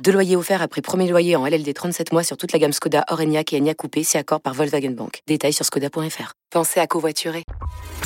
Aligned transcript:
Deux 0.00 0.12
loyers 0.12 0.36
offerts 0.36 0.62
après 0.62 0.80
premier 0.80 1.08
loyer 1.08 1.36
en 1.36 1.46
LLD 1.46 1.72
37 1.72 2.12
mois 2.12 2.24
sur 2.24 2.36
toute 2.36 2.52
la 2.52 2.58
gamme 2.58 2.72
Skoda, 2.72 3.04
Orenia 3.10 3.42
et 3.50 3.56
Enya 3.58 3.74
Coupé, 3.74 4.02
si 4.02 4.16
accord 4.18 4.40
par 4.40 4.54
Volkswagen 4.54 4.90
Bank. 4.90 5.20
Détails 5.28 5.52
sur 5.52 5.64
skoda.fr. 5.64 6.32
Pensez 6.50 6.80
à 6.80 6.86
covoiturer. 6.86 7.44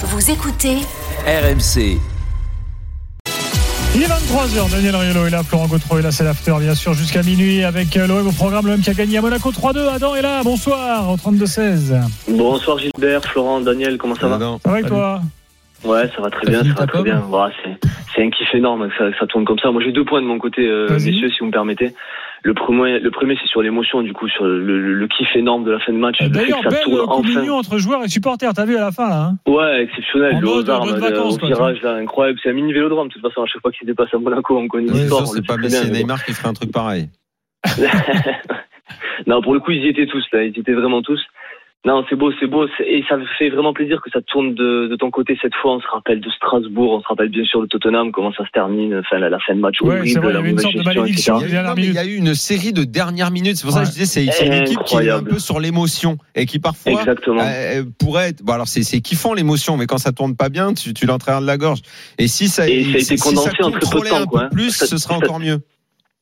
Vous 0.02 0.30
écoutez 0.30 0.76
RMC. 1.26 1.98
Il 3.94 4.02
est 4.02 4.06
23h, 4.06 4.70
Daniel 4.70 4.96
Riolo 4.96 5.24
est 5.24 5.30
là, 5.30 5.42
Florent 5.42 5.68
Gautreau 5.68 5.98
est 5.98 6.02
là, 6.02 6.12
c'est 6.12 6.24
l'after 6.24 6.54
bien 6.60 6.74
sûr 6.74 6.92
jusqu'à 6.92 7.22
minuit 7.22 7.64
avec 7.64 7.96
euh, 7.96 8.06
l'OM 8.06 8.26
au 8.26 8.32
programme, 8.32 8.66
l'OM 8.66 8.82
qui 8.82 8.90
a 8.90 8.94
gagné 8.94 9.16
à 9.16 9.22
Monaco 9.22 9.50
3-2, 9.50 9.88
Adam 9.88 10.14
est 10.14 10.20
là, 10.20 10.42
bonsoir 10.42 11.10
au 11.10 11.16
32-16. 11.16 11.98
Bonsoir 12.28 12.78
Gilbert, 12.78 13.24
Florent, 13.24 13.62
Daniel, 13.62 13.96
comment 13.96 14.14
ça 14.14 14.28
va? 14.28 14.38
Ça 14.38 14.58
va 14.66 14.70
avec 14.70 14.86
toi? 14.86 15.22
Ouais, 15.84 16.08
ça 16.14 16.22
va 16.22 16.30
très 16.30 16.46
bien, 16.50 16.64
ça 16.64 16.72
va 16.80 16.86
très 16.86 17.02
bien. 17.02 17.20
Voilà, 17.28 17.52
c'est, 17.62 17.78
c'est 18.14 18.22
un 18.22 18.30
kiff 18.30 18.52
énorme 18.54 18.88
que 18.88 18.96
ça, 18.96 19.10
que 19.10 19.18
ça 19.18 19.26
tourne 19.26 19.44
comme 19.44 19.58
ça. 19.58 19.70
Moi 19.70 19.82
j'ai 19.84 19.92
deux 19.92 20.04
points 20.04 20.20
de 20.22 20.26
mon 20.26 20.38
côté, 20.38 20.66
euh, 20.66 20.88
messieurs, 20.94 21.28
si 21.30 21.38
vous 21.40 21.46
me 21.46 21.50
permettez. 21.52 21.92
Le 22.42 22.54
premier, 22.54 22.98
le 23.00 23.10
premier 23.10 23.36
c'est 23.40 23.48
sur 23.48 23.60
l'émotion, 23.62 24.02
du 24.02 24.12
coup, 24.12 24.28
sur 24.28 24.44
le, 24.44 24.60
le- 24.64 24.94
le 24.94 25.08
kiff 25.08 25.28
énorme 25.34 25.64
de 25.64 25.72
la 25.72 25.78
fin 25.80 25.92
de 25.92 25.98
match. 25.98 26.16
Le 26.20 26.26
fait 26.26 26.32
D'ailleurs, 26.32 26.58
que 26.58 26.64
ça 26.64 26.70
belle 26.70 26.84
tourne 26.84 27.00
enfin. 27.08 27.22
communion 27.22 27.54
entre 27.56 27.78
joueurs 27.78 28.02
et 28.04 28.08
supporters, 28.08 28.52
t'as 28.54 28.64
vu 28.64 28.76
à 28.76 28.80
la 28.80 28.92
fin 28.92 29.08
là 29.08 29.30
hein 29.32 29.50
Ouais, 29.50 29.82
exceptionnel, 29.82 30.36
En 30.36 30.40
le 30.40 30.46
mode 30.46 30.70
armes, 30.70 30.94
le- 30.94 31.00
vacances, 31.00 31.38
quoi, 31.38 31.48
virage, 31.48 31.82
là, 31.82 31.94
incroyable. 31.94 32.38
C'est 32.42 32.50
un 32.50 32.54
mini 32.54 32.72
vélodrome, 32.72 33.08
de 33.08 33.12
toute 33.12 33.22
façon, 33.22 33.42
à 33.42 33.46
chaque 33.46 33.62
fois 33.62 33.72
qu'il 33.72 33.86
dépasse 33.86 34.12
à 34.14 34.18
Monaco, 34.18 34.56
on 34.58 34.68
connaît 34.68 34.92
l'histoire. 34.92 35.26
c'est 35.26 35.38
le 35.40 35.44
pas 35.44 35.56
Messi. 35.56 35.90
Neymar 35.90 36.24
qui 36.24 36.32
ferait 36.32 36.48
un 36.48 36.52
truc 36.54 36.72
pareil. 36.72 37.08
non, 39.26 39.40
pour 39.42 39.54
le 39.54 39.60
coup, 39.60 39.72
ils 39.72 39.84
y 39.84 39.88
étaient 39.88 40.06
tous, 40.06 40.24
là. 40.32 40.44
Ils 40.44 40.56
y 40.56 40.60
étaient 40.60 40.72
vraiment 40.74 41.02
tous. 41.02 41.20
Non, 41.86 42.04
c'est 42.10 42.16
beau, 42.16 42.32
c'est 42.40 42.48
beau. 42.48 42.66
Et 42.84 43.04
ça 43.08 43.16
fait 43.38 43.48
vraiment 43.48 43.72
plaisir 43.72 44.02
que 44.02 44.10
ça 44.10 44.20
tourne 44.20 44.54
de, 44.54 44.88
de 44.88 44.96
ton 44.96 45.10
côté 45.12 45.38
cette 45.40 45.54
fois. 45.54 45.76
On 45.76 45.80
se 45.80 45.86
rappelle 45.86 46.20
de 46.20 46.28
Strasbourg, 46.30 46.94
on 46.94 47.00
se 47.00 47.06
rappelle 47.06 47.28
bien 47.28 47.44
sûr 47.44 47.60
de 47.62 47.66
Tottenham, 47.66 48.10
comment 48.10 48.32
ça 48.32 48.44
se 48.44 48.50
termine, 48.50 48.96
enfin, 48.98 49.18
la, 49.20 49.30
la 49.30 49.38
fin 49.38 49.54
de 49.54 49.60
match 49.60 49.80
Ouais, 49.80 50.00
c'est 50.04 50.18
horrible, 50.18 50.20
vrai, 50.20 50.32
il 50.32 51.04
y 51.04 51.14
gestion, 51.14 51.38
Non, 51.38 51.74
il 51.78 51.96
a 51.98 52.04
eu 52.04 52.16
une 52.16 52.34
série 52.34 52.72
de 52.72 52.82
dernières 52.82 53.30
minutes. 53.30 53.56
C'est 53.56 53.62
pour 53.64 53.72
ça 53.72 53.82
que 53.82 53.86
je 53.86 53.92
disais, 53.92 54.04
c'est 54.28 54.46
une 54.46 54.52
équipe 54.52 54.82
qui 54.84 54.96
est 54.96 55.10
un 55.10 55.22
peu 55.22 55.38
sur 55.38 55.60
l'émotion 55.60 56.18
et 56.34 56.44
qui 56.44 56.58
parfois 56.58 56.92
Exactement. 56.92 57.42
euh, 57.42 57.84
pourrait 58.00 58.30
être. 58.30 58.42
Bon, 58.42 58.54
alors 58.54 58.66
c'est 58.66 58.82
c'est 58.82 59.00
kiffant 59.00 59.32
l'émotion, 59.32 59.76
mais 59.76 59.86
quand 59.86 59.98
ça 59.98 60.10
tourne 60.10 60.34
pas 60.34 60.48
bien, 60.48 60.74
tu, 60.74 60.92
tu 60.92 61.06
l'entraînes 61.06 61.40
de 61.40 61.46
la 61.46 61.56
gorge. 61.56 61.82
Et 62.18 62.26
si 62.26 62.48
ça, 62.48 62.68
Et 62.68 62.82
ça 62.82 62.88
a 62.88 62.92
été 62.94 63.16
si 63.16 63.16
condensé 63.16 63.50
ça 63.60 63.66
en 63.66 63.70
très 63.70 63.78
peu 63.78 63.78
de 63.78 63.84
contrôlait 63.84 64.10
temps, 64.10 64.16
un 64.22 64.26
quoi, 64.26 64.40
peu 64.40 64.46
hein. 64.46 64.50
plus, 64.50 64.70
Ça- 64.70 64.86
ce 64.86 64.96
serait 64.98 65.14
encore 65.14 65.38
mieux. 65.38 65.60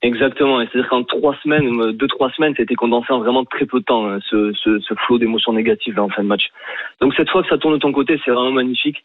Exactement. 0.04 0.60
Et 0.60 0.66
c'est-à-dire 0.66 0.90
qu'en 0.90 1.02
trois 1.02 1.34
semaines, 1.42 1.80
euh, 1.80 1.92
deux, 1.92 2.06
trois 2.08 2.30
semaines, 2.30 2.54
ça 2.54 2.60
a 2.62 2.64
été 2.64 2.74
condensé 2.74 3.10
en 3.12 3.20
vraiment 3.20 3.44
très 3.44 3.64
peu 3.64 3.80
de 3.80 3.84
temps, 3.84 4.06
hein, 4.06 4.18
ce, 4.28 4.52
ce, 4.52 4.78
ce 4.78 4.94
flot 5.06 5.18
d'émotions 5.18 5.52
négatives 5.54 5.96
là, 5.96 6.02
en 6.02 6.10
fin 6.10 6.22
de 6.22 6.28
match. 6.28 6.48
Donc 7.00 7.14
cette 7.14 7.30
fois 7.30 7.42
que 7.42 7.48
ça 7.48 7.56
tourne 7.58 7.74
de 7.74 7.78
ton 7.78 7.90
côté, 7.92 8.20
c'est 8.24 8.30
vraiment 8.30 8.52
magnifique. 8.52 9.02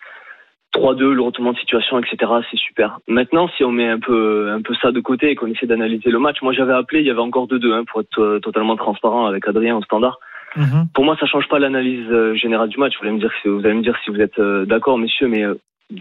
3-2, 0.76 1.14
le 1.14 1.22
retournement 1.22 1.54
de 1.54 1.58
situation, 1.60 1.98
etc. 2.00 2.32
C'est 2.52 2.58
super. 2.60 3.00
Maintenant, 3.08 3.48
si 3.56 3.64
on 3.64 3.72
met 3.72 3.88
un 3.88 3.98
peu, 4.00 4.52
un 4.52 4.62
peu 4.62 4.76
ça 4.76 4.92
de 4.92 5.00
côté 5.00 5.32
et 5.32 5.36
qu'on 5.36 5.48
essaie 5.48 5.66
d'analyser 5.66 6.12
le 6.12 6.20
match, 6.20 6.42
moi 6.44 6.54
j'avais 6.54 6.74
appelé, 6.74 7.00
il 7.00 7.08
y 7.08 7.10
avait 7.10 7.20
encore 7.22 7.48
2-2 7.48 7.72
hein, 7.74 7.84
pour 7.90 8.02
être 8.02 8.20
euh, 8.22 8.40
totalement 8.40 8.76
transparent 8.76 9.26
avec 9.26 9.48
Adrien 9.48 9.78
au 9.78 9.82
standard. 9.82 10.20
Mhm. 10.58 10.88
Pour 10.94 11.06
moi, 11.06 11.16
ça 11.20 11.26
change 11.28 11.48
pas 11.48 11.60
l'analyse 11.60 12.06
euh, 12.12 12.36
générale 12.36 12.70
du 12.70 12.78
match. 12.78 12.94
Vous 13.00 13.06
allez 13.08 13.16
me 13.16 13.20
dire, 13.20 13.32
si- 13.42 13.48
vous 13.48 13.66
allez 13.66 13.74
me 13.76 13.82
dire 13.82 13.98
si 14.04 14.12
vous 14.12 14.20
êtes 14.22 14.38
euh, 14.38 14.66
d'accord, 14.66 14.98
messieurs, 15.00 15.28
mais 15.28 15.44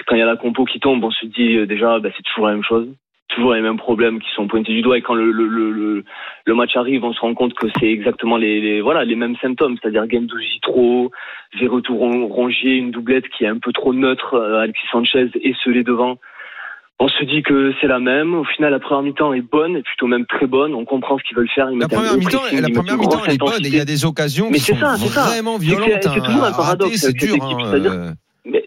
quand 0.06 0.16
il 0.16 0.18
y 0.18 0.22
a 0.22 0.26
la 0.26 0.36
compo 0.36 0.64
qui 0.66 0.80
tombe, 0.80 1.02
on 1.04 1.10
se 1.10 1.24
dit 1.26 1.66
déjà, 1.66 1.98
bah, 2.00 2.10
c'est 2.16 2.22
toujours 2.24 2.46
la 2.48 2.52
même 2.54 2.64
chose, 2.64 2.88
toujours 3.28 3.54
les 3.54 3.60
mêmes 3.60 3.76
problèmes 3.76 4.18
qui 4.20 4.28
sont 4.34 4.46
pointés 4.48 4.72
du 4.72 4.82
doigt. 4.82 4.98
Et 4.98 5.02
quand 5.02 5.14
le, 5.14 5.30
le, 5.30 5.46
le, 5.46 6.04
le, 6.46 6.54
match 6.54 6.76
arrive, 6.76 7.04
on 7.04 7.12
se 7.12 7.20
rend 7.20 7.34
compte 7.34 7.54
que 7.54 7.66
c'est 7.78 7.86
exactement 7.90 8.36
les, 8.36 8.60
les 8.60 8.80
voilà 8.80 9.04
les 9.04 9.16
mêmes 9.16 9.36
symptômes, 9.42 9.76
c'est-à-dire 9.80 10.04
Gendouzi 10.10 10.60
trop, 10.62 11.10
Verretou 11.60 11.96
ron- 11.96 12.26
Rongier, 12.26 12.72
une 12.76 12.90
doublette 12.90 13.28
qui 13.28 13.44
est 13.44 13.48
un 13.48 13.58
peu 13.58 13.72
trop 13.72 13.92
neutre, 13.94 14.34
euh, 14.34 14.60
Alexis 14.62 14.86
Sanchez 14.90 15.30
esselé 15.42 15.82
devant. 15.84 16.18
On 17.00 17.06
se 17.08 17.22
dit 17.24 17.42
que 17.44 17.72
c'est 17.80 17.86
la 17.86 18.00
même. 18.00 18.34
Au 18.34 18.42
final, 18.42 18.72
la 18.72 18.80
première 18.80 19.02
mi-temps 19.04 19.32
est 19.32 19.40
bonne, 19.40 19.76
et 19.76 19.82
plutôt 19.82 20.08
même 20.08 20.26
très 20.26 20.48
bonne. 20.48 20.74
On 20.74 20.84
comprend 20.84 21.16
ce 21.16 21.22
qu'ils 21.22 21.36
veulent 21.36 21.48
faire. 21.54 21.70
Ils 21.70 21.78
La 21.78 21.86
première 21.86 22.16
mi-temps, 22.16 22.42
la 22.52 22.68
première 22.70 22.96
mi-temps, 22.98 23.24
est 23.24 23.38
bonne. 23.38 23.64
Et 23.64 23.68
il 23.68 23.76
y 23.76 23.80
a 23.80 23.84
des 23.84 24.04
occasions 24.04 24.48
Mais 24.50 24.58
qui 24.58 24.64
c'est 24.64 24.72
sont 24.74 24.80
ça, 24.80 24.96
c'est 24.96 25.06
ça. 25.08 25.22
vraiment 25.26 25.58
C'est 25.60 25.66
que 25.66 25.70
violentes. 25.80 25.98
c'est 26.02 26.08
hein, 26.08 26.20
toujours 26.24 26.42
un 26.44 26.48
à 26.48 26.56
paradoxe 26.56 26.96
C'est 26.96 27.12
dur. 27.12 27.36
hein, 27.40 28.14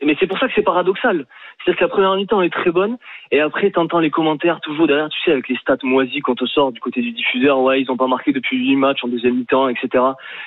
mais 0.04 0.16
c'est 0.20 0.28
pour 0.28 0.38
ça 0.40 0.48
que 0.48 0.54
c'est 0.56 0.62
paradoxal. 0.62 1.26
C'est-à-dire 1.64 1.80
que 1.80 1.84
la 1.86 1.90
première 1.90 2.16
mi-temps 2.16 2.42
est 2.42 2.50
très 2.50 2.72
bonne, 2.72 2.98
et 3.32 3.40
après, 3.40 3.70
t'entends 3.72 4.00
les 4.00 4.10
commentaires 4.10 4.60
toujours 4.62 4.88
derrière, 4.88 5.10
tu 5.10 5.18
sais, 5.24 5.32
avec 5.32 5.48
les 5.48 5.56
stats 5.58 5.78
moisies 5.84 6.20
qu'on 6.22 6.36
te 6.36 6.46
sort 6.46 6.72
du 6.72 6.80
côté 6.80 7.02
du 7.02 7.12
diffuseur, 7.12 7.60
ouais, 7.62 7.82
ils 7.82 7.90
ont 7.92 7.98
pas 7.98 8.08
marqué 8.08 8.32
depuis 8.34 8.58
8 8.58 8.76
matchs 8.76 9.00
en 9.04 9.08
deuxième 9.08 9.36
mi-temps, 9.38 9.70
etc. 9.70 9.88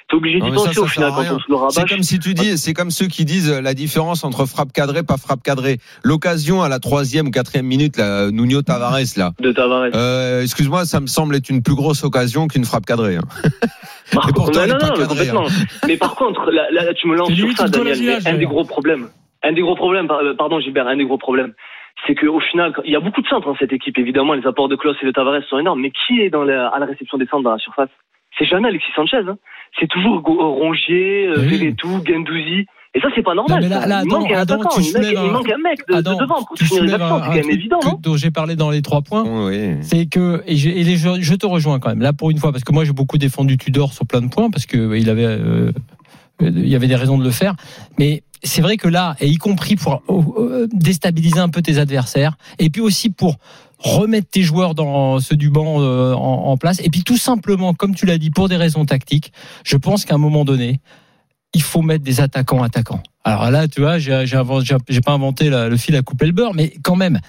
T'es 0.08 0.16
obligé 0.16 0.40
d'y 0.40 0.50
mais 0.50 0.56
ça, 0.58 0.64
penser 0.64 0.74
ça 0.74 0.80
au 0.82 0.86
final 0.86 1.10
quand 1.14 1.22
on 1.22 1.38
se 1.38 1.44
le 1.48 1.56
C'est 1.70 1.80
rabâche. 1.80 1.90
comme 1.94 2.02
si 2.02 2.18
tu 2.18 2.34
dis, 2.34 2.58
c'est 2.58 2.74
comme 2.74 2.90
ceux 2.90 3.06
qui 3.06 3.24
disent 3.24 3.50
euh, 3.50 3.60
la 3.60 3.74
différence 3.74 4.24
entre 4.24 4.44
frappe 4.46 4.72
cadrée, 4.72 5.02
pas 5.02 5.16
frappe 5.16 5.42
cadrée. 5.42 5.78
L'occasion 6.02 6.62
à 6.62 6.68
la 6.68 6.78
troisième 6.80 7.28
ou 7.28 7.30
quatrième 7.30 7.66
minute, 7.66 7.96
là, 7.96 8.30
Nuno 8.30 8.62
Tavares, 8.62 8.98
là. 9.16 9.30
De 9.40 9.52
Tavares. 9.52 9.90
Euh, 9.94 10.42
excuse-moi, 10.42 10.84
ça 10.84 11.00
me 11.00 11.06
semble 11.06 11.36
être 11.36 11.48
une 11.48 11.62
plus 11.62 11.74
grosse 11.76 12.04
occasion 12.04 12.48
qu'une 12.48 12.64
frappe 12.64 12.86
cadrée. 12.86 13.16
hein. 13.16 13.22
Par 14.12 14.28
et 14.28 14.32
pourtant, 14.34 14.66
non, 14.66 14.76
cadré, 14.78 15.30
hein. 15.30 15.44
mais 15.86 15.96
par 15.96 16.14
contre, 16.14 16.50
là, 16.50 16.66
là, 16.70 16.92
tu 16.92 17.06
me 17.08 17.16
lances 17.16 17.30
C'est 17.30 17.36
sur 17.36 17.56
ça, 17.56 17.68
Daniel. 17.68 18.20
un 18.26 18.34
des 18.34 18.44
gros 18.44 18.64
problèmes, 18.64 19.08
un 19.44 19.52
des 19.52 19.60
gros 19.62 19.76
problèmes, 19.76 20.08
euh, 20.10 20.34
pardon 20.34 20.58
Gilbert, 20.60 20.88
un 20.88 20.96
des 20.96 21.04
gros 21.04 21.18
problèmes, 21.18 21.52
c'est 22.06 22.14
qu'au 22.14 22.40
final, 22.40 22.72
il 22.84 22.90
y 22.92 22.96
a 22.96 23.00
beaucoup 23.00 23.22
de 23.22 23.26
centres 23.28 23.46
dans 23.46 23.56
cette 23.56 23.72
équipe. 23.72 23.96
Évidemment, 23.98 24.32
les 24.34 24.46
apports 24.46 24.68
de 24.68 24.76
Klaus 24.76 24.96
et 25.02 25.06
de 25.06 25.10
Tavares 25.12 25.42
sont 25.48 25.58
énormes. 25.58 25.80
Mais 25.80 25.90
qui 25.92 26.20
est 26.20 26.30
dans 26.30 26.42
la, 26.44 26.68
à 26.68 26.78
la 26.78 26.86
réception 26.86 27.18
des 27.18 27.26
centres 27.26 27.44
dans 27.44 27.52
la 27.52 27.58
surface? 27.58 27.90
C'est 28.38 28.46
jamais 28.46 28.68
Alexis 28.68 28.90
Sanchez. 28.96 29.18
Hein. 29.28 29.36
C'est 29.78 29.86
toujours 29.88 30.20
Go- 30.22 30.54
Rongier, 30.54 31.28
euh, 31.28 31.34
oui. 31.38 31.56
Verretou, 31.58 32.00
Gendouzi. 32.04 32.66
Et 32.96 33.00
ça, 33.00 33.08
c'est 33.14 33.22
pas 33.22 33.34
normal. 33.34 33.60
Non, 33.60 33.62
mais 33.62 33.74
là- 33.74 33.80
ça. 33.80 33.86
là, 33.88 34.02
il 34.04 34.06
Adam, 34.08 34.20
manque 34.20 34.30
un 34.32 34.38
Adam, 34.38 34.54
attaquant, 34.54 34.76
tu 34.76 34.82
il, 34.82 34.92
manque, 34.94 35.04
il 35.10 35.16
un- 35.16 35.32
manque 35.32 35.50
un 35.50 35.58
mec 35.58 35.78
de, 35.88 35.94
devant 36.20 36.42
pour 36.44 36.56
tu 36.56 36.64
finir 36.64 36.82
les 36.84 36.92
un, 36.94 36.98
C'est 36.98 37.02
un 37.04 37.20
quand 37.20 37.34
même 37.34 37.50
évident, 37.50 37.78
que- 37.80 37.86
non? 37.86 37.98
dont 38.00 38.16
j'ai 38.16 38.30
parlé 38.30 38.54
dans 38.56 38.70
les 38.70 38.82
trois 38.82 39.02
points. 39.02 39.24
Oui. 39.48 39.76
C'est 39.82 40.06
que 40.06 40.42
et, 40.46 40.56
je, 40.56 40.68
et 40.68 40.84
les- 40.84 40.96
je, 40.96 41.08
je 41.20 41.34
te 41.34 41.44
rejoins 41.46 41.80
quand 41.80 41.88
même 41.90 42.02
là 42.02 42.12
pour 42.12 42.30
une 42.30 42.38
fois 42.38 42.52
parce 42.52 42.62
que 42.62 42.72
moi 42.72 42.84
j'ai 42.84 42.92
beaucoup 42.92 43.18
défendu 43.18 43.56
Tudor 43.56 43.92
sur 43.92 44.06
plein 44.06 44.20
de 44.20 44.28
points 44.28 44.48
parce 44.50 44.66
que 44.66 44.76
euh, 44.78 44.98
il 44.98 45.10
avait 45.10 45.26
euh, 45.26 45.72
il 46.40 46.68
y 46.68 46.74
avait 46.74 46.88
des 46.88 46.96
raisons 46.96 47.18
de 47.18 47.24
le 47.24 47.30
faire 47.30 47.54
mais 47.98 48.22
c'est 48.42 48.62
vrai 48.62 48.76
que 48.76 48.88
là 48.88 49.16
et 49.20 49.28
y 49.28 49.36
compris 49.36 49.76
pour 49.76 50.02
déstabiliser 50.72 51.38
un 51.38 51.48
peu 51.48 51.62
tes 51.62 51.78
adversaires 51.78 52.36
et 52.58 52.70
puis 52.70 52.80
aussi 52.80 53.10
pour 53.10 53.36
remettre 53.78 54.28
tes 54.30 54.42
joueurs 54.42 54.74
dans 54.74 55.20
ceux 55.20 55.36
du 55.36 55.50
banc 55.50 55.80
euh, 55.80 56.12
en, 56.14 56.56
place 56.56 56.80
et 56.82 56.90
puis 56.90 57.02
tout 57.02 57.18
simplement 57.18 57.74
comme 57.74 57.94
tu 57.94 58.06
l'as 58.06 58.18
dit 58.18 58.30
pour 58.30 58.48
des 58.48 58.56
raisons 58.56 58.84
tactiques 58.84 59.32
je 59.64 59.76
pense 59.76 60.04
qu'à 60.04 60.14
un 60.14 60.18
moment 60.18 60.44
donné 60.44 60.80
il 61.54 61.62
faut 61.62 61.82
mettre 61.82 62.04
des 62.04 62.20
attaquants 62.20 62.62
attaquants. 62.62 63.02
Alors 63.22 63.50
là, 63.50 63.68
tu 63.68 63.80
vois, 63.80 63.98
j'ai 63.98 64.26
j'ai 64.26 64.42
j'ai- 64.88 65.00
pas 65.00 65.12
inventé 65.12 65.48
le 65.48 65.76
fil 65.76 65.96
à 65.96 66.02
couper 66.02 66.26
le 66.26 66.32
beurre, 66.32 66.52
mais 66.52 66.74
quand 66.82 66.96
même, 66.96 67.20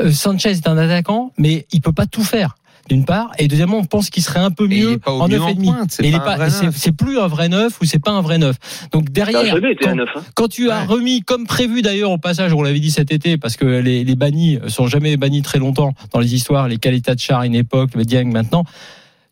euh, 0.00 0.10
Sanchez 0.10 0.50
est 0.50 0.66
un 0.66 0.76
attaquant, 0.76 1.32
mais 1.38 1.66
il 1.70 1.80
peut 1.80 1.92
pas 1.92 2.06
tout 2.06 2.24
faire. 2.24 2.56
D'une 2.88 3.06
part, 3.06 3.30
et 3.38 3.48
deuxièmement, 3.48 3.78
on 3.78 3.84
pense 3.84 4.10
qu'il 4.10 4.22
serait 4.22 4.40
un 4.40 4.50
peu 4.50 4.66
mieux 4.66 4.98
en 5.06 5.26
mieux 5.26 5.36
neuf 5.38 5.42
en 5.42 5.48
et 5.48 5.54
demi. 5.54 5.66
pointe, 5.68 5.90
c'est 5.90 6.04
Et 6.04 6.08
il 6.08 6.14
pas 6.18 6.36
c'est 6.72 6.92
plus 6.92 7.18
un 7.18 7.28
vrai 7.28 7.48
neuf 7.48 7.80
ou 7.80 7.86
c'est 7.86 7.98
pas 7.98 8.10
un 8.10 8.20
vrai 8.20 8.36
neuf. 8.36 8.56
Donc 8.92 9.04
Ça 9.04 9.22
a 9.22 9.32
derrière, 9.32 9.54
quand. 9.80 9.88
Hein. 10.16 10.22
quand 10.34 10.48
tu 10.48 10.70
as 10.70 10.84
remis, 10.84 11.22
comme 11.22 11.46
prévu 11.46 11.80
d'ailleurs 11.80 12.10
au 12.10 12.18
passage, 12.18 12.52
on 12.52 12.62
l'avait 12.62 12.80
dit 12.80 12.90
cet 12.90 13.10
été, 13.10 13.38
parce 13.38 13.56
que 13.56 13.64
les, 13.64 14.04
les 14.04 14.14
bannis 14.16 14.58
sont 14.68 14.86
jamais 14.86 15.16
bannis 15.16 15.40
très 15.40 15.58
longtemps 15.58 15.94
dans 16.12 16.20
les 16.20 16.34
histoires, 16.34 16.68
les 16.68 16.76
qualités 16.76 17.14
de 17.14 17.20
char 17.20 17.40
à 17.40 17.46
une 17.46 17.54
époque, 17.54 17.94
le 17.94 18.04
Dieng 18.04 18.30
maintenant. 18.30 18.64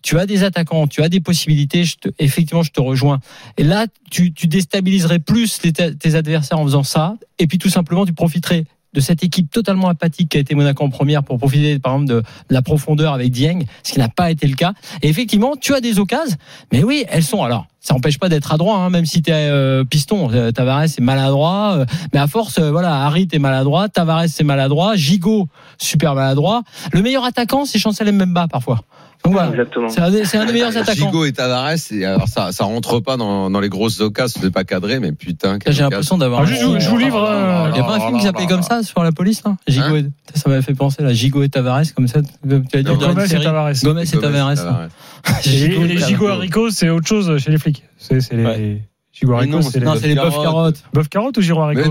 Tu 0.00 0.18
as 0.18 0.24
des 0.26 0.42
attaquants, 0.44 0.86
tu 0.88 1.02
as 1.02 1.08
des 1.08 1.20
possibilités. 1.20 1.84
Je 1.84 1.96
te, 1.96 2.08
effectivement, 2.18 2.62
je 2.64 2.70
te 2.72 2.80
rejoins. 2.80 3.20
Et 3.58 3.64
là, 3.64 3.86
tu, 4.10 4.32
tu 4.32 4.46
déstabiliserais 4.48 5.18
plus 5.20 5.60
les- 5.62 5.72
tes 5.72 6.14
adversaires 6.16 6.58
en 6.58 6.64
faisant 6.64 6.82
ça. 6.82 7.16
Et 7.38 7.46
puis 7.46 7.58
tout 7.58 7.68
simplement, 7.68 8.04
tu 8.06 8.12
profiterais 8.14 8.64
de 8.92 9.00
cette 9.00 9.22
équipe 9.22 9.50
totalement 9.50 9.88
apathique 9.88 10.30
qui 10.30 10.36
a 10.36 10.40
été 10.40 10.54
Monaco 10.54 10.84
en 10.84 10.90
première 10.90 11.22
pour 11.22 11.38
profiter 11.38 11.78
par 11.78 11.94
exemple 11.94 12.10
de, 12.10 12.22
la 12.50 12.62
profondeur 12.62 13.14
avec 13.14 13.30
Dieng, 13.30 13.64
ce 13.82 13.92
qui 13.92 13.98
n'a 13.98 14.08
pas 14.08 14.30
été 14.30 14.46
le 14.46 14.54
cas. 14.54 14.72
Et 15.02 15.08
effectivement, 15.08 15.54
tu 15.60 15.74
as 15.74 15.80
des 15.80 15.98
occasions, 15.98 16.36
mais 16.72 16.82
oui, 16.82 17.04
elles 17.08 17.24
sont 17.24 17.42
alors. 17.42 17.66
Ça 17.80 17.94
n'empêche 17.94 18.18
pas 18.18 18.28
d'être 18.28 18.52
adroit, 18.52 18.76
hein, 18.76 18.90
même 18.90 19.06
si 19.06 19.22
tu 19.22 19.32
es 19.32 19.84
piston. 19.84 20.30
Euh, 20.32 20.52
Tavares 20.52 20.84
est 20.84 21.00
maladroit, 21.00 21.74
euh, 21.78 21.84
mais 22.12 22.20
à 22.20 22.26
force, 22.26 22.58
euh, 22.58 22.70
voilà, 22.70 23.04
Harit 23.04 23.28
est 23.32 23.38
maladroit, 23.38 23.88
Tavares 23.88 24.28
c'est 24.28 24.44
maladroit, 24.44 24.94
Gigot 24.96 25.48
super 25.78 26.14
maladroit. 26.14 26.62
Le 26.92 27.02
meilleur 27.02 27.24
attaquant, 27.24 27.64
c'est 27.64 27.78
Chancel 27.78 28.12
Mbemba 28.12 28.46
parfois. 28.48 28.82
Donc 29.24 29.34
voilà, 29.34 29.50
Exactement. 29.50 29.88
c'est 29.88 30.00
un, 30.00 30.40
un 30.40 30.46
des 30.46 30.52
meilleurs 30.52 30.76
attaquants. 30.76 31.06
Gigot 31.06 31.24
et 31.26 31.32
Tavares, 31.32 31.74
et 31.92 32.04
alors 32.04 32.26
ça, 32.26 32.50
ça 32.50 32.64
rentre 32.64 32.98
pas 32.98 33.16
dans, 33.16 33.50
dans 33.50 33.60
les 33.60 33.68
grosses 33.68 34.00
occasions, 34.00 34.40
c'est 34.42 34.50
pas 34.50 34.64
cadré, 34.64 34.98
mais 34.98 35.12
putain. 35.12 35.50
J'ai 35.52 35.56
occasion. 35.56 35.84
l'impression 35.84 36.18
d'avoir. 36.18 36.40
Alors, 36.40 36.50
juste, 36.50 36.62
je, 36.62 36.78
je 36.80 36.88
vous 36.90 36.98
livre. 36.98 37.22
euh, 37.22 37.66
Il 37.68 37.74
n'y 37.74 37.78
a 37.80 37.84
pas 37.84 37.96
un 37.96 38.00
film 38.00 38.18
qui 38.18 38.24
s'appelait 38.24 38.46
comme 38.46 38.62
ça 38.64 38.82
sur 38.82 39.02
la 39.04 39.12
police 39.12 39.42
là 39.44 39.56
Gigot 39.68 39.96
et- 39.96 40.06
Ça 40.34 40.48
m'avait 40.50 40.62
fait 40.62 40.74
penser 40.74 41.02
là, 41.04 41.12
Gigot 41.12 41.42
et 41.44 41.48
Tavares 41.48 41.82
comme 41.94 42.08
ça. 42.08 42.20
Tu 42.22 42.28
Gomez 42.48 42.64
et. 42.74 42.82
Tavares. 42.82 43.72
Gomez 43.84 44.02
et 44.02 44.06
Tavares. 44.18 44.54
Tavares. 44.56 44.88
Et 45.46 45.50
les 45.50 45.94
et 45.94 45.98
gigots 45.98 46.24
Tavares. 46.24 46.38
haricots, 46.38 46.70
c'est 46.70 46.88
autre 46.88 47.06
chose 47.06 47.38
chez 47.38 47.52
les 47.52 47.58
flics. 47.58 47.84
C'est 47.98 48.20
c'est 48.20 48.34
les, 48.34 48.82
Non, 49.22 49.62
c'est 49.62 50.08
les 50.08 50.14
bœufs 50.14 50.30
carottes. 50.30 50.42
carottes. 50.42 50.82
bœuf 50.94 51.08
carotte 51.08 51.36
ou 51.38 51.42
non, 51.42 51.68
Les 51.76 51.84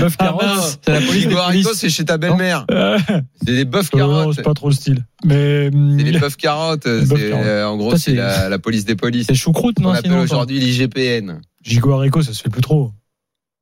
bœufs 0.00 0.10
Ah, 0.18 0.24
carottes, 0.24 0.78
c'est 0.84 0.92
la 0.92 1.00
police 1.00 1.28
c'est 1.74 1.88
chez 1.88 2.04
ta 2.04 2.18
belle-mère. 2.18 2.66
Euh, 2.70 2.98
C'est 3.44 3.54
des 3.54 3.64
bœufs 3.64 3.88
carottes. 3.90 4.34
c'est 4.36 4.42
pas 4.42 4.54
trop 4.54 4.68
le 4.68 4.74
style. 4.74 5.04
Mais 5.24 5.70
C'est 5.70 6.04
les 6.04 6.18
bœufs 6.18 6.36
carottes. 6.36 6.84
bœufs 6.86 7.30
carottes. 7.30 7.66
en 7.66 7.76
gros, 7.76 7.96
c'est 7.96 8.14
la, 8.48 8.58
police 8.58 8.84
des 8.84 8.96
polices. 8.96 9.26
C'est 9.28 9.34
choucroute, 9.34 9.76
On 9.80 9.84
non 9.84 9.90
appelle 9.90 10.10
sinon 10.10 10.20
aujourd'hui 10.22 10.60
l'IGPN. 10.60 11.40
gigot 11.62 11.92
haricot, 11.92 12.22
ça 12.22 12.34
se 12.34 12.42
fait 12.42 12.50
plus 12.50 12.62
trop. 12.62 12.92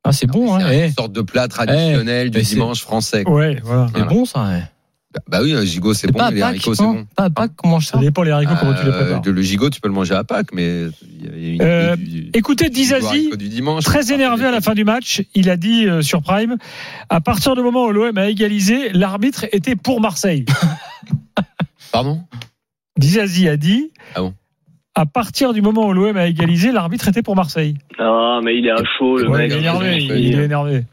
Ah, 0.03 0.13
c'est 0.13 0.27
bon, 0.27 0.55
hein. 0.55 0.61
C'est 0.69 0.79
eh. 0.79 0.87
une 0.87 0.93
sorte 0.93 1.13
de 1.13 1.21
plat 1.21 1.49
traditionnel 1.49 2.31
du 2.31 2.41
dimanche 2.43 2.81
français. 2.81 3.29
Ouais, 3.29 3.61
voilà. 3.63 3.89
C'est 3.95 4.05
bon, 4.05 4.25
ça. 4.25 4.49
Bah 5.29 5.39
oui, 5.43 5.55
un 5.55 5.65
gigot 5.65 5.95
c'est 5.95 6.09
bon, 6.13 6.19
pas 6.19 6.27
à 6.27 6.31
mais 6.31 6.37
les 6.37 6.43
haricots 6.43 6.75
c'est 6.75 6.83
bon. 6.83 7.07
Pas 7.17 7.25
à 7.25 7.31
Pâques, 7.31 7.53
comment 7.57 7.79
je 7.81 7.87
Ça 7.87 7.93
ça 7.93 7.99
dépend 7.99 8.23
les 8.23 8.33
haricots, 8.33 8.53
comment 8.61 8.75
tu 8.75 8.85
les 8.85 8.91
prépares. 8.93 9.23
Euh, 9.27 9.33
le 9.33 9.43
gigot, 9.43 9.71
tu 9.71 9.81
peux 9.81 9.89
le 9.89 9.95
manger 9.95 10.15
à 10.15 10.25
Pâques, 10.25 10.53
mais 10.53 10.89
il 11.03 11.25
y 11.25 11.29
a- 11.29 11.37
il 11.37 11.43
y 11.45 11.51
a 11.51 11.55
une 11.55 11.63
Euh, 11.63 11.97
Écoutez, 12.35 12.69
Dizazi, 12.69 13.07
haricot 13.07 13.37
du 13.37 13.49
dimanche. 13.49 13.85
très 13.85 14.13
énervé 14.13 14.45
à 14.45 14.51
la 14.51 14.61
fin 14.61 14.75
du 14.75 14.85
match, 14.85 15.23
il 15.35 15.49
a 15.49 15.57
dit 15.57 15.87
euh, 15.87 16.03
sur 16.03 16.23
Prime, 16.23 16.57
à 17.09 17.21
partir 17.23 17.55
du 17.57 17.63
moment 17.63 17.87
où 17.87 17.93
l'OM 17.93 18.19
a 18.19 18.29
égalisé, 18.29 18.91
l'arbitre 18.93 19.47
était 19.53 19.77
pour 19.77 20.01
Marseille. 20.03 20.45
Pardon? 21.93 22.21
Dizazi 22.99 23.49
a 23.49 23.57
dit, 23.57 23.91
Ah 24.15 24.21
bon? 24.21 24.35
à 24.95 25.07
partir 25.07 25.53
du 25.55 25.63
moment 25.63 25.87
où 25.87 25.93
l'OM 25.93 26.17
a 26.17 26.27
égalisé, 26.27 26.73
l'arbitre 26.73 27.09
était 27.09 27.23
pour 27.23 27.37
Marseille. 27.37 27.77
Ah, 27.99 28.41
mais 28.43 28.57
il 28.59 28.67
est 28.67 28.71
à 28.71 28.83
chaud, 28.99 29.17
le 29.19 29.29
Ouais, 29.31 29.39
mec. 29.39 29.51
il 29.51 29.57
est 29.57 29.59
énervé, 29.61 29.97
il, 29.97 30.03
Il- 30.11 30.25
il 30.35 30.39
est 30.41 30.45
énervé. 30.45 30.85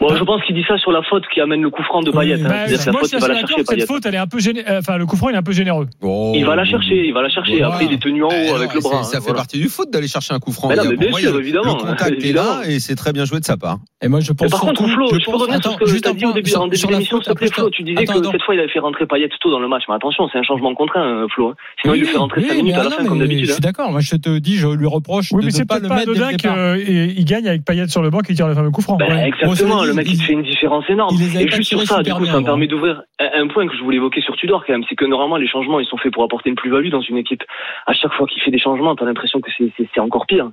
Bon, 0.00 0.14
je 0.14 0.24
pense 0.24 0.42
qu'il 0.44 0.54
dit 0.54 0.64
ça 0.66 0.76
sur 0.78 0.92
la 0.92 1.02
faute 1.02 1.24
qui 1.32 1.40
amène 1.40 1.62
le 1.62 1.70
coup 1.70 1.82
franc 1.82 2.02
de 2.02 2.10
Payet. 2.10 2.34
hein. 2.34 2.38
Bah, 2.42 2.66
C'est-à-dire 2.66 2.78
que 2.80 2.86
la 2.86 2.92
moi, 2.92 3.00
faute, 3.02 3.12
va 3.20 3.28
la 3.28 3.34
chercher, 3.40 3.54
cette 3.58 3.68
Payet. 3.68 3.86
faute, 3.86 4.06
elle 4.06 4.14
est 4.14 4.18
un 4.18 4.26
peu 4.26 4.38
gêné- 4.38 4.64
euh, 4.68 4.78
enfin, 4.80 4.96
le 4.98 5.06
coup 5.06 5.16
franc, 5.16 5.28
il 5.30 5.34
est 5.34 5.38
un 5.38 5.42
peu 5.42 5.52
généreux. 5.52 5.86
Oh. 6.02 6.32
Il 6.34 6.44
va 6.44 6.56
la 6.56 6.64
chercher, 6.64 7.06
il 7.06 7.12
va 7.14 7.22
la 7.22 7.28
chercher. 7.28 7.58
Voilà. 7.58 7.68
Après, 7.74 7.84
il 7.86 7.92
est 7.92 8.02
tenu 8.02 8.22
en 8.24 8.28
haut 8.28 8.32
Eh 8.34 8.48
non, 8.50 8.56
avec 8.56 8.74
le 8.74 8.80
bras. 8.80 9.02
Ça 9.04 9.18
hein, 9.18 9.20
fait 9.20 9.24
voilà. 9.24 9.36
partie 9.36 9.58
du 9.58 9.68
foot 9.68 9.90
d'aller 9.90 10.08
chercher 10.08 10.34
un 10.34 10.38
coup 10.40 10.52
franc. 10.52 10.68
Mais 10.68 10.76
non, 10.76 10.84
mais 10.88 10.96
bien 10.96 11.10
moi, 11.10 11.20
sûr, 11.20 11.38
évidemment, 11.38 11.76
Le 11.76 11.80
contact 11.90 12.24
est 12.24 12.32
là 12.32 12.62
et 12.66 12.80
c'est 12.80 12.94
très 12.96 13.12
bien 13.12 13.24
joué 13.24 13.40
de 13.40 13.44
sa 13.44 13.56
part. 13.56 13.78
Et 14.02 14.08
moi, 14.08 14.20
je 14.20 14.32
pense 14.32 14.46
Mais 14.46 14.50
par 14.50 14.60
contre, 14.60 14.86
Flo, 14.86 15.08
je, 15.12 15.24
peux 15.24 15.36
revenir 15.36 15.62
sur 15.62 15.72
ce 15.72 15.78
que 15.78 15.84
tu 16.00 16.08
as 16.08 16.12
dit 16.12 16.26
au 16.26 16.32
début, 16.32 16.52
en 16.54 16.64
début 16.64 16.76
sur 16.76 16.90
la 16.90 16.96
d'émission, 16.98 17.16
faute, 17.18 17.24
s'il 17.24 17.32
te 17.34 17.38
plaît, 17.38 17.46
après, 17.48 17.60
Flo. 17.62 17.70
Tu 17.70 17.82
disais 17.84 18.04
que 18.04 18.12
cette 18.30 18.42
fois, 18.42 18.54
il 18.54 18.60
avait 18.60 18.68
fait 18.68 18.78
rentrer 18.80 19.06
Payet 19.06 19.28
tôt 19.40 19.50
dans 19.50 19.60
le 19.60 19.68
match. 19.68 19.84
Mais 19.88 19.94
attention, 19.94 20.28
c'est 20.32 20.38
un 20.38 20.42
changement 20.42 20.74
contraint, 20.74 21.04
euh, 21.04 21.26
Flo. 21.34 21.48
hein. 21.50 21.54
Sinon, 21.80 21.94
il 21.94 22.00
lui 22.00 22.06
fait 22.08 22.18
rentrer 22.18 22.40
Oui, 22.42 22.48
5 22.48 22.54
mais 22.56 22.62
minutes 22.62 22.78
à 22.78 22.84
la 22.84 22.90
fin, 22.90 23.04
comme 23.06 23.18
d'habitude. 23.18 23.46
Je 23.46 23.50
hein. 23.50 23.54
suis 23.54 23.62
d'accord. 23.62 23.90
Moi, 23.92 24.00
je 24.00 24.16
te 24.16 24.38
dis, 24.38 24.56
je 24.56 24.66
lui 24.68 24.86
reproche 24.86 25.28
Oui, 25.32 25.40
de 25.40 25.46
mais 25.46 25.52
ne 25.52 25.56
c'est 25.56 25.64
pas 25.64 25.76
anodin 25.76 26.32
qu'il 26.34 27.24
gagne 27.24 27.48
avec 27.48 27.64
Payet 27.64 27.88
sur 27.88 28.02
le 28.02 28.10
banc 28.10 28.20
qui 28.20 28.34
tire 28.34 28.48
le 28.48 28.54
fameux 28.54 28.70
coup 28.70 28.82
franc. 28.82 28.98
Exactement, 28.98 29.83
le 29.86 29.94
mec 29.94 30.06
il 30.08 30.14
il- 30.14 30.18
te 30.18 30.24
fait 30.24 30.32
une 30.32 30.42
différence 30.42 30.84
énorme. 30.88 31.16
Et 31.20 31.48
juste 31.48 31.64
sur 31.68 31.82
ça, 31.82 32.02
du 32.02 32.12
coup, 32.12 32.22
bien, 32.22 32.32
ça 32.32 32.40
me 32.40 32.44
permet 32.44 32.66
d'ouvrir 32.66 33.02
un 33.18 33.46
point 33.48 33.66
que 33.66 33.76
je 33.76 33.82
voulais 33.82 33.96
évoquer 33.96 34.20
sur 34.20 34.36
Tudor 34.36 34.64
quand 34.66 34.72
même, 34.72 34.84
c'est 34.88 34.94
que 34.96 35.04
normalement 35.04 35.36
les 35.36 35.48
changements 35.48 35.80
ils 35.80 35.86
sont 35.86 35.96
faits 35.98 36.12
pour 36.12 36.22
apporter 36.24 36.50
une 36.50 36.56
plus-value 36.56 36.90
dans 36.90 37.00
une 37.02 37.16
équipe. 37.16 37.42
À 37.86 37.92
chaque 37.94 38.12
fois 38.14 38.26
qu'il 38.26 38.40
fait 38.42 38.50
des 38.50 38.58
changements, 38.58 38.94
t'as 38.96 39.04
l'impression 39.04 39.40
que 39.40 39.50
c'est- 39.56 40.00
encore 40.00 40.26
pire. 40.26 40.50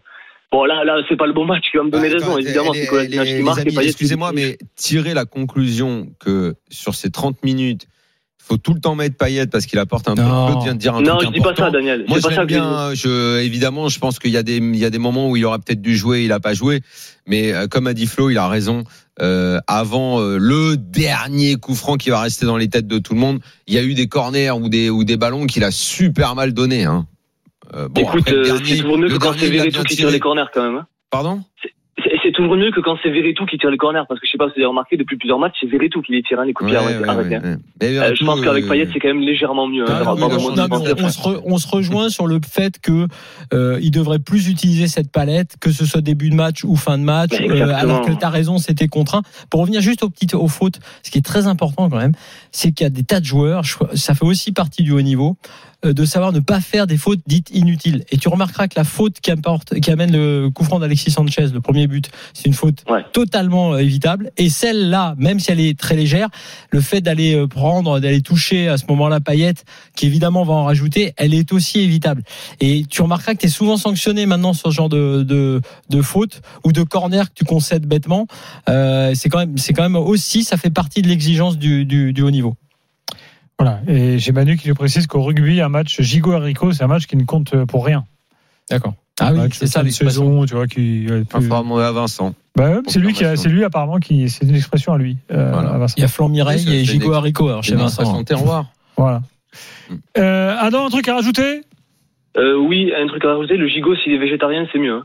Bon 0.52 0.66
là, 0.66 0.84
là, 0.84 0.98
c'est 1.08 1.16
pas 1.16 1.28
le 1.28 1.34
bon 1.34 1.46
match. 1.46 1.64
Tu 1.72 1.78
vas 1.78 1.84
me 1.84 1.90
donner 1.90 2.10
Bah, 2.10 2.16
raison, 2.16 2.38
évidemment. 2.38 2.72
les- 2.74 2.82
C'est 2.86 3.38
qui 3.38 3.44
marque 3.44 3.66
et 3.66 3.86
Excusez-moi, 3.88 4.32
mais 4.34 4.58
tirer 4.76 5.14
la 5.14 5.24
conclusion 5.26 6.08
que 6.20 6.56
sur 6.70 6.94
ces 6.94 7.10
30 7.10 7.42
minutes, 7.44 7.84
il 7.86 8.44
faut 8.44 8.58
tout 8.58 8.74
le 8.74 8.82
temps 8.82 8.96
mettre 8.96 9.16
Payet 9.16 9.48
parce 9.48 9.66
qu'il 9.66 9.80
apporte 9.80 10.10
un 10.10 10.16
peu. 10.16 10.24
Non. 10.24 10.48
Claude 10.48 10.64
vient 10.64 10.74
de 10.74 10.80
dire 10.80 10.96
un 10.96 11.02
Non, 11.02 11.16
truc 11.18 11.30
je 11.30 11.34
dis 11.36 11.40
pas 11.40 11.56
ça, 11.56 11.70
Daniel. 11.70 12.04
Moi, 12.08 12.18
je 12.18 12.24
pas 12.24 12.30
ça 12.34 12.44
l'aime 12.44 12.48
que 12.48 12.96
je 12.96 13.08
bien. 13.38 13.40
Évidemment, 13.46 13.88
je 13.88 14.00
pense 14.00 14.20
qu'il 14.20 14.32
y 14.32 14.38
a 14.38 14.44
des, 14.44 14.58
il 14.58 14.76
y 14.76 14.84
a 14.84 14.90
des 14.90 14.98
moments 15.00 15.30
où 15.30 15.38
il 15.38 15.46
aurait 15.46 15.60
peut-être 15.60 15.82
dû 15.82 15.96
jouer, 15.96 16.24
il 16.26 16.34
a 16.34 16.42
pas 16.42 16.54
joué. 16.54 16.82
Mais 17.28 17.54
euh, 17.54 17.68
comme 17.68 17.88
a 17.88 17.94
dit 17.94 18.08
Flo, 18.08 18.30
il 18.30 18.38
a 18.38 18.50
raison. 18.50 18.84
Euh, 19.22 19.60
avant 19.68 20.20
euh, 20.20 20.38
le 20.40 20.78
dernier 20.78 21.56
coup 21.56 21.76
franc 21.76 21.96
qui 21.96 22.10
va 22.10 22.22
rester 22.22 22.46
dans 22.48 22.58
les 22.58 22.70
têtes 22.70 22.88
de 22.88 22.98
tout 22.98 23.14
le 23.14 23.20
monde, 23.20 23.40
il 23.68 23.76
y 23.76 23.78
a 23.78 23.84
eu 23.84 23.94
des 23.94 24.08
corners 24.08 24.50
ou 24.52 24.68
des 24.68 24.90
ou 24.90 25.04
des 25.04 25.16
ballons 25.18 25.46
qu'il 25.46 25.64
a 25.64 25.70
super 25.72 26.34
mal 26.34 26.54
donné. 26.54 26.86
Hein. 26.86 27.06
Euh, 27.76 27.88
bon, 27.88 28.02
Écoute, 28.02 28.28
euh, 28.30 28.58
c'est 28.66 28.78
toujours 28.78 28.98
mieux 28.98 29.10
que 29.10 29.18
quand 29.18 29.34
c'est 29.38 29.50
Verretou 29.50 29.84
qui 29.84 29.96
tire 29.96 30.10
les 30.10 30.20
corners 30.20 30.46
quand 30.54 30.64
même. 30.64 30.78
hein. 30.78 30.88
Pardon? 31.12 31.44
C'est- 32.04 32.32
toujours 32.32 32.56
mieux 32.56 32.72
que 32.72 32.80
quand 32.80 32.96
c'est 33.04 33.10
Verretou 33.10 33.46
qui 33.46 33.58
tire 33.58 33.70
les 33.70 33.78
corners, 33.78 34.04
parce 34.08 34.20
que 34.20 34.26
je 34.26 34.32
sais 34.32 34.38
pas 34.38 34.46
si 34.48 34.54
vous 34.56 34.62
avez 34.62 34.66
remarqué, 34.68 34.96
depuis 34.98 35.18
plusieurs 35.18 35.38
matchs, 35.38 35.56
c'est 35.60 35.68
Verretou 35.68 36.02
qui 36.02 36.14
les 36.14 36.24
tire, 36.24 36.40
hein, 36.40 36.46
les 36.46 36.54
coups 36.54 36.72
de 36.72 36.78
pied 36.78 36.86
Ouais, 36.86 37.10
arrêtés. 37.10 37.38
ouais, 37.38 37.56
Euh, 37.84 38.16
je 38.16 38.26
pense 38.26 38.42
qu'avec 38.42 38.64
euh, 38.66 38.70
Payet, 38.70 38.88
c'est 38.94 39.00
quand 39.00 39.10
même 39.10 39.20
légèrement 39.22 39.68
mieux. 39.68 39.84
hein, 39.84 39.98
Ah, 40.02 40.16
Non, 40.18 40.28
on, 40.30 41.10
se 41.10 41.20
re- 41.20 41.42
on 41.46 41.58
se 41.58 41.68
rejoint 41.68 42.10
sur 42.10 42.28
le 42.28 42.40
fait 42.48 42.80
que 42.80 43.08
euh, 43.54 43.80
il 43.82 43.92
devrait 43.92 44.20
plus 44.20 44.48
utiliser 44.50 44.88
cette 44.88 45.12
palette, 45.12 45.56
que 45.60 45.72
ce 45.72 45.86
soit 45.86 46.02
début 46.02 46.30
de 46.30 46.36
match 46.36 46.64
ou 46.64 46.76
fin 46.76 46.98
de 46.98 47.04
match, 47.04 47.32
euh, 47.40 47.74
alors 47.76 48.02
que 48.02 48.12
tu 48.12 48.24
as 48.26 48.30
raison, 48.30 48.58
c'était 48.58 48.88
contraint. 48.88 49.22
Pour 49.50 49.60
revenir 49.62 49.82
juste 49.82 50.04
aux 50.04 50.10
petites 50.10 50.34
aux 50.34 50.48
fautes, 50.48 50.80
ce 51.04 51.12
qui 51.12 51.18
est 51.18 51.26
très 51.26 51.48
important 51.48 51.90
quand 51.90 51.98
même, 51.98 52.14
c'est 52.52 52.72
qu'il 52.72 52.86
y 52.86 52.88
a 52.88 52.90
des 52.90 53.04
tas 53.04 53.20
de 53.20 53.26
joueurs, 53.26 53.64
ça 53.94 54.14
fait 54.14 54.26
aussi 54.26 54.52
partie 54.52 54.84
du 54.84 54.92
haut 54.92 55.02
niveau, 55.02 55.36
de 55.84 56.06
savoir 56.06 56.32
ne 56.32 56.40
pas 56.40 56.62
faire 56.62 56.88
des 56.88 56.98
fautes 56.98 57.22
dites 57.26 57.50
inutiles. 57.52 58.04
Et 58.12 58.18
tu 58.18 58.28
remarqueras 58.30 58.68
que 58.68 58.76
la 58.76 58.84
faute 58.84 59.20
qui, 59.20 59.32
apporte, 59.32 59.80
qui 59.80 59.90
amène 59.92 60.12
le 60.12 60.50
coup 60.50 60.64
franc 60.64 60.80
d'Alexis 60.80 61.12
Sanchez, 61.12 61.48
le 61.54 61.62
premier 61.62 61.88
but, 61.88 62.10
c'est 62.34 62.46
une 62.46 62.54
faute 62.54 62.84
Ouais. 62.90 63.04
totalement 63.14 63.74
euh, 63.74 63.78
évitable. 63.80 64.32
Et 64.38 64.50
celle-là, 64.50 65.16
même 65.18 65.40
si 65.40 65.52
elle 65.52 65.60
est 65.60 65.78
très 65.78 65.96
légère, 65.96 66.30
le 66.70 66.82
fait 66.82 67.02
d'aller 67.02 67.36
euh, 67.36 67.48
prendre, 67.48 68.00
d'aller 68.00 68.22
toucher 68.22 68.68
à 68.68 68.78
ce 68.78 68.86
moment-là 68.90 69.20
Payet, 69.20 69.54
qui 69.96 70.06
évidemment 70.06 70.44
va 70.44 70.54
en 70.54 70.64
rajouter, 70.66 71.14
elle 71.18 71.34
est 71.34 71.52
aussi 71.54 71.80
évitable. 71.80 72.24
Et 72.60 72.86
tu 72.90 73.02
remarqueras 73.02 73.34
que 73.34 73.40
tu 73.40 73.46
es 73.48 73.50
souvent 73.50 73.78
sanctionné 73.78 74.26
maintenant 74.26 74.54
sur 74.54 74.70
ce 74.72 74.76
genre 74.76 74.90
de, 74.90 75.24
de, 75.24 75.62
de 75.90 76.02
faute 76.02 76.42
ou 76.64 76.72
de 76.72 76.84
corner 76.84 77.30
que 77.30 77.34
tu 77.36 77.46
concèdes 77.46 77.86
bêtement. 77.86 78.28
Euh, 78.70 79.14
c'est 79.16 79.30
quand 79.30 79.40
même, 79.40 79.58
c'est 79.58 79.74
quand 79.74 79.84
même 79.84 79.96
aussi, 79.96 80.44
ça 80.44 80.58
fait 80.58 80.70
partie 80.70 81.02
de 81.02 81.08
l'exigence 81.08 81.58
du, 81.58 81.86
du, 81.86 82.14
du 82.14 82.22
haut 82.22 82.32
niveau. 82.32 82.56
Voilà. 83.64 83.80
Et 83.88 84.18
j'ai 84.20 84.32
Manu 84.32 84.58
qui 84.58 84.68
nous 84.70 84.76
précise 84.76 85.08
qu'au 85.08 85.22
rugby, 85.24 85.62
un 85.62 85.70
match 85.70 86.02
gigot 86.02 86.32
haricot, 86.34 86.72
c'est 86.74 86.84
un 86.84 86.88
match 86.88 87.06
qui 87.06 87.16
ne 87.18 87.24
compte 87.24 87.56
pour 87.66 87.86
rien. 87.86 88.06
D'accord. 88.70 88.94
Ah 89.20 89.28
Un 89.28 89.34
oui, 89.46 89.50
c'est 89.54 89.68
ça 89.68 89.84
l'expression. 89.84 90.24
saison, 90.24 90.46
tu 90.46 90.56
vois, 90.56 90.68
qui. 90.68 91.06
à 91.80 91.92
Vincent. 91.92 92.34
Bah 92.56 92.80
c'est 92.88 93.00
lui 93.00 93.14
qui, 93.14 93.24
c'est 93.36 93.50
lui 93.50 93.64
apparemment 93.64 94.00
qui, 94.00 94.30
c'est 94.30 94.46
une 94.46 94.56
expression 94.56 94.94
à 94.94 94.98
lui. 94.98 95.18
euh, 95.32 95.52
Voilà. 95.52 95.70
à. 95.78 95.96
Il 95.98 96.02
y 96.02 96.06
a 96.06 96.08
Flan 96.08 96.30
Mireille 96.30 96.68
et 96.74 96.84
une- 97.10 97.14
Haricot 97.14 97.48
alors, 97.50 97.64
C'est 97.64 97.72
chez 97.72 97.76
Vincent. 97.76 98.02
expression 98.02 98.24
terroir. 98.24 98.66
Voilà. 98.98 99.22
Mm. 99.90 99.96
Euh, 100.18 100.56
Adam, 100.60 100.86
un 100.88 100.90
truc 100.90 101.08
à 101.08 101.16
rajouter? 101.16 101.62
Euh, 102.38 102.56
oui, 102.58 102.92
un 102.98 103.08
truc 103.08 103.24
à 103.26 103.36
rajouter, 103.36 103.58
le 103.58 103.68
gigot, 103.68 103.96
s'il 103.98 104.14
est 104.14 104.18
végétarien, 104.18 104.66
c'est 104.72 104.80
mieux. 104.80 105.02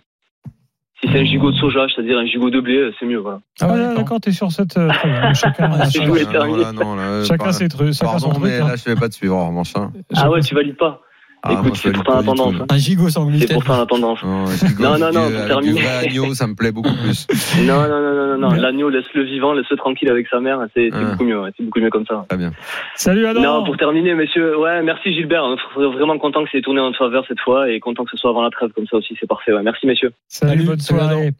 Si 1.03 1.09
c'est 1.13 1.19
un 1.21 1.25
gigot 1.25 1.51
de 1.53 1.57
soja, 1.57 1.87
c'est-à-dire 1.95 2.19
un 2.19 2.25
gigot 2.27 2.49
de 2.51 2.61
blé, 2.61 2.91
c'est 2.99 3.05
mieux. 3.07 3.19
Voilà. 3.19 3.41
Ah, 3.61 3.67
ouais, 3.69 3.73
ouais, 3.89 3.95
d'accord. 3.97 4.19
t'es 4.21 4.33
sur 4.33 4.51
cette. 4.51 4.77
euh, 4.79 4.91
chacun, 5.35 5.71
Ah, 5.73 5.85
c'est 5.91 6.01
chacun-. 6.01 6.41
Ah, 6.41 6.47
non, 6.47 6.57
là, 6.57 6.73
non, 6.73 6.95
là, 6.97 7.25
chacun 7.25 7.53
ses 7.53 7.69
trucs, 7.69 7.93
chacun 7.93 8.19
son 8.19 8.29
Pardon, 8.29 8.41
truc. 8.41 8.45
mais 8.51 8.61
hein. 8.61 8.69
là, 8.69 8.77
je 8.77 8.85
vais 8.85 8.97
pas 8.97 9.09
te 9.11 9.15
suivre, 9.15 9.37
en 9.37 9.49
revanche. 9.49 9.73
hein. 9.77 9.93
Ah 10.17 10.31
ouais, 10.31 10.41
tu 10.41 10.55
valides 10.55 10.77
pas. 10.79 11.03
Ah, 11.49 11.53
Écoute, 11.53 11.75
je 11.77 11.81
c'est 11.83 11.93
pourtant 11.93 12.13
pas 12.13 12.17
la 12.19 12.23
tout, 12.25 12.35
tendance, 12.35 12.55
hein. 12.61 12.67
Un 12.71 12.77
gigot 12.79 13.09
sans 13.09 13.27
C'est 13.31 13.37
gluten. 13.39 13.55
pourtant 13.55 13.77
la 13.79 13.87
tendance. 13.87 14.23
Non, 14.23 14.45
Non, 14.79 14.99
non, 14.99 15.11
pour 15.13 15.21
avec 15.23 15.47
terminer. 15.47 15.73
Du 15.75 15.83
vrai 15.83 15.97
agneau, 16.07 16.35
ça 16.35 16.47
me 16.47 16.55
plaît 16.55 16.73
beaucoup 16.73 16.95
plus. 17.03 17.27
Non, 17.67 17.81
non, 17.83 17.89
non, 17.89 18.15
non, 18.27 18.39
non, 18.39 18.51
L'agneau, 18.55 18.89
laisse-le 18.91 19.23
vivant, 19.25 19.53
laisse-le 19.53 19.77
tranquille 19.77 20.11
avec 20.11 20.27
sa 20.29 20.41
mère. 20.41 20.59
C'est 20.75 20.91
Ah. 20.93 20.99
beaucoup 21.13 21.25
mieux. 21.25 21.41
C'est 21.57 21.65
beaucoup 21.65 21.81
mieux 21.81 21.91
comme 21.91 22.05
ça. 22.07 22.25
Très 22.29 22.39
bien. 22.39 22.53
Salut 22.97 23.27
Adam. 23.27 23.41
Non, 23.43 23.65
pour 23.65 23.77
terminer, 23.77 24.15
messieurs, 24.15 24.59
ouais, 24.59 24.83
merci 24.83 25.15
Gilbert. 25.15 25.45
hein. 25.45 25.57
Vraiment 25.77 26.19
content 26.19 26.43
que 26.45 26.51
c'est 26.53 26.61
tourné 26.63 26.81
en 26.81 26.87
notre 26.87 26.99
faveur 26.99 27.25
cette 27.29 27.41
fois 27.41 27.71
et 27.71 27.81
content 27.81 28.05
que 28.05 28.11
ce 28.11 28.17
soit 28.17 28.31
avant 28.31 28.43
la 28.43 28.51
trêve 28.51 28.71
comme 28.75 28.87
ça 28.87 28.97
aussi. 28.97 29.15
C'est 29.21 29.29
parfait. 29.29 29.53
Ouais. 29.53 29.63
Merci, 29.63 29.87
messieurs. 29.87 30.13
Salut, 30.29 30.65
bonne 30.65 30.81
soirée. 30.81 31.33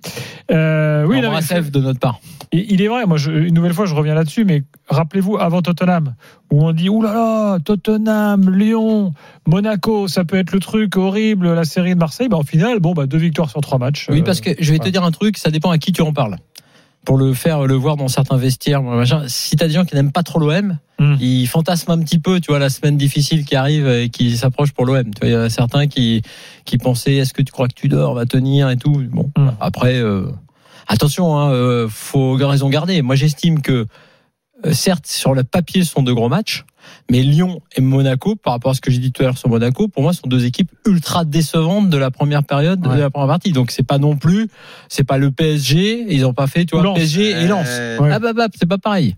Euh, 0.51 1.03
oui, 1.05 1.17
Oui, 1.17 1.21
non, 1.23 1.31
mais- 1.31 1.41
F 1.63 1.71
de 1.71 1.81
notre 1.81 2.01
part. 2.01 2.19
il 2.53 2.81
est 2.83 2.89
vrai, 2.89 3.07
moi, 3.07 3.17
je- 3.17 3.31
une 3.31 3.55
nouvelle 3.55 3.73
fois, 3.73 3.87
je 3.87 3.95
reviens 3.95 4.15
là-dessus, 4.15 4.45
mais 4.45 4.63
rappelez-vous, 4.89 5.37
avant 5.39 5.63
Tottenham, 5.63 6.15
où 6.53 6.65
on 6.67 6.73
dit, 6.73 6.89
oulala, 6.89 7.59
Tottenham, 7.65 8.51
Lyon, 8.51 9.13
Monaco, 9.47 9.96
ça 10.07 10.25
peut 10.25 10.37
être 10.37 10.53
le 10.53 10.61
truc 10.61 10.97
horrible, 10.97 11.53
la 11.55 11.65
série 11.65 11.95
de 11.95 11.99
Marseille, 11.99 12.29
bah, 12.29 12.37
au 12.39 12.43
final, 12.43 12.79
bon, 12.81 12.93
bah, 12.93 13.07
deux 13.07 13.19
victoires 13.19 13.51
sur 13.51 13.61
trois 13.61 13.79
matchs. 13.79 14.07
Oui, 14.11 14.21
Euh, 14.21 14.23
parce 14.25 14.41
que 14.41 14.51
je 14.59 14.73
vais 14.73 14.79
te 14.79 14.89
dire 14.89 15.03
un 15.05 15.11
truc, 15.11 15.39
ça 15.39 15.51
dépend 15.51 15.71
à 15.71 15.79
qui 15.79 15.93
tu 15.93 16.03
en 16.03 16.13
parles. 16.13 16.37
Pour 17.05 17.19
le 17.19 17.33
faire, 17.35 17.67
le 17.67 17.75
voir 17.75 17.97
dans 17.97 18.09
certains 18.09 18.37
vestiaires, 18.37 18.83
machin. 18.83 19.23
si 19.29 19.55
t'as 19.57 19.69
des 19.69 19.75
gens 19.75 19.85
qui 19.85 19.95
n'aiment 19.95 20.13
pas 20.13 20.23
trop 20.25 20.39
l'OM, 20.41 20.79
Hmm. 20.99 21.15
ils 21.21 21.47
fantasment 21.47 21.93
un 21.93 21.99
petit 22.01 22.19
peu, 22.19 22.41
tu 22.41 22.47
vois, 22.51 22.59
la 22.59 22.71
semaine 22.71 22.97
difficile 22.97 23.45
qui 23.45 23.55
arrive 23.55 23.87
et 23.87 24.09
qui 24.09 24.35
s'approche 24.37 24.73
pour 24.73 24.87
l'OM. 24.87 25.05
Tu 25.05 25.21
vois, 25.21 25.29
il 25.29 25.33
y 25.33 25.35
a 25.35 25.51
certains 25.51 25.87
qui, 25.89 26.23
qui 26.65 26.79
pensaient, 26.79 27.17
est-ce 27.17 27.35
que 27.35 27.43
tu 27.43 27.53
crois 27.53 27.69
que 27.69 27.75
tu 27.75 27.89
dors, 27.89 28.15
va 28.15 28.25
tenir 28.27 28.71
et 28.71 28.77
tout? 28.77 29.03
Bon, 29.13 29.31
Hmm. 29.37 29.51
après, 29.61 29.97
euh, 29.97 30.27
attention, 30.89 31.39
hein, 31.39 31.51
euh, 31.53 31.87
faut 31.89 32.35
raison 32.35 32.69
garder. 32.71 33.03
Moi, 33.03 33.15
j'estime 33.15 33.61
que, 33.61 33.87
certes, 34.73 35.07
sur 35.07 35.35
le 35.35 35.45
papier, 35.45 35.85
ce 35.85 35.93
sont 35.93 36.03
deux 36.03 36.15
gros 36.15 36.29
matchs, 36.29 36.65
mais 37.11 37.23
Lyon 37.23 37.61
et 37.77 37.81
Monaco, 37.81 38.37
par 38.37 38.53
rapport 38.55 38.71
à 38.71 38.75
ce 38.75 38.81
que 38.81 38.91
j'ai 38.91 38.99
dit 38.99 39.13
tout 39.13 39.23
à 39.23 39.27
l'heure 39.27 39.39
sur 39.39 39.49
Monaco, 39.49 39.89
pour 39.89 40.03
moi, 40.03 40.13
sont 40.13 40.27
deux 40.29 40.45
équipes 40.45 40.71
ultra 40.87 41.25
décevantes 41.25 41.91
de 41.91 41.97
la 41.99 42.11
première 42.11 42.45
période, 42.45 42.87
Ouais. 42.87 42.97
de 42.97 43.01
la 43.01 43.11
première 43.11 43.29
partie. 43.29 43.53
Donc, 43.53 43.71
c'est 43.71 43.83
pas 43.87 43.99
non 43.99 44.17
plus, 44.17 44.49
c'est 44.89 45.05
pas 45.05 45.19
le 45.19 45.31
PSG, 45.31 46.07
ils 46.09 46.25
ont 46.25 46.35
pas 46.35 46.47
fait, 46.47 46.65
tu 46.65 46.77
vois. 46.77 46.95
PSG 46.95 47.31
et 47.31 47.47
Lens. 47.47 47.67
Euh. 47.69 47.99
Ah 48.13 48.19
bah, 48.19 48.33
bah, 48.33 48.47
c'est 48.59 48.69
pas 48.69 48.79
pareil. 48.79 49.17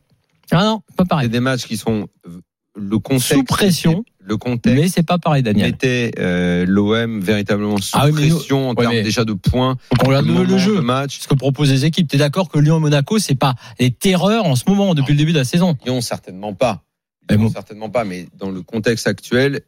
Ah 0.51 0.65
non, 0.65 0.81
pas 0.97 1.05
C'est 1.05 1.09
pareil. 1.09 1.29
des 1.29 1.41
matchs 1.41 1.67
qui 1.67 1.77
sont 1.77 2.09
euh, 2.27 2.41
le 2.79 2.99
contexte. 2.99 3.35
Sous 3.35 3.45
pression. 3.45 4.05
Le 4.21 4.37
contexte. 4.37 4.79
Mais 4.79 4.89
c'est 4.89 5.03
pas 5.03 5.19
pareil, 5.19 5.43
Daniel. 5.43 5.71
mettait 5.71 6.11
euh, 6.19 6.67
l'OM 6.69 7.21
véritablement 7.21 7.79
sous 7.79 7.97
Ah 7.99 8.07
oui, 8.07 8.13
mais 8.15 8.27
nous- 8.29 8.37
pression 8.37 8.69
en 8.71 8.75
Ouais, 8.75 8.83
termes 8.87 9.03
déjà 9.03 9.25
de 9.25 9.33
points, 9.33 9.77
Donc, 9.93 10.03
on 10.05 10.09
regarde 10.09 10.27
de 10.27 10.33
le, 10.43 10.59
jeu. 10.59 10.81
match. 10.83 11.21
Ce 11.21 11.29
que 11.29 11.35
proposent 11.35 11.71
les 11.71 11.85
équipes. 11.87 12.09
T'es 12.09 12.19
d'accord 12.19 12.51
que 12.51 12.59
Lyon 12.59 12.77
et 12.77 12.81
Monaco, 12.81 13.19
c'est 13.19 13.35
pas 13.35 13.55
les 13.81 13.91
terreurs 13.91 14.45
en 14.45 14.55
ce 14.55 14.65
moment, 14.69 14.95
depuis 14.95 15.13
le 15.15 15.19
début 15.19 15.33
de 15.33 15.39
la 15.39 15.45
saison? 15.45 15.77
Lyon 15.87 16.01
certainement 16.03 16.53
pas. 16.53 16.83
Mais 17.31 17.37
Lyon 17.37 17.47
bon. 17.47 17.51
certainement 17.53 17.89
pas, 17.91 18.05
mais 18.05 18.27
dans 18.39 18.51
le 18.51 18.61
contexte 18.63 19.07
actuel, 19.07 19.63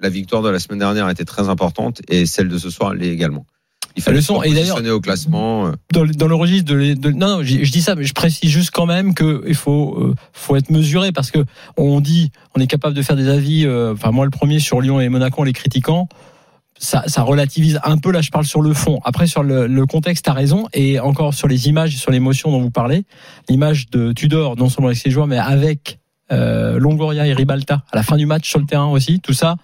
la 0.00 0.10
victoire 0.10 0.42
de 0.42 0.50
la 0.50 0.58
semaine 0.58 0.80
dernière 0.80 1.08
était 1.08 1.24
très 1.24 1.48
importante 1.48 2.02
et 2.08 2.26
celle 2.26 2.48
de 2.48 2.58
ce 2.58 2.68
soir 2.68 2.92
l'est 2.92 3.08
également. 3.08 3.46
Il 3.96 4.02
fallait 4.02 4.16
Le 4.16 4.20
se 4.22 4.26
son- 4.28 4.42
et 4.42 4.48
d'ailleurs- 4.48 4.62
positionner 4.76 4.90
au 4.90 5.00
classement. 5.00 5.66
euh, 5.66 5.72
dans, 5.92 6.02
le- 6.02 6.12
dans 6.14 6.26
le 6.26 6.34
registre 6.34 6.68
de, 6.72 6.74
les- 6.76 6.94
de- 6.96 7.10
non, 7.12 7.38
non 7.38 7.42
je, 7.42 7.62
je 7.62 7.70
dis 7.72 7.80
ça, 7.82 7.94
mais 7.94 8.04
je 8.04 8.12
précise 8.14 8.50
juste 8.50 8.70
quand 8.72 8.86
même 8.86 9.14
que 9.14 9.44
il 9.46 9.54
faut 9.54 9.96
euh, 10.00 10.14
faut 10.32 10.56
être 10.56 10.70
mesuré 10.70 11.12
parce 11.12 11.30
que 11.30 11.44
on 11.76 12.00
dit 12.00 12.30
on 12.56 12.60
est 12.60 12.66
capable 12.66 12.94
de 12.96 13.02
faire 13.02 13.16
des 13.16 13.28
avis. 13.28 13.64
euh, 13.66 13.92
Enfin 13.92 14.10
moi 14.10 14.24
le 14.24 14.30
premier 14.30 14.58
sur 14.58 14.80
Lyon 14.80 15.00
et 15.00 15.08
Monaco 15.08 15.40
en 15.40 15.44
les 15.44 15.52
critiquant. 15.52 16.08
Ça, 16.76 17.04
ça 17.06 17.22
relativise 17.22 17.78
un 17.84 17.98
peu 17.98 18.10
là 18.10 18.20
je 18.20 18.30
parle 18.30 18.44
sur 18.44 18.60
le 18.60 18.74
fond 18.74 18.98
après 19.04 19.28
sur 19.28 19.44
le, 19.44 19.68
le 19.68 19.86
contexte 19.86 20.24
t'as 20.24 20.32
raison 20.32 20.66
et 20.72 20.98
encore 20.98 21.32
sur 21.32 21.46
les 21.46 21.68
images 21.68 21.94
et 21.94 21.98
sur 21.98 22.10
l'émotion 22.10 22.50
dont 22.50 22.60
vous 22.60 22.72
parlez 22.72 23.04
l'image 23.48 23.88
de 23.90 24.12
Tudor 24.12 24.56
non 24.56 24.68
seulement 24.68 24.88
avec 24.88 24.98
ses 24.98 25.08
joueurs 25.10 25.28
mais 25.28 25.38
avec 25.38 26.00
euh, 26.32 26.80
Longoria 26.80 27.28
et 27.28 27.32
Ribalta 27.32 27.84
à 27.92 27.96
la 27.96 28.02
fin 28.02 28.16
du 28.16 28.26
match 28.26 28.48
sur 28.50 28.58
le 28.58 28.66
terrain 28.66 28.86
aussi 28.88 29.20
tout 29.20 29.32
ça 29.32 29.54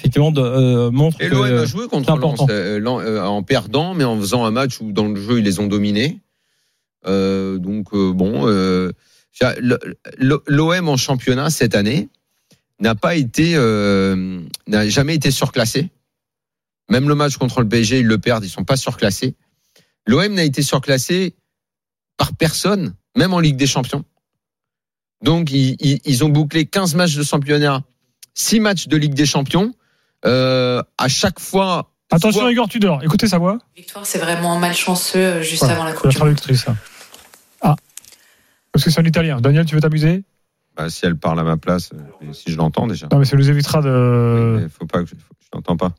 effectivement 0.00 0.32
de, 0.32 0.40
euh, 0.40 0.90
montre 0.90 1.20
Et 1.20 1.28
que 1.28 1.34
l'OM 1.34 1.44
a 1.44 1.64
joué 1.66 1.86
contre 1.86 2.06
Lens 2.16 2.40
euh, 2.50 2.80
euh, 2.80 3.22
en 3.22 3.42
perdant, 3.42 3.94
mais 3.94 4.04
en 4.04 4.18
faisant 4.18 4.44
un 4.44 4.50
match 4.50 4.80
où 4.80 4.92
dans 4.92 5.06
le 5.06 5.20
jeu 5.20 5.38
ils 5.38 5.44
les 5.44 5.60
ont 5.60 5.66
dominés. 5.66 6.20
Euh, 7.06 7.58
donc 7.58 7.88
euh, 7.92 8.12
bon, 8.12 8.46
euh, 8.48 8.92
l'OM 10.18 10.88
en 10.88 10.96
championnat 10.96 11.50
cette 11.50 11.74
année 11.74 12.08
n'a 12.80 12.94
pas 12.94 13.14
été, 13.14 13.52
euh, 13.56 14.40
n'a 14.66 14.88
jamais 14.88 15.14
été 15.14 15.30
surclassé. 15.30 15.90
Même 16.88 17.08
le 17.08 17.14
match 17.14 17.36
contre 17.36 17.60
le 17.60 17.68
PSG, 17.68 18.00
ils 18.00 18.06
le 18.06 18.18
perdent, 18.18 18.44
ils 18.44 18.48
sont 18.50 18.64
pas 18.64 18.76
surclassés. 18.76 19.34
L'OM 20.06 20.32
n'a 20.34 20.44
été 20.44 20.62
surclassé 20.62 21.34
par 22.16 22.34
personne, 22.34 22.94
même 23.16 23.32
en 23.34 23.38
Ligue 23.40 23.56
des 23.56 23.66
Champions. 23.66 24.04
Donc 25.22 25.52
ils, 25.52 25.76
ils- 25.80 26.00
ils 26.06 26.24
ont 26.24 26.30
bouclé 26.30 26.64
15 26.64 26.94
matchs 26.94 27.16
de 27.16 27.22
championnat, 27.22 27.84
6 28.34 28.60
matchs 28.60 28.88
de 28.88 28.96
Ligue 28.96 29.14
des 29.14 29.26
Champions. 29.26 29.74
Euh, 30.26 30.82
à 30.98 31.08
chaque 31.08 31.40
fois. 31.40 31.90
Attention 32.12 32.40
soit- 32.40 32.50
Igor 32.52 32.68
Tudor, 32.68 33.02
écoutez 33.04 33.28
sa 33.28 33.38
voix. 33.38 33.58
Victoire, 33.76 34.04
c'est 34.04 34.18
vraiment 34.18 34.58
malchanceux 34.58 35.18
euh, 35.18 35.42
juste 35.42 35.60
Voilà, 35.60 35.74
avant 35.74 35.84
la 35.84 35.90
c'est 35.92 35.96
Coupe 35.96 36.04
la 36.06 36.10
du 36.10 36.16
Monde. 36.18 36.26
traductrice. 36.26 36.64
ça. 36.64 36.74
Ah. 37.62 37.76
Parce 38.72 38.84
que 38.84 38.90
c'est 38.90 39.00
en 39.00 39.04
italien. 39.04 39.40
Daniel, 39.40 39.64
tu 39.64 39.74
veux 39.76 39.80
t'amuser? 39.80 40.24
Bah, 40.76 40.90
si 40.90 41.06
elle 41.06 41.16
parle 41.16 41.38
à 41.40 41.44
ma 41.44 41.56
place, 41.56 41.90
euh, 41.94 42.32
si 42.32 42.50
je 42.52 42.56
l'entends 42.56 42.86
déjà. 42.88 43.06
Non, 43.12 43.18
mais 43.18 43.24
ça 43.24 43.36
nous 43.36 43.48
évitera 43.48 43.80
de. 43.80 44.58
Mais 44.62 44.68
faut 44.68 44.86
pas 44.86 45.02
que 45.04 45.08
je, 45.08 45.14
l'entends 45.54 45.76
pas. 45.76 45.92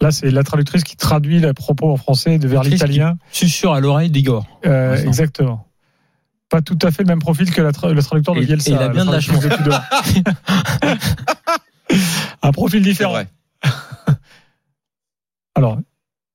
Là, 0.00 0.10
c'est 0.10 0.30
la 0.30 0.42
traductrice 0.42 0.82
qui 0.84 0.96
traduit 0.96 1.38
les 1.40 1.52
propos 1.54 1.90
en 1.92 1.96
français 1.96 2.38
de 2.38 2.48
vers 2.48 2.64
l'italien. 2.64 3.16
susurre 3.30 3.72
à 3.72 3.80
l'oreille 3.80 4.10
d'Igor 4.10 4.46
Euh, 4.66 4.96
exactement. 4.96 5.66
Pas 6.50 6.60
tout 6.60 6.78
à 6.82 6.90
fait 6.90 7.02
le 7.04 7.08
même 7.08 7.20
profil 7.20 7.50
que 7.50 7.62
la 7.62 7.70
tra- 7.70 7.92
le 7.92 8.02
traducteur 8.02 8.34
de 8.34 8.40
Bielsa. 8.42 8.70
et 8.70 8.74
il 8.74 8.78
a 8.82 8.88
bien 8.88 9.06
de 9.06 9.12
la 9.12 9.20
chance. 9.20 9.40
Tudor. 9.40 9.80
Un 12.42 12.52
profil 12.52 12.82
différent. 12.82 13.12
vrai. 13.12 13.28
Alors, 15.54 15.78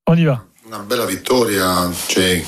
on 0.06 0.18
y 0.18 0.26
va. 0.26 0.44
Una 0.66 0.80
bella 0.80 1.06
vittoria, 1.06 1.90
cioè, 2.08 2.44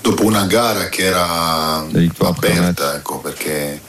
dopo 0.00 0.24
una 0.24 0.46
gara 0.46 0.88
che 0.88 1.04
era 1.04 1.84
aperta, 2.18 2.94
ecco, 2.94 3.18
perché 3.18 3.80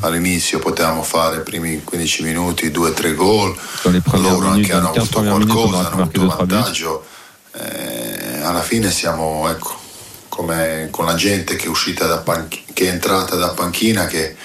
all'inizio 0.00 0.58
potevamo 0.58 1.02
fare 1.02 1.38
i 1.38 1.42
primi 1.42 1.82
15 1.84 2.22
minuti, 2.22 2.70
2-3 2.70 3.14
gol, 3.14 3.56
loro 3.82 4.50
minutes, 4.50 4.70
anche 4.70 4.72
hanno 4.72 4.92
les 4.94 5.08
15 5.08 5.28
avuto 5.28 5.52
qualcosa, 5.54 5.90
hanno 5.90 6.02
avuto 6.02 6.20
2-3 6.20 6.24
buts. 6.24 6.36
vantaggio. 6.36 7.06
Eh, 7.54 8.40
alla 8.42 8.62
fine 8.62 8.90
siamo, 8.90 9.48
ecco, 9.48 9.76
come 10.28 10.88
con 10.90 11.04
la 11.04 11.14
gente 11.14 11.56
che 11.56 11.66
è 11.66 11.68
uscita 11.68 12.06
da 12.06 12.18
panch- 12.18 12.72
che 12.72 12.86
è 12.86 12.88
entrata 12.92 13.36
da 13.36 13.48
panchina 13.50 14.06
che, 14.06 14.36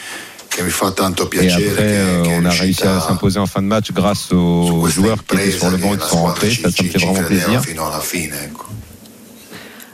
che 0.54 0.62
mi 0.62 0.70
fa 0.70 0.92
tanto 0.92 1.26
Et 1.26 1.30
piacere 1.30 1.70
après, 1.72 2.38
on 2.38 2.46
a 2.46 2.52
réussi 2.52 2.84
à 2.84 3.00
s'imposer 3.00 3.40
en 3.40 3.48
fin 3.48 3.62
de 3.62 3.68
match 3.68 3.92
grâce 3.92 4.32
aux 4.32 4.88
joueurs 4.88 5.26
qui 5.26 5.36
étaient 5.36 5.52
sur 5.52 5.70
le 5.72 5.78
banc 5.78 5.96
et 5.96 5.98
qui 5.98 6.08
sont 6.08 6.24
rentrés. 6.24 6.52
Ça, 6.52 6.70
ça 6.70 6.84
me 6.84 6.90
fait 6.90 7.00
vraiment 7.00 7.24
plaisir. 7.24 7.62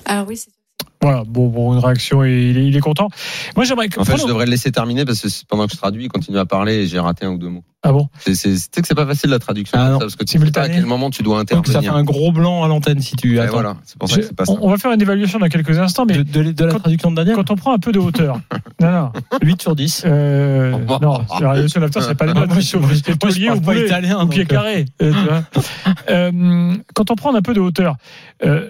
Alors 0.06 0.28
oui, 0.28 0.38
c'est 0.38 0.59
Voilà, 1.02 1.24
bon, 1.26 1.48
bon, 1.48 1.74
une 1.74 1.80
réaction 1.80 2.24
et 2.26 2.50
il 2.50 2.58
est, 2.58 2.68
il 2.68 2.76
est 2.76 2.82
content. 2.82 3.08
Moi, 3.56 3.64
j'aimerais. 3.64 3.88
que- 3.88 4.00
En 4.02 4.04
fait, 4.04 4.18
je 4.18 4.26
devrais 4.28 4.46
le 4.46 4.52
laisser 4.52 4.70
terminer 4.72 5.06
parce 5.06 5.22
que 5.22 5.28
pendant 5.48 5.66
que 5.66 5.72
je 5.72 5.78
traduis, 5.78 6.06
il 6.06 6.10
continue 6.10 6.38
à 6.38 6.46
parler 6.46 6.74
et 6.84 6.88
j'ai 6.88 7.00
raté 7.00 7.26
un 7.26 7.30
ou 7.32 7.38
deux 7.38 7.48
mots. 7.48 7.64
Ah 7.84 7.94
bon? 7.94 8.10
Tu 8.26 8.36
sais 8.36 8.50
que 8.82 8.86
c'est 8.86 8.94
pas 8.96 9.06
facile 9.06 9.30
la 9.30 9.40
traduction 9.40 9.78
Ah 9.80 9.92
ça, 9.94 10.00
parce 10.00 10.18
que 10.18 10.26
tu 10.26 10.38
sais 10.38 10.52
pas 10.52 10.64
à 10.64 10.68
quel 10.68 10.86
moment 10.86 11.10
tu 11.10 11.24
dois 11.24 11.46
Donc 11.46 11.66
ça 11.68 11.72
fait 11.74 11.78
intervenir. 11.88 11.96
un 11.96 12.04
gros 12.04 12.34
blanc 12.34 12.66
à 12.66 12.68
l'antenne 12.68 13.00
si 13.00 13.16
tu 13.16 13.38
Et 13.38 13.40
attends. 13.40 13.54
voilà, 13.54 13.78
c'est 13.86 13.98
pour 13.98 14.10
ça 14.10 14.18
que 14.18 14.22
Je- 14.24 14.28
c'est 14.28 14.36
pas 14.36 14.44
ça. 14.44 14.52
on, 14.60 14.70
va 14.70 14.78
faire 14.78 14.92
une 14.92 15.02
évaluation 15.02 15.40
dans 15.40 15.48
quelques 15.48 15.80
instants, 15.80 16.04
mais 16.06 16.18
De, 16.18 16.24
de- 16.24 16.52
de 16.52 16.66
la 16.66 16.72
Quand- 16.74 16.80
traduction 16.80 17.12
de 17.12 17.16
Daniel 17.16 17.36
quand 17.38 17.50
on 17.52 17.56
prend 17.56 17.74
un 17.74 17.80
peu 17.80 17.94
de 17.94 18.00
hauteur. 18.00 18.42
non, 18.82 18.92
non. 18.92 19.12
8 19.42 19.62
sur 19.62 19.76
10. 19.78 20.04
Euh, 20.06 20.72
non, 21.02 21.24
la 21.40 21.52
révolution 21.52 21.80
c'est 22.02 22.16
pas 22.16 22.26
le 22.26 22.34
mode. 22.34 22.52
C'est 22.62 22.76
ou 22.78 23.60
boulet, 23.62 23.86
italien, 23.86 24.22
ou 24.24 24.28
pied 24.28 24.42
euh. 24.42 24.46
carré. 24.46 24.86
euh, 25.02 25.14
tu 25.14 25.20
vois. 25.30 25.44
Euh, 26.10 26.74
quand 26.96 27.12
on 27.12 27.16
prend 27.16 27.34
un 27.36 27.42
peu 27.42 27.54
de 27.54 27.60
hauteur, 27.60 27.96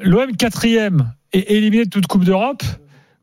l'OM 0.03 0.35
quatrième 0.37 1.13
et 1.33 1.57
éliminé 1.57 1.85
de 1.85 1.89
toute 1.89 2.07
Coupe 2.07 2.23
d'Europe, 2.25 2.63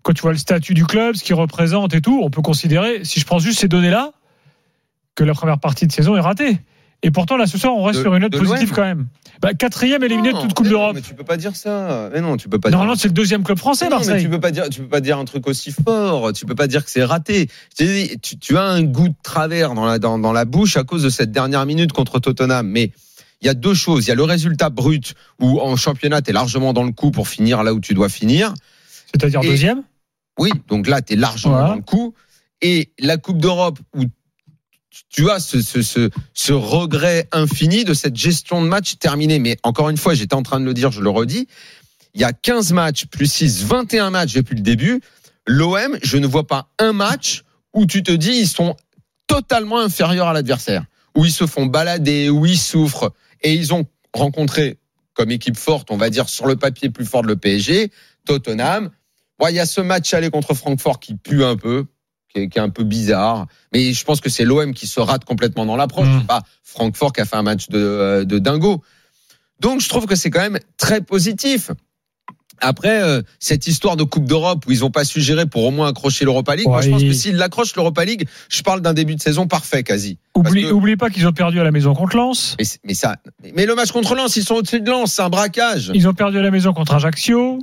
quand 0.03 0.13
tu 0.13 0.23
vois 0.23 0.33
le 0.33 0.39
statut 0.39 0.75
du 0.75 0.85
club, 0.85 1.17
ce 1.17 1.25
qu'il 1.25 1.35
représente 1.35 1.95
et 1.95 2.01
tout, 2.01 2.21
on 2.23 2.31
peut 2.31 2.43
considérer, 2.43 3.01
si 3.05 3.19
je 3.21 3.27
prends 3.27 3.39
juste 3.41 3.59
ces 3.61 3.69
données-là, 3.69 4.13
que 5.15 5.25
la 5.25 5.35
première 5.35 5.59
partie 5.59 5.87
de 5.87 5.93
saison 5.93 6.17
est 6.17 6.21
ratée. 6.21 6.59
Et 7.03 7.11
pourtant, 7.11 7.37
là, 7.37 7.47
ce 7.47 7.59
soir, 7.59 7.75
on 7.75 7.83
reste 7.85 7.99
De- 7.99 8.05
sur 8.05 8.15
une 8.15 8.23
note 8.23 8.37
positive 8.37 8.73
quand 8.73 8.83
même. 8.83 9.07
Bah, 9.43 9.53
quatrième 9.53 10.03
éliminé 10.03 10.33
de 10.33 10.39
toute 10.39 10.55
Coupe 10.55 10.65
mais 10.65 10.71
d'Europe. 10.71 10.93
Mais 10.95 11.03
tu 11.03 11.15
peux 11.15 11.25
pas 11.25 11.37
dire 11.37 11.55
ça. 11.55 12.09
Mais 12.13 12.21
non, 12.23 12.37
tu 12.39 12.49
peux 12.49 12.59
pas 12.59 12.71
Normalement, 12.71 12.95
dire. 12.95 13.03
c'est 13.03 13.09
le 13.09 13.15
deuxième 13.15 13.43
club 13.45 13.59
français, 13.59 13.85
Non, 13.89 13.99
mais 14.01 14.07
Marseille. 14.07 14.23
tu 14.25 14.31
peux 14.31 14.41
pas 14.41 14.51
dire, 14.51 14.69
tu 14.71 14.81
peux 14.81 14.89
pas 14.89 15.01
dire 15.03 15.19
un 15.19 15.25
truc 15.27 15.47
aussi 15.47 15.73
fort. 15.73 16.33
Tu 16.33 16.47
peux 16.47 16.55
pas 16.55 16.67
dire 16.67 16.85
que 16.85 16.91
c'est 16.91 17.05
raté. 17.05 17.49
Dit, 17.79 18.17
tu, 18.23 18.39
tu 18.39 18.57
as 18.57 18.63
un 18.63 18.83
goût 18.83 19.09
de 19.11 19.15
travers 19.23 19.75
dans 19.75 19.85
la, 19.85 19.99
dans, 19.99 20.19
dans 20.19 20.33
la 20.33 20.47
bouche 20.47 20.77
à 20.79 20.85
cause 20.85 21.03
de 21.03 21.11
cette 21.11 21.33
dernière 21.33 21.67
minute 21.67 21.93
contre 21.93 22.19
Tottenham. 22.19 22.67
Mais 22.67 22.93
il 23.40 23.47
y 23.47 23.49
a 23.49 23.55
deux 23.55 23.75
choses. 23.75 24.05
Il 24.07 24.09
y 24.09 24.12
a 24.12 24.14
le 24.14 24.23
résultat 24.25 24.71
brut 24.71 25.14
où 25.40 25.61
en 25.61 25.76
championnat, 25.76 26.23
tu 26.23 26.31
es 26.31 26.33
largement 26.33 26.73
dans 26.73 26.85
le 26.85 26.93
coup 26.93 27.11
pour 27.11 27.28
finir 27.28 27.62
là 27.62 27.75
où 27.75 27.81
tu 27.81 27.95
dois 27.95 28.09
finir. 28.09 28.55
C'est-à-dire 29.12 29.40
Et- 29.43 29.49
deuxième? 29.49 29.83
Oui, 30.38 30.50
donc 30.69 30.87
là, 30.87 31.00
tu 31.02 31.14
es 31.14 31.16
largement 31.16 31.55
Voilà. 31.55 31.69
dans 31.71 31.75
le 31.76 31.83
coup. 31.83 32.14
Et 32.62 32.90
la 32.99 33.16
Coupe 33.16 33.38
d'Europe 33.38 33.78
où 33.95 34.05
tu 35.11 35.31
as 35.31 35.40
ce, 35.40 35.61
ce, 35.61 35.83
ce, 35.83 36.11
ce 36.35 36.52
regret 36.52 37.28
infini 37.33 37.85
de 37.85 37.95
cette 37.95 38.16
gestion 38.16 38.62
de 38.62 38.66
match 38.66 38.97
terminée. 38.99 39.38
Mais 39.38 39.57
encore 39.62 39.90
une 39.90 39.97
fois, 39.99 40.14
j'étais 40.14 40.35
en 40.35 40.43
train 40.43 40.59
de 40.61 40.64
le 40.64 40.75
dire, 40.75 40.90
je 40.90 41.00
le 41.02 41.11
redis, 41.11 41.47
il 42.14 42.21
y 42.21 42.25
a 42.25 42.33
15 42.33 42.73
matchs 42.73 43.07
plus 43.07 43.31
6, 43.31 43.64
21 43.64 44.11
matchs 44.11 44.33
depuis 44.35 44.55
le 44.57 44.62
début. 44.62 45.00
L'OM, 45.47 45.99
je 46.02 46.16
ne 46.16 46.26
vois 46.26 46.47
pas 46.47 46.69
un 46.78 46.93
match 46.93 47.45
où 47.75 47.85
tu 47.87 48.02
te 48.02 48.11
dis 48.12 48.33
ils 48.33 48.49
sont 48.49 48.75
totalement 49.26 49.78
inférieurs 49.81 50.28
à 50.28 50.33
l'adversaire, 50.33 50.85
où 51.14 51.25
ils 51.26 51.33
se 51.33 51.47
font 51.47 51.66
balader, 51.66 52.31
où 52.31 52.47
ils 52.47 52.59
souffrent. 52.59 53.12
Et 53.43 53.55
ils 53.55 53.75
ont 53.75 53.87
rencontré 54.12 54.78
comme 55.14 55.31
équipe 55.31 55.57
forte, 55.57 55.90
on 55.90 55.97
va 55.97 56.11
dire 56.11 56.28
sur 56.28 56.47
le 56.47 56.57
papier 56.57 56.90
plus 56.90 57.07
fort 57.07 57.23
de 57.23 57.28
le 57.28 57.37
PSG, 57.37 57.90
Tottenham. 58.26 58.90
Bon, 59.38 59.49
il 59.49 59.55
y 59.55 59.61
a 59.61 59.66
ce 59.66 59.81
match 59.81 60.12
aller 60.14 60.31
contre 60.31 60.55
Francfort 60.55 61.00
qui 61.00 61.14
pue 61.14 61.45
un 61.45 61.57
peu, 61.57 61.87
qui 62.28 62.40
est, 62.40 62.49
qui 62.49 62.59
est 62.59 62.62
un 62.62 62.69
peu 62.69 62.85
bizarre. 62.85 63.47
Mais 63.73 63.93
je 63.93 64.05
pense 64.05 64.21
que 64.21 64.28
c'est 64.28 64.45
l'OM 64.45 64.75
qui 64.75 64.87
se 64.87 65.00
rate 65.00 65.25
complètement 65.25 65.66
dans 65.66 65.76
l'approche. 65.76 66.09
Mm. 66.09 66.26
Pas 66.26 66.43
Francfort 66.62 67.12
qui 67.12 67.21
a 67.21 67.25
fait 67.25 67.37
un 67.37 67.43
match 67.43 67.69
de, 67.69 67.78
euh, 67.78 68.25
de 68.25 68.38
dingo. 68.38 68.83
Donc 69.61 69.81
je 69.81 69.88
trouve 69.88 70.07
que 70.07 70.16
c'est 70.16 70.31
quand 70.31 70.40
même 70.40 70.59
très 70.76 71.00
positif. 71.00 71.71
Après, 72.61 73.03
euh, 73.03 73.23
cette 73.39 73.67
histoire 73.67 73.97
de 73.97 74.05
Coupe 74.05 74.25
d'Europe 74.25 74.65
où 74.67 74.73
ils 74.73 74.81
n'ont 74.81 74.91
pas 74.91 75.05
su 75.05 75.21
gérer 75.21 75.47
pour 75.47 75.65
au 75.65 75.71
moins 75.71 75.89
accrocher 75.89 76.25
l'Europa 76.25 76.57
League, 76.57 76.67
moi 76.67 76.81
je 76.83 76.91
pense 76.91 77.03
que 77.03 77.07
il- 77.07 77.15
s'ils 77.17 77.37
l'accrochent 77.37 77.75
l'Europa 77.77 78.05
League, 78.05 78.27
je 78.49 78.63
parle 78.63 78.81
d'un 78.81 78.95
début 78.95 79.15
de 79.15 79.21
saison 79.21 79.47
parfait 79.47 79.83
quasi. 79.83 80.19
Oublie, 80.35 80.63
que- 80.63 80.73
oublie 80.73 80.97
pas 80.97 81.11
qu'ils 81.11 81.27
ont 81.27 81.33
perdu 81.33 81.61
à 81.61 81.65
la 81.65 81.71
maison 81.71 81.95
contre 81.95 82.17
Lens. 82.17 82.57
Mais, 82.85 82.95
ça, 82.95 83.17
mais 83.55 83.67
le 83.67 83.75
match 83.75 83.93
contre 83.93 84.15
Lens, 84.15 84.37
ils 84.37 84.45
sont 84.45 84.55
au-dessus 84.55 84.81
de 84.81 84.91
Lens, 84.91 85.13
c'est 85.15 85.23
un 85.23 85.29
braquage. 85.29 85.91
Ils 85.95 86.09
ont 86.09 86.15
perdu 86.15 86.39
à 86.39 86.43
la 86.43 86.51
maison 86.51 86.73
contre 86.73 86.95
Ajaccio. 86.95 87.59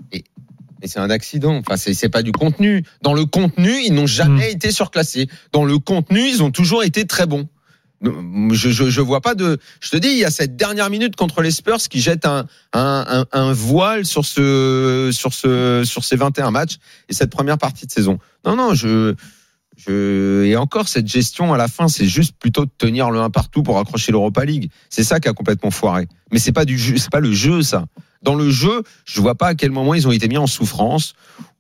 Mais 0.82 0.90
c'est 0.90 1.00
un 1.00 1.10
accident. 1.10 1.56
Enfin, 1.56 1.78
c'est 1.78 1.94
c'est 1.94 2.10
pas 2.10 2.24
du 2.24 2.34
contenu. 2.34 2.84
Dans 3.02 3.14
le 3.14 3.26
contenu, 3.26 3.72
ils 3.86 3.94
n'ont 3.94 4.06
jamais 4.06 4.52
été 4.52 4.70
surclassés. 4.72 5.28
Dans 5.54 5.64
le 5.64 5.78
contenu, 5.80 6.20
ils 6.28 6.44
ont 6.44 6.52
toujours 6.52 6.84
été 6.84 7.06
très 7.06 7.26
bons. 7.26 7.48
Je, 8.04 8.70
je, 8.70 8.90
je 8.90 9.02
vois 9.02 9.22
pas 9.22 9.34
de. 9.34 9.58
Je 9.80 9.90
te 9.90 9.98
dis, 9.98 10.10
il 10.10 10.18
y 10.18 10.26
a 10.26 10.32
cette 10.32 10.56
dernière 10.56 10.90
minute 10.90 11.16
contre 11.16 11.42
les 11.42 11.52
Spurs 11.52 11.78
qui 11.90 12.02
jette 12.02 12.26
un, 12.26 12.46
un, 12.74 13.26
un, 13.32 13.54
voile 13.54 14.06
sur 14.06 14.26
ce, 14.26 15.10
sur 15.14 15.34
ce, 15.34 15.84
sur 15.86 16.04
ces 16.04 16.18
21 16.18 16.52
matchs 16.52 16.78
et 17.08 17.14
cette 17.14 17.30
première 17.30 17.58
partie 17.58 17.86
de 17.86 17.92
saison. 17.92 18.20
Non, 18.46 18.58
non, 18.58 18.74
je, 18.74 19.16
je, 19.78 20.44
et 20.44 20.58
encore 20.58 20.90
cette 20.90 21.08
gestion 21.08 21.54
à 21.54 21.58
la 21.58 21.70
fin, 21.70 21.88
c'est 21.88 22.06
juste 22.06 22.36
plutôt 22.38 22.66
de 22.66 22.72
tenir 22.78 23.10
le 23.10 23.20
1 23.22 23.30
partout 23.30 23.64
pour 23.64 23.80
accrocher 23.80 24.12
l'Europa 24.12 24.44
League. 24.44 24.70
C'est 24.90 25.04
ça 25.04 25.22
qui 25.22 25.30
a 25.30 25.34
complètement 25.34 25.72
foiré. 25.72 26.08
Mais 26.32 26.40
c'est 26.40 26.52
pas 26.52 26.66
du 26.66 26.78
jeu, 26.78 26.98
c'est 26.98 27.12
pas 27.12 27.22
le 27.22 27.32
jeu, 27.32 27.62
ça. 27.62 27.86
Dans 28.22 28.36
le 28.36 28.50
jeu, 28.50 28.84
je 29.06 29.22
vois 29.22 29.36
pas 29.36 29.48
à 29.48 29.56
quel 29.56 29.72
moment 29.72 29.94
ils 29.94 30.08
ont 30.08 30.12
été 30.12 30.28
mis 30.28 30.38
en 30.38 30.48
souffrance, 30.48 31.14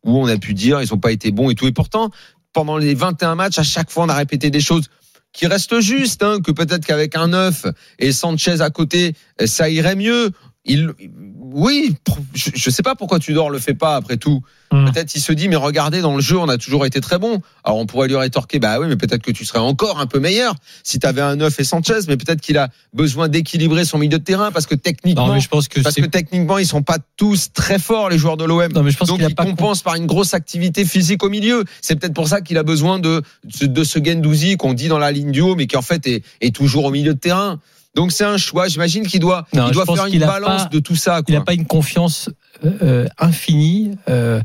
où 0.03 0.17
on 0.17 0.27
a 0.27 0.37
pu 0.37 0.53
dire 0.53 0.81
ils 0.81 0.93
ont 0.93 0.99
pas 0.99 1.11
été 1.11 1.31
bons 1.31 1.49
et 1.49 1.55
tout. 1.55 1.67
Et 1.67 1.71
pourtant, 1.71 2.09
pendant 2.53 2.77
les 2.77 2.93
21 2.93 3.35
matchs, 3.35 3.59
à 3.59 3.63
chaque 3.63 3.89
fois, 3.89 4.05
on 4.05 4.09
a 4.09 4.13
répété 4.15 4.49
des 4.49 4.61
choses 4.61 4.89
qui 5.33 5.47
restent 5.47 5.79
justes, 5.79 6.23
hein, 6.23 6.39
que 6.43 6.51
peut-être 6.51 6.85
qu'avec 6.85 7.15
un 7.15 7.29
9 7.29 7.65
et 7.99 8.11
Sanchez 8.11 8.61
à 8.61 8.69
côté, 8.69 9.15
ça 9.45 9.69
irait 9.69 9.95
mieux. 9.95 10.31
Oui, 11.53 11.95
je, 12.33 12.49
je 12.55 12.69
sais 12.69 12.83
pas 12.83 12.95
pourquoi 12.95 13.19
Tudor 13.19 13.49
le 13.49 13.59
fait 13.59 13.75
pas 13.75 13.95
après 13.95 14.17
tout. 14.17 14.41
Hmm. 14.71 14.85
Peut-être 14.85 15.13
il 15.13 15.21
se 15.21 15.31
dit 15.31 15.47
mais 15.47 15.55
regardez 15.55 16.01
dans 16.01 16.15
le 16.15 16.21
jeu 16.21 16.37
on 16.37 16.49
a 16.49 16.57
toujours 16.57 16.85
été 16.85 16.99
très 16.99 17.19
bon. 17.19 17.41
Alors 17.63 17.77
on 17.77 17.85
pourrait 17.85 18.07
lui 18.07 18.15
rétorquer 18.15 18.57
bah 18.57 18.79
oui 18.79 18.87
mais 18.89 18.95
peut-être 18.95 19.21
que 19.21 19.31
tu 19.31 19.45
serais 19.45 19.59
encore 19.59 19.99
un 19.99 20.07
peu 20.07 20.19
meilleur 20.19 20.55
si 20.83 20.97
tu 20.97 21.05
avais 21.05 21.21
un 21.21 21.35
9 21.35 21.59
et 21.59 21.63
Sanchez 21.63 21.99
mais 22.07 22.17
peut-être 22.17 22.41
qu'il 22.41 22.57
a 22.57 22.69
besoin 22.93 23.27
d'équilibrer 23.29 23.85
son 23.85 23.99
milieu 23.99 24.17
de 24.17 24.23
terrain 24.23 24.51
parce 24.51 24.65
que 24.65 24.73
techniquement 24.73 25.27
Non, 25.27 25.33
mais 25.35 25.41
je 25.41 25.47
pense 25.47 25.67
que 25.67 25.79
parce 25.79 25.95
que 25.95 26.05
techniquement 26.05 26.57
ils 26.57 26.65
sont 26.65 26.81
pas 26.81 26.97
tous 27.17 27.53
très 27.53 27.77
forts 27.77 28.09
les 28.09 28.17
joueurs 28.17 28.37
de 28.37 28.45
l'OM. 28.45 28.71
Non, 28.73 28.81
mais 28.81 28.91
je 28.91 28.97
pense 28.97 29.07
Donc 29.07 29.19
il 29.21 29.35
pas 29.35 29.45
compense 29.45 29.83
par 29.83 29.95
une 29.95 30.07
grosse 30.07 30.33
activité 30.33 30.85
physique 30.85 31.23
au 31.23 31.29
milieu. 31.29 31.63
C'est 31.81 31.95
peut-être 31.95 32.15
pour 32.15 32.27
ça 32.27 32.41
qu'il 32.41 32.57
a 32.57 32.63
besoin 32.63 32.97
de 32.97 33.21
de 33.61 33.83
ce 33.83 34.03
Gendouzi 34.03 34.57
qu'on 34.57 34.73
dit 34.73 34.87
dans 34.87 34.99
la 34.99 35.11
ligne 35.11 35.31
du 35.31 35.41
haut 35.41 35.55
mais 35.55 35.67
qui 35.67 35.77
en 35.77 35.83
fait 35.83 36.07
est, 36.07 36.23
est 36.41 36.55
toujours 36.55 36.85
au 36.85 36.91
milieu 36.91 37.13
de 37.13 37.19
terrain. 37.19 37.59
Donc 37.95 38.11
c'est 38.11 38.23
un 38.25 38.37
choix. 38.37 38.67
J'imagine 38.67 39.05
qu'il 39.05 39.19
doit 39.19 39.45
Non, 39.53 39.67
il 39.67 39.73
doit 39.73 39.85
faire 39.85 40.05
une 40.07 40.19
balance 40.19 40.63
pas- 40.63 40.69
de 40.69 40.79
tout 40.79 40.95
ça. 40.95 41.19
il 41.19 41.23
Quoi. 41.25 41.35
n'a 41.35 41.41
pas 41.41 41.53
une 41.53 41.65
confiance 41.65 42.29
euh, 42.65 42.71
euh, 42.81 43.07
infinie, 43.19 43.91
euh, 44.09 44.41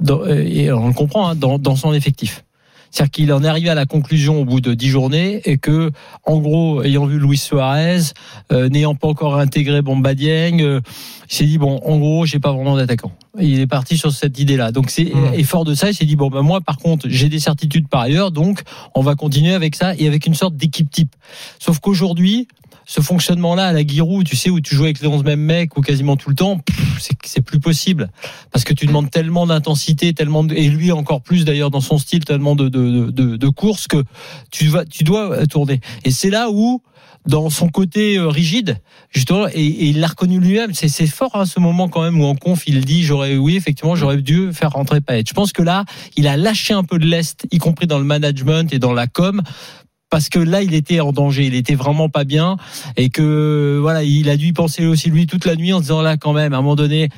dans- 0.00 0.20
euh, 0.22 0.42
et 0.46 0.72
on 0.72 0.88
le 0.88 0.94
comprend, 0.94 1.28
hein, 1.28 1.34
dans, 1.34 1.58
dans 1.58 1.76
son 1.76 1.92
effectif. 1.92 2.42
C'est-à-dire 2.90 3.10
qu'il 3.10 3.32
en 3.34 3.44
est 3.44 3.48
arrivé 3.48 3.68
à 3.68 3.74
la 3.74 3.84
conclusion 3.84 4.40
au 4.40 4.44
bout 4.46 4.62
de 4.62 4.72
dix 4.72 4.88
journées 4.88 5.42
et 5.44 5.58
que, 5.58 5.90
en 6.24 6.38
gros, 6.38 6.82
ayant 6.82 7.04
vu 7.04 7.18
Luis 7.18 7.36
Suarez, 7.36 7.98
euh, 8.52 8.70
n'ayant 8.70 8.94
pas 8.94 9.08
encore 9.08 9.38
intégré 9.38 9.82
Bomba 9.82 10.14
Dieng, 10.14 10.60
euh, 10.62 10.80
il 11.28 11.34
s'est 11.34 11.44
dit 11.44 11.58
bon, 11.58 11.78
en 11.84 11.98
gros, 11.98 12.24
j'ai 12.24 12.38
pas 12.38 12.52
vraiment 12.52 12.76
d'attaquant. 12.76 13.12
Il 13.38 13.60
est 13.60 13.66
parti 13.66 13.98
sur 13.98 14.12
cette 14.12 14.38
idée-là. 14.38 14.72
Donc 14.72 14.88
c'est 14.88 15.12
et 15.34 15.44
fort 15.44 15.64
de 15.64 15.74
ça, 15.74 15.90
il 15.90 15.94
s'est 15.94 16.06
dit 16.06 16.16
bon, 16.16 16.30
ben 16.30 16.40
moi, 16.40 16.62
par 16.62 16.78
contre, 16.78 17.06
j'ai 17.10 17.28
des 17.28 17.40
certitudes 17.40 17.88
par 17.88 18.02
ailleurs, 18.02 18.30
donc 18.30 18.62
on 18.94 19.02
va 19.02 19.14
continuer 19.16 19.52
avec 19.52 19.74
ça 19.74 19.94
et 19.98 20.06
avec 20.06 20.24
une 20.26 20.34
sorte 20.34 20.56
d'équipe 20.56 20.90
type. 20.90 21.14
Sauf 21.58 21.80
qu'aujourd'hui, 21.80 22.48
ce 22.86 23.00
fonctionnement-là 23.00 23.66
à 23.66 23.72
la 23.72 23.84
Giroud, 23.84 24.26
tu 24.26 24.36
sais, 24.36 24.48
où 24.48 24.60
tu 24.60 24.76
joues 24.76 24.84
avec 24.84 25.00
les 25.00 25.08
11 25.08 25.24
mêmes 25.24 25.40
mecs 25.40 25.76
ou 25.76 25.80
quasiment 25.80 26.16
tout 26.16 26.30
le 26.30 26.36
temps, 26.36 26.60
c'est 27.24 27.42
plus 27.42 27.58
possible. 27.58 28.08
Parce 28.52 28.64
que 28.64 28.72
tu 28.72 28.86
demandes 28.86 29.10
tellement 29.10 29.46
d'intensité, 29.46 30.14
tellement 30.14 30.44
de, 30.44 30.54
et 30.54 30.68
lui 30.68 30.92
encore 30.92 31.20
plus 31.20 31.44
d'ailleurs 31.44 31.70
dans 31.70 31.80
son 31.80 31.98
style, 31.98 32.24
tellement 32.24 32.54
de, 32.54 32.68
de, 32.68 33.10
de, 33.10 33.36
de 33.36 33.48
courses 33.48 33.88
que 33.88 34.04
tu, 34.52 34.68
vas, 34.68 34.84
tu 34.84 35.02
dois 35.02 35.32
euh, 35.32 35.46
tourner. 35.46 35.80
Et 36.04 36.12
c'est 36.12 36.30
là 36.30 36.48
où, 36.50 36.80
dans 37.26 37.50
son 37.50 37.68
côté 37.68 38.18
euh, 38.18 38.28
rigide, 38.28 38.78
justement, 39.10 39.48
et, 39.48 39.66
et 39.66 39.86
il 39.86 39.98
l'a 39.98 40.06
reconnu 40.06 40.38
lui-même, 40.38 40.72
c'est 40.72 41.06
fort 41.08 41.34
à 41.34 41.44
ce 41.44 41.58
moment 41.58 41.88
quand 41.88 42.02
même 42.02 42.20
où 42.20 42.24
en 42.24 42.36
conf 42.36 42.62
il 42.68 42.84
dit 42.84 43.02
j'aurais, 43.02 43.36
oui, 43.36 43.56
effectivement, 43.56 43.96
j'aurais 43.96 44.22
dû 44.22 44.52
faire 44.52 44.70
rentrer 44.70 45.00
Payet. 45.00 45.24
Je 45.26 45.34
pense 45.34 45.52
que 45.52 45.62
là, 45.62 45.84
il 46.16 46.28
a 46.28 46.36
lâché 46.36 46.72
un 46.72 46.84
peu 46.84 47.00
de 47.00 47.06
l'est, 47.06 47.46
y 47.50 47.58
compris 47.58 47.88
dans 47.88 47.98
le 47.98 48.04
management 48.04 48.72
et 48.72 48.78
dans 48.78 48.92
la 48.92 49.08
com, 49.08 49.42
parce 50.10 50.28
que 50.28 50.38
là, 50.38 50.62
il 50.62 50.74
était 50.74 51.00
en 51.00 51.12
danger, 51.12 51.46
il 51.46 51.54
était 51.54 51.74
vraiment 51.74 52.08
pas 52.08 52.24
bien, 52.24 52.56
et 52.96 53.10
que 53.10 53.78
voilà, 53.80 54.02
il 54.02 54.28
a 54.28 54.36
dû 54.36 54.46
y 54.48 54.52
penser 54.52 54.86
aussi 54.86 55.10
lui 55.10 55.26
toute 55.26 55.44
la 55.44 55.56
nuit 55.56 55.72
en 55.72 55.78
se 55.78 55.82
disant 55.82 56.02
là, 56.02 56.16
quand 56.16 56.32
même, 56.32 56.52
à 56.52 56.58
un 56.58 56.62
moment 56.62 56.76
donné, 56.76 57.08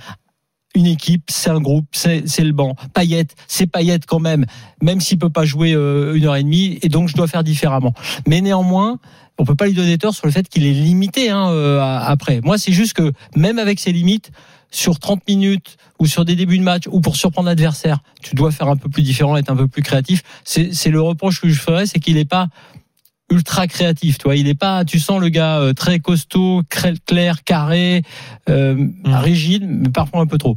une 0.75 0.87
équipe, 0.87 1.25
c'est 1.29 1.51
un 1.51 1.61
groupe, 1.61 1.87
c'est 1.93 2.23
le 2.39 2.53
banc. 2.53 2.77
Payet, 2.95 3.27
c'est 3.47 3.67
Payet 3.67 4.01
quand 4.07 4.21
même, 4.21 4.47
même 4.83 5.01
s'il 5.01 5.19
peut 5.19 5.31
pas 5.31 5.45
jouer 5.45 5.73
euh, 5.73 6.15
une 6.15 6.25
heure 6.25 6.37
et 6.37 6.43
demie, 6.43 6.79
et 6.83 6.89
donc 6.89 7.09
je 7.09 7.15
dois 7.15 7.27
faire 7.27 7.43
différemment. 7.43 7.95
Mais 8.27 8.41
néanmoins, 8.41 8.99
on 9.39 9.45
peut 9.45 9.55
pas 9.55 9.67
lui 9.67 9.75
donner 9.75 9.99
tort 9.99 10.15
sur 10.15 10.27
le 10.27 10.33
fait 10.33 10.49
qu'il 10.49 10.67
est 10.67 10.73
limité 10.73 11.31
hein, 11.31 11.51
euh, 11.51 11.81
après. 11.81 12.41
Moi, 12.43 12.59
c'est 12.59 12.73
juste 12.73 12.95
que 12.95 13.13
même 13.37 13.59
avec 13.59 13.79
ses 13.79 13.93
limites, 13.93 14.31
sur 14.71 14.99
30 14.99 15.27
minutes 15.29 15.77
ou 15.99 16.07
sur 16.07 16.25
des 16.25 16.37
débuts 16.37 16.59
de 16.59 16.63
match 16.63 16.85
ou 16.91 17.01
pour 17.01 17.17
surprendre 17.17 17.49
l'adversaire, 17.49 17.99
tu 18.23 18.35
dois 18.35 18.51
faire 18.51 18.69
un 18.69 18.77
peu 18.77 18.89
plus 18.89 19.03
différent, 19.03 19.37
être 19.37 19.51
un 19.51 19.57
peu 19.57 19.69
plus 19.69 19.83
créatif. 19.83 20.23
C'est 20.45 20.91
le 20.91 21.01
reproche 21.01 21.41
que 21.41 21.49
je 21.49 21.61
ferais, 21.61 21.87
c'est 21.87 22.01
qu'il 22.01 22.15
n'est 22.15 22.25
pas 22.25 22.49
ultra 23.31 23.67
créatif, 23.67 24.19
toi. 24.19 24.37
Il 24.37 24.49
est 24.49 24.59
pas, 24.59 24.85
tu 24.85 24.99
sens 24.99 25.21
le 25.21 25.29
gars 25.29 25.59
euh, 25.59 25.73
très 25.73 26.01
costaud, 26.01 26.63
clair, 27.07 27.45
carré, 27.45 28.03
euh, 28.49 28.77
rigide, 29.05 29.65
mais 29.67 29.91
parfois 29.91 30.21
un 30.21 30.27
peu 30.27 30.39
trop. 30.39 30.57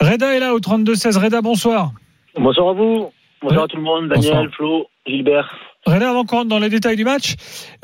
Reda 0.00 0.34
est 0.34 0.40
là 0.40 0.54
au 0.54 0.60
32-16. 0.60 1.18
Reda, 1.18 1.40
bonsoir. 1.40 1.92
Bonsoir 2.36 2.70
à 2.70 2.72
vous. 2.72 3.10
Bonsoir 3.42 3.64
à 3.64 3.68
tout 3.68 3.76
le 3.76 3.82
monde. 3.82 4.08
Daniel, 4.08 4.32
Bonsoir. 4.32 4.54
Flo, 4.54 4.86
Gilbert. 5.06 5.50
Reda, 5.86 6.10
avant 6.10 6.24
qu'on 6.24 6.36
rentre 6.36 6.48
dans 6.48 6.58
les 6.58 6.68
détails 6.68 6.96
du 6.96 7.04
match, 7.04 7.34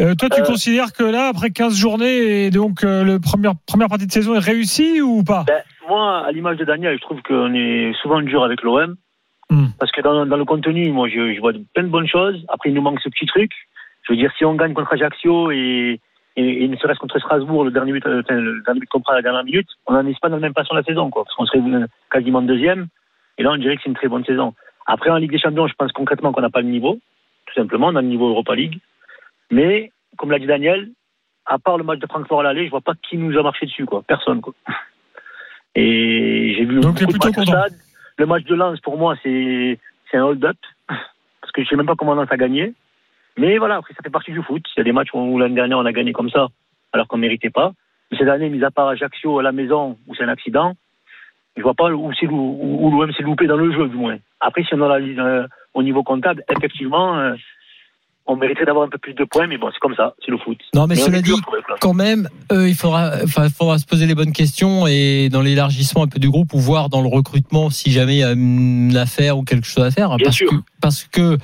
euh, 0.00 0.14
toi, 0.14 0.28
tu 0.28 0.42
Euh. 0.42 0.44
considères 0.44 0.92
que 0.92 1.02
là, 1.04 1.28
après 1.28 1.50
15 1.50 1.76
journées, 1.76 2.44
et 2.46 2.50
donc 2.50 2.84
euh, 2.84 3.02
le 3.04 3.18
première, 3.18 3.52
première 3.66 3.88
partie 3.88 4.06
de 4.06 4.12
saison 4.12 4.34
est 4.34 4.38
réussie 4.44 5.00
ou 5.00 5.22
pas? 5.24 5.44
Ben, 5.46 5.62
moi, 5.88 6.26
à 6.26 6.32
l'image 6.32 6.58
de 6.58 6.64
Daniel, 6.64 6.96
je 6.96 7.00
trouve 7.02 7.22
qu'on 7.22 7.54
est 7.54 7.92
souvent 8.02 8.20
dur 8.20 8.44
avec 8.44 8.62
l'OM. 8.62 8.96
Hmm. 9.48 9.66
Parce 9.78 9.92
que 9.92 10.00
dans, 10.02 10.26
dans 10.26 10.36
le 10.36 10.44
contenu, 10.44 10.90
moi, 10.90 11.08
je, 11.08 11.32
je 11.34 11.40
vois 11.40 11.52
de- 11.52 11.64
plein 11.72 11.84
de 11.84 11.88
bonnes 11.88 12.08
choses. 12.08 12.44
Après, 12.48 12.68
il 12.68 12.74
nous 12.74 12.82
manque 12.82 13.00
ce 13.00 13.08
petit 13.08 13.26
truc. 13.26 13.50
Je 14.02 14.12
veux 14.12 14.16
dire, 14.18 14.30
si 14.36 14.44
on 14.44 14.54
gagne 14.56 14.74
contre 14.74 14.92
Ajaccio 14.92 15.50
et, 15.52 16.00
et, 16.36 16.64
et 16.64 16.68
ne 16.68 16.76
serait-ce 16.76 16.98
contre 16.98 17.18
Strasbourg, 17.18 17.64
le 17.64 17.70
dernier 17.70 17.92
but, 17.92 18.04
euh, 18.06 18.22
enfin, 18.24 18.34
le 18.34 18.60
dernier 18.66 18.80
but 18.80 18.88
qu'on 18.88 19.00
prend 19.00 19.12
à 19.12 19.16
la 19.16 19.22
dernière 19.22 19.44
minute, 19.44 19.68
on 19.86 19.94
n'en 19.94 20.04
est 20.06 20.18
pas 20.20 20.28
dans 20.28 20.36
le 20.36 20.42
même 20.42 20.52
passant 20.54 20.74
de 20.74 20.80
la 20.80 20.84
saison, 20.84 21.10
quoi. 21.10 21.24
Parce 21.24 21.34
qu'on 21.36 21.46
serait 21.46 21.60
quasiment 22.10 22.42
deuxième. 22.42 22.88
Et 23.38 23.42
là, 23.44 23.52
on 23.52 23.56
dirait 23.56 23.76
que 23.76 23.82
c'est 23.84 23.88
une 23.88 23.96
très 23.96 24.08
bonne 24.08 24.24
saison. 24.24 24.52
Après, 24.86 25.10
en 25.10 25.16
Ligue 25.16 25.30
des 25.30 25.38
Champions, 25.38 25.66
je 25.68 25.74
pense 25.78 25.92
concrètement 25.92 26.32
qu'on 26.32 26.42
n'a 26.42 26.50
pas 26.50 26.60
le 26.60 26.68
niveau. 26.68 26.98
Simplement, 27.56 27.88
a 27.88 28.02
le 28.02 28.08
niveau 28.08 28.28
Europa 28.28 28.54
League. 28.54 28.78
Mais, 29.50 29.90
comme 30.18 30.30
l'a 30.30 30.38
dit 30.38 30.46
Daniel, 30.46 30.90
à 31.46 31.58
part 31.58 31.78
le 31.78 31.84
match 31.84 32.00
de 32.00 32.06
Francfort 32.06 32.40
à 32.40 32.42
l'aller, 32.42 32.66
je 32.66 32.70
vois 32.70 32.80
pas 32.80 32.94
qui 33.08 33.16
nous 33.16 33.38
a 33.38 33.42
marché 33.42 33.66
dessus, 33.66 33.86
quoi. 33.86 34.02
Personne, 34.06 34.40
quoi. 34.40 34.54
Et 35.74 36.54
j'ai 36.56 36.64
vu 36.64 36.80
Donc, 36.80 36.98
beaucoup 36.98 37.18
de 37.18 37.26
matchs 37.26 37.38
au 37.38 37.44
stade. 37.44 37.74
Le 38.18 38.26
match 38.26 38.44
de 38.44 38.54
Lens, 38.54 38.80
pour 38.80 38.96
moi, 38.96 39.14
c'est 39.22 39.78
c'est 40.10 40.16
un 40.16 40.24
hold-up. 40.24 40.56
Parce 40.86 41.52
que 41.52 41.62
je 41.62 41.68
sais 41.68 41.76
même 41.76 41.86
pas 41.86 41.96
comment 41.96 42.14
Lens 42.14 42.28
a 42.30 42.36
gagné. 42.36 42.74
Mais 43.36 43.58
voilà, 43.58 43.76
après, 43.76 43.92
ça 43.94 44.02
fait 44.02 44.10
partie 44.10 44.32
du 44.32 44.42
foot. 44.42 44.62
Il 44.74 44.78
y 44.78 44.80
a 44.80 44.84
des 44.84 44.92
matchs 44.92 45.10
où, 45.12 45.38
l'année 45.38 45.54
dernière, 45.54 45.78
on 45.78 45.84
a 45.84 45.92
gagné 45.92 46.12
comme 46.12 46.30
ça, 46.30 46.48
alors 46.92 47.06
qu'on 47.06 47.18
méritait 47.18 47.50
pas. 47.50 47.72
Mais 48.10 48.18
cette 48.18 48.28
année, 48.28 48.48
mis 48.48 48.64
à 48.64 48.70
part 48.70 48.88
Ajaccio 48.88 49.38
à 49.38 49.42
la 49.42 49.52
maison, 49.52 49.98
où 50.06 50.14
c'est 50.14 50.24
un 50.24 50.28
accident, 50.28 50.74
je 51.56 51.62
vois 51.62 51.74
pas 51.74 51.90
où, 51.90 52.10
où, 52.10 52.86
où 52.86 52.90
l'OM 52.90 53.12
s'est 53.12 53.22
loupé 53.22 53.46
dans 53.46 53.56
le 53.56 53.72
jeu, 53.72 53.88
du 53.88 53.96
moins. 53.96 54.18
Après, 54.40 54.62
si 54.62 54.74
on 54.74 54.82
analyse 54.82 55.18
euh, 55.18 55.46
au 55.76 55.82
niveau 55.82 56.02
comptable, 56.02 56.42
effectivement, 56.48 57.18
euh, 57.18 57.34
on 58.26 58.36
mériterait 58.36 58.64
d'avoir 58.64 58.86
un 58.86 58.88
peu 58.88 58.98
plus 58.98 59.14
de 59.14 59.24
points, 59.24 59.46
mais 59.46 59.58
bon, 59.58 59.68
c'est 59.72 59.78
comme 59.78 59.94
ça, 59.94 60.14
c'est 60.24 60.30
le 60.30 60.38
foot. 60.38 60.58
Non, 60.74 60.86
mais 60.86 60.96
cela 60.96 61.20
dit, 61.20 61.32
quand 61.80 61.94
même, 61.94 62.28
euh, 62.50 62.68
il 62.68 62.74
faudra, 62.74 63.12
enfin, 63.22 63.44
il 63.44 63.52
faudra 63.52 63.78
se 63.78 63.84
poser 63.86 64.06
les 64.06 64.14
bonnes 64.14 64.32
questions 64.32 64.86
et 64.86 65.28
dans 65.28 65.42
l'élargissement 65.42 66.02
un 66.04 66.08
peu 66.08 66.18
du 66.18 66.30
groupe 66.30 66.54
ou 66.54 66.58
voir 66.58 66.88
dans 66.88 67.02
le 67.02 67.08
recrutement 67.08 67.70
si 67.70 67.92
jamais 67.92 68.16
il 68.16 68.20
y 68.20 68.24
a 68.24 68.32
une 68.32 68.96
affaire 68.96 69.38
ou 69.38 69.44
quelque 69.44 69.66
chose 69.66 69.84
à 69.84 69.90
faire. 69.90 70.08
Bien 70.16 70.24
parce 70.24 70.36
sûr. 70.36 70.50
que, 70.50 70.56
parce 70.80 71.04
que 71.04 71.38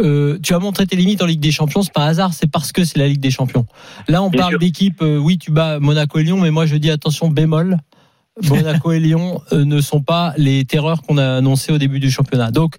euh, 0.00 0.38
tu 0.42 0.54
as 0.54 0.58
montré 0.58 0.86
tes 0.86 0.96
limites 0.96 1.22
en 1.22 1.26
Ligue 1.26 1.40
des 1.40 1.52
Champions, 1.52 1.82
c'est 1.82 1.92
pas 1.92 2.04
un 2.04 2.08
hasard, 2.08 2.32
c'est 2.32 2.50
parce 2.50 2.72
que 2.72 2.84
c'est 2.84 2.98
la 2.98 3.06
Ligue 3.06 3.20
des 3.20 3.30
Champions. 3.30 3.66
Là, 4.08 4.22
on 4.22 4.30
Bien 4.30 4.40
parle 4.40 4.58
d'équipe, 4.58 5.02
euh, 5.02 5.18
oui, 5.18 5.36
tu 5.36 5.52
bats 5.52 5.78
Monaco 5.78 6.18
et 6.18 6.24
Lyon, 6.24 6.40
mais 6.40 6.50
moi 6.50 6.64
je 6.64 6.76
dis 6.76 6.90
attention 6.90 7.28
bémol. 7.28 7.76
Monaco 8.48 8.90
et 8.90 8.98
Lyon 8.98 9.42
ne 9.52 9.80
sont 9.80 10.02
pas 10.02 10.34
les 10.36 10.64
terreurs 10.64 11.02
qu'on 11.02 11.18
a 11.18 11.36
annoncées 11.36 11.70
au 11.70 11.78
début 11.78 12.00
du 12.00 12.10
championnat. 12.10 12.50
Donc, 12.50 12.78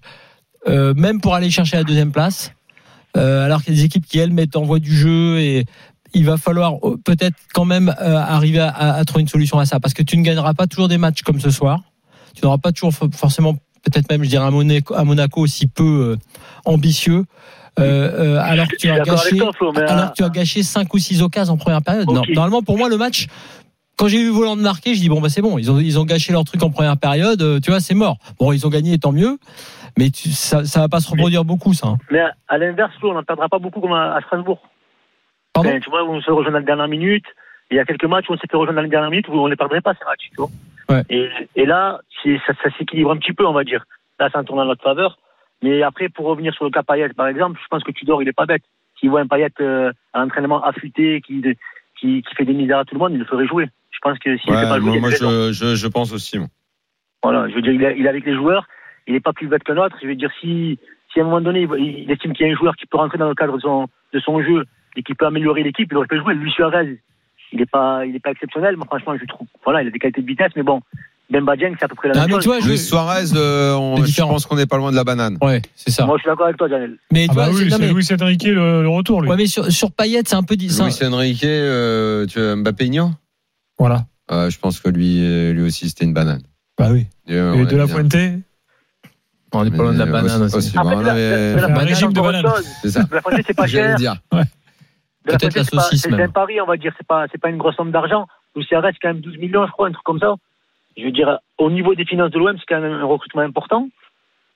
euh, 0.68 0.94
même 0.94 1.20
pour 1.20 1.34
aller 1.34 1.50
chercher 1.50 1.76
la 1.76 1.84
deuxième 1.84 2.12
place, 2.12 2.52
euh, 3.16 3.44
alors 3.44 3.62
qu'il 3.62 3.74
y 3.74 3.76
a 3.76 3.80
des 3.80 3.84
équipes 3.86 4.06
qui 4.06 4.18
elles 4.18 4.32
mettent 4.32 4.56
en 4.56 4.62
voie 4.62 4.78
du 4.78 4.94
jeu 4.94 5.38
et 5.40 5.64
il 6.14 6.24
va 6.24 6.36
falloir 6.36 6.74
euh, 6.86 6.96
peut-être 7.04 7.36
quand 7.54 7.64
même 7.64 7.94
euh, 8.00 8.16
arriver 8.16 8.60
à, 8.60 8.68
à- 8.68 8.92
à 8.94 9.04
trouver 9.04 9.22
une 9.22 9.28
solution 9.28 9.58
à 9.58 9.66
ça 9.66 9.80
parce 9.80 9.94
que 9.94 10.02
tu 10.02 10.16
ne 10.16 10.22
gagneras 10.22 10.54
pas 10.54 10.66
toujours 10.66 10.88
des 10.88 10.98
matchs 10.98 11.22
comme 11.22 11.40
ce 11.40 11.50
soir. 11.50 11.80
Tu 12.34 12.44
n'auras 12.44 12.58
pas 12.58 12.72
toujours 12.72 12.92
for- 12.92 13.08
forcément 13.14 13.54
peut-être 13.82 14.10
même 14.10 14.24
je 14.24 14.28
dirais 14.28 14.44
à 14.46 14.50
Monaco, 14.50 14.94
à 14.94 15.04
Monaco 15.04 15.40
aussi 15.40 15.66
peu 15.66 16.16
ambitieux. 16.64 17.24
Euh, 17.78 18.36
euh, 18.36 18.40
alors 18.40 18.68
que 18.68 18.76
tu 18.76 18.88
as 18.90 19.00
gâché 19.00 19.36
toi, 19.36 19.50
Flo, 19.54 19.70
mais, 19.72 19.82
alors 19.82 20.04
euh, 20.04 20.08
que 20.08 20.14
tu 20.14 20.24
as 20.24 20.30
gâché 20.30 20.62
5 20.62 20.92
ou 20.94 20.98
6 20.98 21.20
occasions 21.22 21.54
en 21.54 21.56
première 21.58 21.82
période. 21.82 22.06
Non, 22.10 22.22
normalement 22.34 22.62
pour 22.62 22.78
moi 22.78 22.88
le 22.88 22.96
match 22.96 23.26
quand 23.96 24.08
j'ai 24.08 24.18
vu 24.18 24.28
Voland 24.28 24.56
marquer, 24.56 24.94
je 24.94 25.00
dis 25.00 25.08
bon 25.08 25.20
bah 25.22 25.28
c'est 25.30 25.40
bon, 25.42 25.56
ils 25.58 25.70
ont 25.70 25.78
ils 25.78 25.98
ont 25.98 26.04
gâché 26.04 26.30
leur 26.32 26.44
truc 26.44 26.62
en 26.62 26.68
première 26.70 26.98
période, 26.98 27.60
tu 27.62 27.70
vois, 27.70 27.80
c'est 27.80 27.94
mort. 27.94 28.18
Bon, 28.38 28.52
ils 28.52 28.66
ont 28.66 28.68
gagné 28.70 28.98
tant 28.98 29.10
mieux, 29.12 29.38
mais 29.98 30.10
tu, 30.10 30.30
ça 30.30 30.64
ça 30.64 30.80
va 30.80 30.88
pas 30.88 31.00
se 31.00 31.10
reproduire 31.10 31.44
beaucoup 31.44 31.72
ça. 31.74 31.88
hein. 31.88 31.98
Mais 32.10 32.20
à- 32.20 32.34
à 32.48 32.58
l'inverse, 32.58 32.92
on 33.02 33.14
n'en 33.14 33.22
perdra 33.22 33.48
pas 33.48 33.58
beaucoup 33.58 33.80
comme 33.80 33.92
à, 33.92 34.14
à 34.14 34.20
Strasbourg. 34.22 34.60
Pardon 35.52 35.78
tu 35.80 35.90
vois, 35.90 36.04
on 36.04 36.20
se 36.20 36.30
rejoint 36.30 36.52
dans 36.52 36.58
la 36.58 36.64
dernière 36.64 36.88
minute. 36.88 37.24
Il 37.70 37.76
y 37.76 37.80
a 37.80 37.84
quelques 37.84 38.04
matchs 38.04 38.26
où 38.28 38.34
on 38.34 38.36
s'est 38.36 38.46
fait 38.50 38.56
rejoindre 38.56 38.76
dans 38.76 38.82
la 38.82 38.88
dernière 38.88 39.10
minute 39.10 39.28
où 39.28 39.32
on 39.32 39.46
ne 39.46 39.50
les 39.50 39.56
perdrait 39.56 39.80
pas, 39.80 39.94
ces 39.94 40.04
matchs. 40.04 40.28
Tu 40.30 40.36
vois 40.36 40.48
Ouais. 40.88 41.02
et, 41.10 41.28
et 41.56 41.66
là, 41.66 41.98
ça, 42.22 42.52
ça 42.62 42.70
s'équilibre 42.78 43.10
un 43.10 43.16
petit 43.16 43.32
peu, 43.32 43.44
on 43.44 43.52
va 43.52 43.64
dire. 43.64 43.84
Là, 44.20 44.30
ça 44.30 44.38
en 44.38 44.44
tourne 44.44 44.60
en 44.60 44.66
notre 44.66 44.84
faveur. 44.84 45.18
Mais 45.62 45.82
après, 45.82 46.08
pour 46.08 46.26
revenir 46.26 46.54
sur 46.54 46.64
le 46.64 46.70
cas 46.70 46.84
Payet, 46.84 47.08
par 47.08 47.26
exemple, 47.26 47.58
je 47.60 47.66
pense 47.68 47.82
que 47.82 47.90
Tudor, 47.90 48.22
il 48.22 48.28
est 48.28 48.32
pas 48.32 48.46
bête. 48.46 48.62
S'il 49.00 49.10
voit 49.10 49.20
un 49.20 49.26
Payet 49.26 49.48
euh, 49.60 49.92
à 50.12 50.20
l'entraînement 50.20 50.62
affûté, 50.62 51.20
qui, 51.22 51.42
qui, 51.98 52.22
qui 52.22 52.34
fait 52.36 52.44
des 52.44 52.52
misères 52.52 52.78
à 52.78 52.84
tout 52.84 52.94
le 52.94 53.00
monde, 53.00 53.12
il 53.14 53.18
le 53.18 53.24
ferait 53.24 53.48
jouer. 53.48 53.66
Je 53.90 53.98
pense 54.00 54.16
que 54.20 54.36
s'il 54.38 54.52
ne 54.52 54.56
fait 54.58 54.62
Ouais, 54.62 54.68
pas 54.68 54.78
jouer, 54.78 55.00
moi, 55.00 55.00
moi, 55.00 55.10
je, 55.10 55.52
je, 55.52 55.74
je 55.74 55.86
pense 55.88 56.12
aussi. 56.12 56.38
Voilà, 57.22 57.48
je 57.48 57.54
veux 57.56 57.62
dire, 57.62 57.72
il 57.72 58.06
est 58.06 58.08
avec 58.08 58.24
les 58.24 58.34
joueurs, 58.34 58.68
il 59.06 59.14
n'est 59.14 59.20
pas 59.20 59.32
plus 59.32 59.48
bête 59.48 59.62
que 59.64 59.72
l'autre. 59.72 59.96
Je 60.02 60.06
veux 60.08 60.14
dire, 60.16 60.30
si, 60.40 60.78
si 61.12 61.20
à 61.20 61.22
un 61.22 61.26
moment 61.26 61.40
donné, 61.40 61.62
il, 61.78 62.04
il 62.04 62.10
estime 62.10 62.32
qu'il 62.32 62.46
y 62.46 62.48
a 62.48 62.52
un 62.52 62.56
joueur 62.56 62.74
qui 62.76 62.86
peut 62.86 62.96
rentrer 62.98 63.18
dans 63.18 63.28
le 63.28 63.34
cadre 63.34 63.56
de 63.56 63.60
son, 63.60 63.86
de 64.12 64.20
son 64.20 64.42
jeu 64.42 64.64
et 64.96 65.02
qui 65.02 65.14
peut 65.14 65.26
améliorer 65.26 65.62
l'équipe, 65.62 65.88
il 65.90 65.96
aurait 65.96 66.06
pu 66.06 66.18
jouer. 66.18 66.34
Lui, 66.34 66.50
Suarez, 66.50 66.98
il 67.52 67.58
n'est 67.58 67.66
pas, 67.66 68.04
il 68.06 68.14
est 68.16 68.20
pas 68.20 68.30
exceptionnel, 68.32 68.76
mais 68.78 68.84
franchement, 68.86 69.14
je 69.20 69.26
trouve, 69.26 69.46
voilà, 69.64 69.82
il 69.82 69.88
a 69.88 69.90
des 69.90 69.98
qualités 69.98 70.22
de 70.22 70.26
vitesse, 70.26 70.52
mais 70.56 70.62
bon, 70.62 70.80
Bemba 71.28 71.56
Dieng, 71.56 71.74
c'est 71.78 71.84
à 71.84 71.88
peu 71.88 71.94
près 71.96 72.08
la 72.08 72.14
Ah, 72.16 72.20
même 72.20 72.26
mais 72.28 72.32
chose. 72.34 72.42
tu 72.44 72.48
vois, 72.48 72.60
je- 72.60 72.68
Luis 72.68 72.78
Suarez, 72.78 73.24
euh, 73.34 73.74
on- 73.74 73.96
je 74.04 74.20
pense 74.22 74.46
qu'on 74.46 74.54
n'est 74.56 74.66
pas 74.66 74.76
loin 74.78 74.90
de 74.92 74.96
la 74.96 75.02
banane. 75.04 75.38
Ouais, 75.42 75.60
c'est 75.74 75.90
ça. 75.90 76.06
Moi, 76.06 76.16
je 76.18 76.22
suis 76.22 76.28
d'accord 76.30 76.46
avec 76.46 76.56
toi, 76.56 76.68
Daniel. 76.68 76.96
Mais 77.12 77.24
tu 77.24 77.30
Ah 77.32 77.34
bah 77.34 77.48
vois, 77.50 77.58
oui, 77.58 77.70
c'est- 77.70 77.78
mais- 77.78 77.92
Luis 77.92 78.08
Enrique 78.20 78.44
le, 78.44 78.82
le 78.82 78.88
retour, 78.88 79.22
lui. 79.22 79.28
ouais, 79.30 79.36
mais 79.36 79.46
sur 79.46 79.70
sur 79.72 79.90
Payet, 79.92 80.22
c'est 80.24 80.36
un 80.36 80.42
peu 80.44 80.54
Luis 80.54 80.80
Enrique, 80.80 81.44
euh, 81.44 82.26
tu 82.26 82.38
Mbappé 82.40 82.86
Igno 82.86 83.10
Voilà. 83.78 84.06
Euh, 84.30 84.50
je 84.50 84.58
pense 84.58 84.80
que 84.80 84.88
lui, 84.88 85.18
euh, 85.24 85.52
lui 85.52 85.62
aussi, 85.62 85.88
c'était 85.88 86.04
une 86.04 86.14
banane. 86.14 86.42
Bah 86.78 86.88
oui. 86.92 87.06
Et, 87.28 87.34
euh, 87.34 87.54
Et 87.54 87.66
de 87.66 87.76
la 87.76 87.86
bien. 87.86 87.94
On 89.58 89.64
est 89.64 89.70
pas 89.70 89.82
loin 89.82 89.92
de 89.92 89.98
la 89.98 90.06
banane 90.06 90.42
aussi. 90.42 90.56
aussi. 90.56 90.78
Après, 90.78 90.94
Bon, 90.94 91.00
de 91.00 91.06
la- 91.06 91.14
Fuente, 91.68 91.78
régime 91.78 91.96
c'est 91.96 92.14
de 92.14 92.20
banane. 92.20 92.46
autre 92.46 92.56
chose. 92.56 92.66
C'est 92.82 92.90
ça. 92.90 93.00
La 93.10 93.20
Fuente, 93.22 93.40
c'est 93.46 93.54
pas 93.56 93.66
cher. 93.66 93.96
dire. 93.96 94.16
Peut-être 95.24 95.42
la 95.56 95.64
pas- 95.64 95.80
saucisse, 95.82 96.02
c'est 96.02 96.12
un 96.22 96.28
pari, 96.28 96.60
on 96.60 96.66
va 96.66 96.76
dire. 96.76 96.92
C'est 96.96 97.06
pas, 97.06 97.26
c'est 97.32 97.38
pas 97.40 97.48
une 97.50 97.56
grosse 97.58 97.74
somme 97.76 97.90
d'argent. 97.90 98.26
Luciara, 98.54 98.88
c'est 98.92 98.98
quand 99.02 99.08
même 99.08 99.20
12 99.20 99.36
millions, 99.38 99.66
je 99.66 99.72
crois, 99.72 99.88
un 99.88 99.92
truc 99.92 100.04
comme 100.04 100.20
ça. 100.20 100.34
Je 100.96 101.02
veux 101.04 101.10
dire, 101.12 101.38
au 101.58 101.70
niveau 101.70 101.94
des 101.94 102.04
finances 102.04 102.30
de 102.30 102.38
l'OM, 102.38 102.56
c'est 102.58 102.64
quand 102.74 102.80
même 102.80 102.92
un 102.92 103.04
recrutement 103.04 103.42
important. 103.42 103.88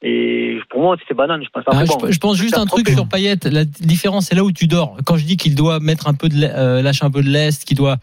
Et 0.02 0.58
pour 0.70 0.80
moi, 0.80 0.96
c'est 1.06 1.14
banane. 1.14 1.42
Je 1.44 1.50
pense 1.50 1.64
pas. 1.64 1.72
Ah, 1.74 1.84
je, 1.84 1.90
bon, 1.92 2.10
je 2.10 2.18
pense 2.18 2.36
juste 2.36 2.56
un 2.56 2.64
truc 2.66 2.88
sur 2.88 3.06
Payet. 3.06 3.36
La 3.44 3.64
différence, 3.66 4.26
c'est 4.26 4.34
là 4.34 4.42
où 4.44 4.52
tu 4.52 4.66
dors. 4.66 4.96
Quand 5.04 5.16
je 5.18 5.24
dis 5.26 5.36
qu'il 5.36 5.54
doit 5.54 5.80
mettre 5.80 6.06
un 6.08 6.14
peu 6.14 6.28
de, 6.30 6.36
euh, 6.42 6.80
lâcher 6.82 7.04
un 7.04 7.10
peu 7.10 7.22
de 7.22 7.28
lest, 7.28 7.64
qu'il 7.66 7.76
doit, 7.76 7.96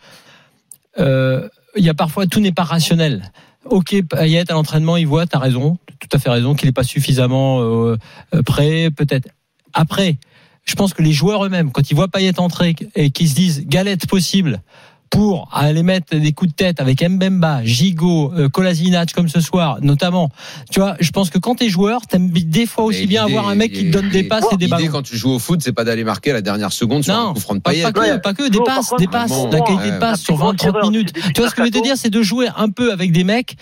euh, 1.00 1.48
il 1.76 1.84
y 1.84 1.90
a 1.90 1.94
parfois 1.94 2.28
tout 2.28 2.40
n'est 2.40 2.52
pas 2.52 2.64
rationnel. 2.64 3.24
Ok, 3.70 3.96
Payet 4.10 4.50
à 4.50 4.54
l'entraînement, 4.54 4.98
il 4.98 5.08
voit, 5.08 5.26
t'as 5.26 5.40
raison, 5.40 5.78
tout 6.00 6.10
à 6.12 6.20
fait 6.20 6.30
raison, 6.30 6.56
qu'il 6.56 6.68
n'est 6.68 6.74
pas 6.74 6.84
suffisamment 6.84 7.62
euh, 7.62 7.98
prêt, 8.46 8.90
peut-être. 8.96 9.30
Après, 9.74 10.18
je 10.64 10.76
pense 10.76 10.94
que 10.94 11.02
les 11.02 11.14
joueurs 11.14 11.46
eux-mêmes, 11.46 11.72
quand 11.72 11.90
ils 11.90 11.96
voient 11.96 12.08
Payet 12.08 12.40
entrer 12.40 12.76
et 12.96 13.10
qu'ils 13.10 13.30
se 13.30 13.36
disent 13.36 13.66
galette 13.68 14.08
possible 14.08 14.62
pour 15.10 15.50
aller 15.54 15.84
mettre 15.84 16.16
des 16.18 16.32
coups 16.34 16.52
de 16.52 16.56
tête 16.56 16.80
avec 16.82 17.02
Mbemba, 17.02 17.64
Gigot, 17.64 18.32
euh, 18.36 18.50
Kolasinac 18.50 19.14
comme 19.14 19.30
ce 19.30 19.40
soir, 19.40 19.78
notamment. 19.82 20.30
Tu 20.72 20.80
vois, 20.80 20.96
je 21.00 21.12
pense 21.12 21.30
que 21.30 21.38
quand 21.40 21.56
t'es 21.56 21.70
joueur, 21.70 22.02
t'aimes 22.08 22.30
des 22.30 22.66
fois 22.66 22.84
aussi 22.86 23.02
Mais 23.02 23.08
bien 23.08 23.24
avoir 23.26 23.48
un 23.48 23.56
mec 23.56 23.72
qui 23.72 23.86
te 23.86 23.92
donne 23.92 24.10
des 24.10 24.24
passes 24.24 24.46
et 24.52 24.58
des 24.58 24.66
L'idée, 24.66 24.78
ballons. 24.78 24.92
quand 24.92 25.02
tu 25.04 25.16
joues 25.18 25.32
au 25.32 25.40
foot, 25.40 25.62
c'est 25.62 25.74
pas 25.74 25.84
d'aller 25.84 26.04
marquer 26.04 26.32
à 26.32 26.34
la 26.34 26.42
dernière 26.42 26.72
seconde 26.72 27.04
sur 27.04 27.16
un 27.16 27.34
coup 27.34 27.40
franc 27.40 27.56
de 27.56 27.60
pas, 27.62 27.72
Payet. 27.72 27.84
pas 27.84 27.92
que, 27.92 28.00
Ouais. 28.00 28.20
pas 28.20 28.34
que, 28.34 28.50
des 28.50 28.60
passes, 28.60 28.94
des 28.98 29.08
passes, 29.08 29.32
vraiment, 29.32 29.52
la 29.52 29.60
qualité 29.62 29.84
ouais. 29.86 29.92
de 29.92 30.00
passe 30.00 30.12
La 30.12 30.16
sur 30.18 30.36
plus 30.36 30.44
grosse 30.44 30.56
20-30 30.56 30.68
erreur 30.68 30.92
minutes. 30.92 31.14
Tu 31.34 31.42
vois 31.42 31.50
ce 31.50 31.56
que 31.56 31.62
je 31.62 31.66
veux 31.68 31.72
te 31.72 31.84
dire, 31.84 31.96
c'est 31.98 32.10
de 32.10 32.22
jouer 32.22 32.48
un 32.58 32.70
peu 32.70 32.92
avec 32.92 33.12
des 33.12 33.24
mecs 33.24 33.56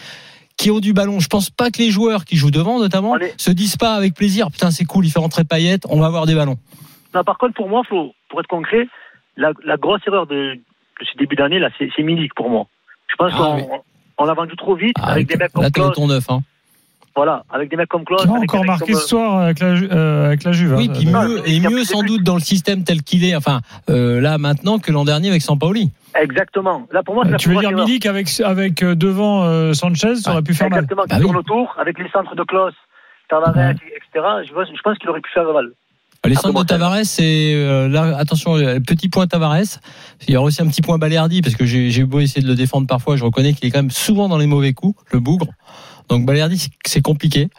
qui 0.57 0.71
ont 0.71 0.79
du 0.79 0.93
ballon. 0.93 1.19
Je 1.19 1.27
pense 1.27 1.49
pas 1.49 1.69
que 1.69 1.79
les 1.79 1.91
joueurs 1.91 2.25
qui 2.25 2.37
jouent 2.37 2.51
devant, 2.51 2.79
notamment, 2.79 3.13
Allez. 3.15 3.33
se 3.37 3.51
disent 3.51 3.77
pas 3.77 3.93
avec 3.95 4.13
plaisir, 4.13 4.49
putain, 4.51 4.71
c'est 4.71 4.85
cool, 4.85 5.05
il 5.05 5.11
fait 5.11 5.19
rentrer 5.19 5.43
Payet, 5.43 5.79
on 5.89 5.99
va 5.99 6.05
avoir 6.07 6.25
des 6.25 6.33
ballons. 6.35 6.57
Non, 7.13 7.23
par 7.23 7.37
contre, 7.37 7.53
pour 7.55 7.69
moi, 7.69 7.81
Flo, 7.87 8.13
pour 8.29 8.39
être 8.39 8.47
concret, 8.47 8.87
la, 9.37 9.51
la 9.65 9.75
grosse 9.77 10.01
erreur 10.07 10.27
de, 10.27 10.53
de 10.99 11.05
ce 11.05 11.17
début 11.17 11.35
d'année, 11.35 11.59
là, 11.59 11.69
c'est 11.77 11.89
c'est 11.95 12.03
Milik 12.03 12.33
pour 12.35 12.49
moi. 12.49 12.65
Je 13.07 13.15
pense 13.15 13.31
Ah, 13.35 13.37
qu'on 13.37 13.55
oui. 13.55 13.63
on 14.17 14.27
a 14.27 14.33
vendu 14.33 14.55
trop 14.55 14.75
vite 14.75 14.95
Ah, 15.01 15.11
avec 15.11 15.27
des 15.27 15.35
mecs 15.37 15.51
comme 15.53 15.63
là, 15.63 15.69
t'es 15.71 15.79
au 15.81 15.85
Klaus. 15.85 15.95
ton 15.95 16.07
neuf, 16.07 16.25
hein. 16.29 16.41
Voilà, 17.15 17.43
avec 17.49 17.69
des 17.69 17.77
mecs 17.77 17.87
comme 17.87 18.03
Klaus. 18.03 18.23
Qui 18.23 18.29
avec 18.29 18.53
encore 18.53 18.65
marqué 18.65 18.91
comme, 18.91 19.01
ce 19.01 19.07
soir 19.07 19.39
avec 19.39 19.59
la, 19.59 19.67
euh, 19.67 20.25
avec 20.27 20.43
la 20.43 20.51
Juve. 20.51 20.73
Oui, 20.75 20.89
hein. 20.89 20.93
puis 20.97 21.05
non, 21.07 21.23
mieux, 21.23 21.41
il 21.47 21.65
et 21.65 21.69
mieux 21.69 21.83
sans 21.85 22.03
doute 22.03 22.23
dans 22.23 22.33
le 22.35 22.41
système 22.41 22.83
tel 22.83 23.03
qu'il 23.03 23.23
est, 23.23 23.35
enfin, 23.37 23.61
euh, 23.89 24.19
là, 24.19 24.37
maintenant, 24.37 24.79
que 24.79 24.91
l'an 24.91 25.05
dernier 25.05 25.29
avec 25.29 25.41
Sampaoli. 25.41 25.91
euh, 26.17 26.21
Exactement. 26.21 26.85
Là, 26.91 27.03
pour 27.03 27.15
moi, 27.15 27.23
c'est 27.25 27.31
la 27.31 27.37
Tu 27.37 27.47
veux 27.49 27.55
dire. 27.59 27.71
Milik 27.71 28.05
avec, 28.05 28.27
avec 28.41 28.83
euh, 28.83 28.95
devant 28.95 29.43
euh, 29.45 29.71
Sanchez, 29.73 30.15
ça 30.17 30.33
aurait 30.33 30.41
pu 30.41 30.53
faire 30.53 30.69
mal. 30.69 30.79
Exactement, 30.79 31.03
Bah 31.07 31.15
qui 31.15 31.21
oui. 31.21 31.25
tourne 31.27 31.37
autour, 31.37 31.73
avec 31.79 31.97
les 31.99 32.09
centres 32.09 32.35
de 32.35 32.43
Klaus, 32.43 32.73
Tavares, 33.29 33.55
Ouais. 33.55 33.71
etc. 33.71 34.25
Je 34.47 34.53
pense, 34.53 34.67
je 34.75 34.81
pense 34.81 34.97
qu'il 34.97 35.09
aurait 35.09 35.21
pu 35.21 35.31
faire 35.33 35.45
mal. 35.53 35.71
Les 36.27 36.35
Ah, 36.37 36.41
centres 36.41 36.63
de 36.63 36.67
Tavares, 36.67 36.99
c'est 37.03 37.53
euh, 37.53 37.87
là, 37.87 38.15
attention, 38.17 38.55
euh, 38.57 38.79
petit 38.79 39.09
point 39.09 39.27
Tavares. 39.27 39.79
Il 40.27 40.33
y 40.33 40.37
aura 40.37 40.47
aussi 40.47 40.61
un 40.61 40.67
petit 40.67 40.81
point 40.81 40.97
Balerdi 40.97 41.41
parce 41.41 41.55
que 41.55 41.65
j'ai 41.65 41.89
j'ai 41.91 42.03
beau 42.03 42.19
essayer 42.19 42.41
de 42.41 42.47
le 42.47 42.55
défendre 42.55 42.87
parfois, 42.87 43.15
je 43.15 43.23
reconnais 43.23 43.53
qu'il 43.53 43.67
est 43.67 43.71
quand 43.71 43.79
même 43.79 43.91
souvent 43.91 44.27
dans 44.29 44.37
les 44.37 44.47
mauvais 44.47 44.73
coups, 44.73 44.99
le 45.11 45.19
bougre. 45.19 45.47
Donc 46.07 46.23
Balerdi, 46.25 46.67
c'est- 46.85 47.01
compliqué. 47.01 47.49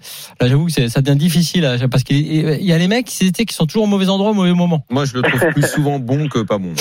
Là, 0.41 0.47
j'avoue 0.49 0.67
que 0.67 0.73
c'est- 0.73 0.89
ça 0.89 1.03
devient 1.03 1.19
difficile 1.19 1.63
là, 1.63 1.77
parce 1.89 2.05
qu'il 2.05 2.65
y 2.65 2.73
a 2.73 2.79
les 2.79 2.87
mecs 2.89 3.07
qui 3.07 3.33
qui 3.33 3.55
sont 3.55 3.67
toujours 3.67 3.85
au 3.85 3.89
mauvais 3.89 4.09
endroit 4.09 4.31
au 4.31 4.35
mauvais 4.35 4.53
moment. 4.53 4.85
Moi, 4.89 5.05
je 5.05 5.15
le 5.15 5.23
trouve 5.23 5.41
plus 5.53 5.67
souvent 5.69 5.99
bon 5.99 6.29
que 6.29 6.41
pas 6.43 6.59
bon. 6.59 6.73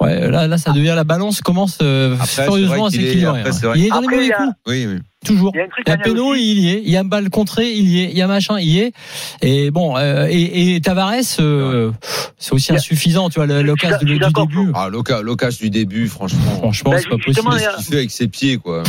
Ouais, 0.00 0.30
là, 0.30 0.46
là, 0.46 0.58
ça 0.58 0.72
devient 0.72 0.92
la 0.94 1.04
balance 1.04 1.40
commence 1.40 1.78
euh, 1.82 2.14
Après, 2.20 2.42
à 2.42 2.90
s'équilibrer. 2.90 3.40
hein. 3.40 3.72
Il 3.76 3.84
est 3.86 3.88
dans 3.88 3.96
Après, 3.96 4.10
les 4.16 4.22
mauvais 4.22 4.32
a- 4.32 4.36
coups, 4.36 4.52
Oui, 4.66 4.86
oui. 4.86 4.98
Toujours. 5.26 5.52
Il 5.54 5.58
y 5.58 5.60
a 5.60 5.64
un 5.64 5.68
Il 5.86 5.88
y 5.88 5.92
a 5.92 5.96
Péno, 5.98 6.34
il 6.34 6.58
y 6.60 6.70
est. 6.70 6.82
Il 6.84 6.90
y 6.90 6.96
a 6.96 7.02
balle 7.02 7.28
contrée, 7.30 7.70
il 7.72 7.88
y 7.88 8.00
est. 8.04 8.10
Il 8.10 8.16
y 8.16 8.22
a 8.22 8.26
machin, 8.26 8.58
il 8.58 8.68
y 8.68 8.80
est. 8.80 8.92
Et 9.42 9.70
bon, 9.70 9.96
euh, 9.96 10.26
et, 10.30 10.74
et 10.76 10.80
Tavares, 10.80 11.14
euh, 11.40 11.90
c'est 12.38 12.52
aussi 12.52 12.72
a- 12.72 12.76
insuffisant, 12.76 13.28
tu 13.28 13.40
vois, 13.40 13.46
l'occasion 13.62 13.98
du, 14.06 14.18
du 14.18 14.18
début. 14.18 14.70
Ah, 14.74 14.88
Loca, 14.90 15.22
Locas 15.22 15.56
du 15.60 15.70
début, 15.70 16.08
franchement. 16.08 16.40
Franchement, 16.58 16.90
Bah, 16.92 16.98
c'est 17.00 17.08
pas 17.08 17.16
possible. 17.18 17.48
a- 17.48 17.56
Qu'est-ce 17.58 17.76
qu'il 17.76 17.84
fait 17.86 17.96
avec 17.96 18.10
ses 18.10 18.28
pieds, 18.28 18.56
quoi 18.58 18.82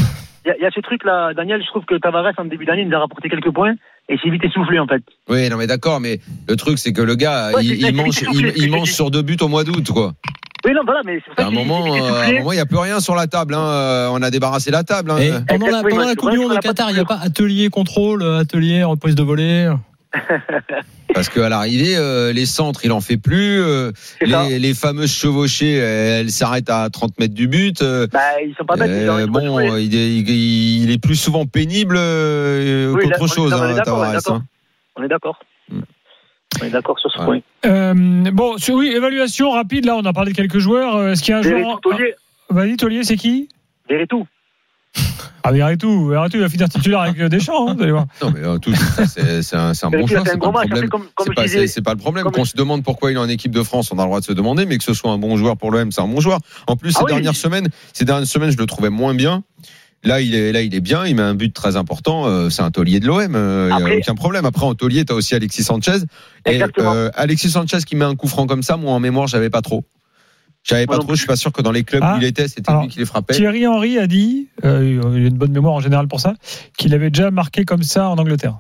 Il 0.45 0.50
y, 0.50 0.52
a, 0.52 0.56
il 0.60 0.63
y 0.63 0.65
a 0.65 0.71
ce 0.73 0.80
truc-là, 0.82 1.34
Daniel, 1.36 1.62
je 1.62 1.67
trouve 1.67 1.84
que 1.86 1.95
Tavares, 2.00 2.32
en 2.38 2.45
début 2.45 2.65
d'année, 2.65 2.84
il 2.84 2.89
nous 2.89 2.95
a 2.95 3.00
rapporté 3.00 3.30
quelques 3.30 3.52
points 3.52 3.73
et 4.10 4.15
c'est 4.23 4.30
vite 4.30 4.43
essoufflé, 4.45 4.80
en 4.80 4.88
fait. 4.88 5.04
Oui, 5.28 5.50
non, 5.50 5.58
mais 5.58 5.67
d'accord, 5.67 6.00
mais 6.00 6.21
le 6.47 6.56
truc, 6.56 6.78
c'est 6.80 6.93
que 6.93 7.02
le 7.02 7.15
gars, 7.15 7.52
Ouais, 7.54 7.65
il, 7.65 7.82
il 7.86 7.93
mange, 7.93 8.21
il, 8.34 8.54
il 8.56 8.71
mange 8.71 8.89
sur 8.91 9.12
deux 9.12 9.21
buts 9.21 9.36
au 9.41 9.50
mois 9.50 9.65
d'août, 9.65 9.86
quoi. 9.91 10.13
Oui, 10.65 10.72
non, 10.74 10.82
voilà, 10.86 11.02
mais 11.06 11.15
c'est 11.24 11.34
pour 11.34 11.39
À 11.39 11.41
ça 11.43 11.48
un 11.48 11.52
moment, 11.52 11.86
euh, 11.86 11.89
à 11.89 11.91
un 11.91 11.98
essoufflé. 12.24 12.38
moment, 12.39 12.52
il 12.52 12.56
n'y 12.56 12.62
a 12.62 12.65
plus 12.65 12.78
rien 12.78 13.00
sur 13.00 13.15
la 13.15 13.28
table. 13.28 13.54
Hein. 13.54 13.60
Euh, 13.67 14.10
On 14.12 14.22
a 14.22 14.30
débarrassé 14.32 14.72
la 14.72 14.84
table. 14.84 15.12
Hein. 15.12 15.17
Et 15.20 15.32
pendant 15.48 15.67
la, 15.67 15.82
pendant 15.84 16.06
la 16.06 16.15
Coupe 16.15 16.32
du 16.32 16.38
Monde 16.39 16.54
au 16.54 16.58
Qatar, 16.60 16.89
il 16.89 16.96
n'y 16.96 17.00
a 17.00 17.06
pas 17.06 17.20
atelier 17.22 17.70
contrôle, 17.70 18.24
atelier 18.24 18.84
reprise 18.84 19.15
de 19.15 19.24
volée. 19.24 19.72
Parce 21.13 21.30
qu'à 21.30 21.50
l'arrivée, 21.50 21.96
euh, 21.96 22.34
les 22.34 22.46
centres, 22.46 22.82
il 22.84 22.91
en 22.91 23.02
fait 23.02 23.17
plus. 23.17 23.60
euh, 23.62 23.91
les, 24.22 24.60
les 24.60 24.74
fameuses 24.74 25.12
chevauchées, 25.12 25.80
euh, 25.82 26.20
elles 26.22 26.32
s'arrêtent 26.32 26.70
à 26.70 26.89
30 26.89 27.20
mètres 27.20 27.34
du 27.34 27.48
but. 27.48 27.82
euh, 27.82 28.08
Bah, 28.12 28.20
ils 28.46 28.54
sont 28.56 28.65
pas 28.65 28.76
bêtes, 28.76 28.89
euh, 28.89 29.22
ils 29.26 29.30
bon, 29.30 29.60
il 29.78 29.96
est, 29.96 30.15
il, 30.17 30.30
il 30.84 30.91
est 30.91 31.02
plus 31.02 31.15
souvent 31.15 31.46
pénible 31.46 31.96
euh, 31.98 32.93
Oui, 32.93 33.04
qu'autre 33.04 33.28
chose, 33.28 33.54
on 33.54 33.58
est 33.67 33.72
hein, 33.72 33.74
d'accord, 33.76 34.00
on 34.00 35.04
est 35.04 35.08
d'accord. 35.08 35.39
hein. 35.72 35.78
On 36.62 36.66
est 36.66 36.70
d'accord. 36.70 36.98
Sur 37.00 37.12
ce 37.12 37.20
Ouais. 37.20 37.26
point. 37.26 37.40
Euh, 37.66 37.94
bon, 38.32 38.58
sur- 38.58 38.76
oui, 38.76 38.88
évaluation 38.96 39.52
rapide. 39.52 39.86
Là, 39.86 39.96
on 39.96 40.06
a 40.06 40.14
parlé 40.14 40.32
de 40.32 40.36
quelques 40.38 40.60
joueurs. 40.60 40.96
Euh, 40.96 41.12
Est-ce 41.12 41.22
qu'il 41.22 41.32
y 41.32 41.36
a 41.36 41.40
un 41.40 41.44
joueur 41.44 41.80
Taulier. 41.82 42.16
Vas-y, 42.50 42.78
Taulier, 42.78 43.04
c'est 43.04 43.18
qui? 43.18 43.50
Verretou. 43.90 44.26
Ah, 45.44 45.52
Verretou. 45.52 46.08
Verretou, 46.08 46.38
il 46.38 46.42
va 46.42 46.50
finir 46.50 46.68
titulaire 46.68 47.02
avec 47.02 47.20
euh, 47.20 47.30
Deschamps. 47.30 47.70
Hein, 47.70 47.76
vous 47.78 47.84
allez 47.84 47.92
voir. 47.92 48.06
Non, 48.22 48.32
mais 48.32 48.40
euh, 48.44 48.58
tout, 48.58 48.74
c'est 48.74 49.42
c'est 49.44 49.56
un, 49.56 49.74
c'est 49.74 49.86
un 49.86 49.90
bon 49.90 50.04
un 50.04 50.08
C'est 50.08 50.16
pas, 50.16 50.34
le 50.34 50.40
problème. 50.40 50.90
comme, 50.90 51.04
comme 51.16 51.28
C'est 51.28 51.34
pas, 51.36 51.44
disais, 51.44 51.60
c'est- 51.60 51.68
c'est 51.68 51.82
pas 51.82 51.92
le 51.94 51.98
problème. 52.00 52.24
comme- 52.24 52.34
Qu'on 52.34 52.46
se 52.46 52.56
demande 52.58 52.84
pourquoi 52.84 53.12
il 53.12 53.16
est 53.16 53.20
en 53.20 53.30
équipe 53.30 53.52
de 53.52 53.64
France, 53.64 53.92
on 53.92 54.00
a 54.00 54.02
le 54.02 54.08
droit 54.08 54.20
de 54.20 54.26
se 54.26 54.34
demander, 54.34 54.66
mais 54.66 54.78
que 54.78 54.84
ce 54.84 54.94
soit 54.94 55.12
un 55.12 55.18
bon 55.18 55.38
joueur 55.38 55.56
pour 55.58 55.72
l'OM, 55.72 55.92
c'est 55.92 56.02
un 56.02 56.08
bon 56.08 56.20
joueur. 56.22 56.40
En 56.68 56.76
plus, 56.76 56.92
ces 56.92 57.00
Ah 57.02 57.04
oui. 57.06 57.12
dernières 57.14 57.36
semaines, 57.36 57.68
ces 57.94 58.04
dernières 58.06 58.28
semaines, 58.28 58.52
je 58.52 58.58
le 58.58 58.66
trouvais 58.66 58.90
moins 58.90 59.14
bien. 59.14 59.44
Là, 60.04 60.22
il 60.22 60.36
est 60.36 60.52
là, 60.52 60.62
il 60.62 60.74
est 60.76 60.80
bien. 60.80 61.06
Il 61.06 61.16
met 61.16 61.22
un 61.24 61.34
but 61.34 61.54
très 61.54 61.76
important. 61.76 62.28
euh, 62.28 62.50
c'est 62.50 62.62
un 62.62 62.72
taulier 62.72 63.00
de 63.00 63.08
l'OM. 63.08 63.22
Il 63.24 63.30
n'y 63.30 63.72
a 63.72 63.76
Après- 63.76 63.98
aucun 63.98 64.16
problème. 64.16 64.46
Après, 64.46 64.66
en 64.66 64.76
taulier, 64.76 65.04
t'as 65.06 65.16
aussi 65.16 65.34
Alexis 65.36 65.64
Sanchez. 65.64 65.98
Et 66.46 66.52
Exactement. 66.52 66.94
euh, 66.94 67.10
Alexis 67.16 67.50
Sanchez 67.50 67.80
qui 67.86 67.96
met 67.96 68.06
un 68.06 68.16
coup 68.16 68.28
franc 68.28 68.46
comme 68.48 68.64
ça, 68.64 68.78
moi 68.78 68.94
en 68.94 69.00
mémoire, 69.00 69.28
j'avais 69.28 69.50
pas 69.50 69.62
trop. 69.62 69.86
J'avais 70.64 70.86
pas 70.86 70.98
trop. 71.00 71.14
Je 71.14 71.20
suis 71.20 71.28
pas 71.28 71.36
sûr 71.38 71.52
que 71.52 71.62
dans 71.62 71.72
les 71.72 71.84
clubs 71.84 72.04
Ah. 72.06 72.16
où 72.16 72.22
il 72.22 72.26
était, 72.26 72.48
c'était 72.48 72.70
Alors, 72.70 72.84
lui 72.84 72.90
qui 72.90 73.00
les 73.00 73.06
frappait. 73.06 73.34
Thierry 73.34 73.66
Henry 73.68 73.98
a 73.98 74.06
dit, 74.08 74.50
euh, 74.66 75.00
il 75.16 75.24
a 75.24 75.28
une 75.28 75.38
bonne 75.38 75.52
mémoire 75.52 75.74
en 75.74 75.80
général 75.80 76.08
pour 76.08 76.20
ça, 76.20 76.36
qu'il 76.78 76.94
avait 76.94 77.10
déjà 77.10 77.32
marqué 77.32 77.64
comme 77.66 77.84
ça 77.84 78.10
en 78.10 78.18
Angleterre. 78.18 78.60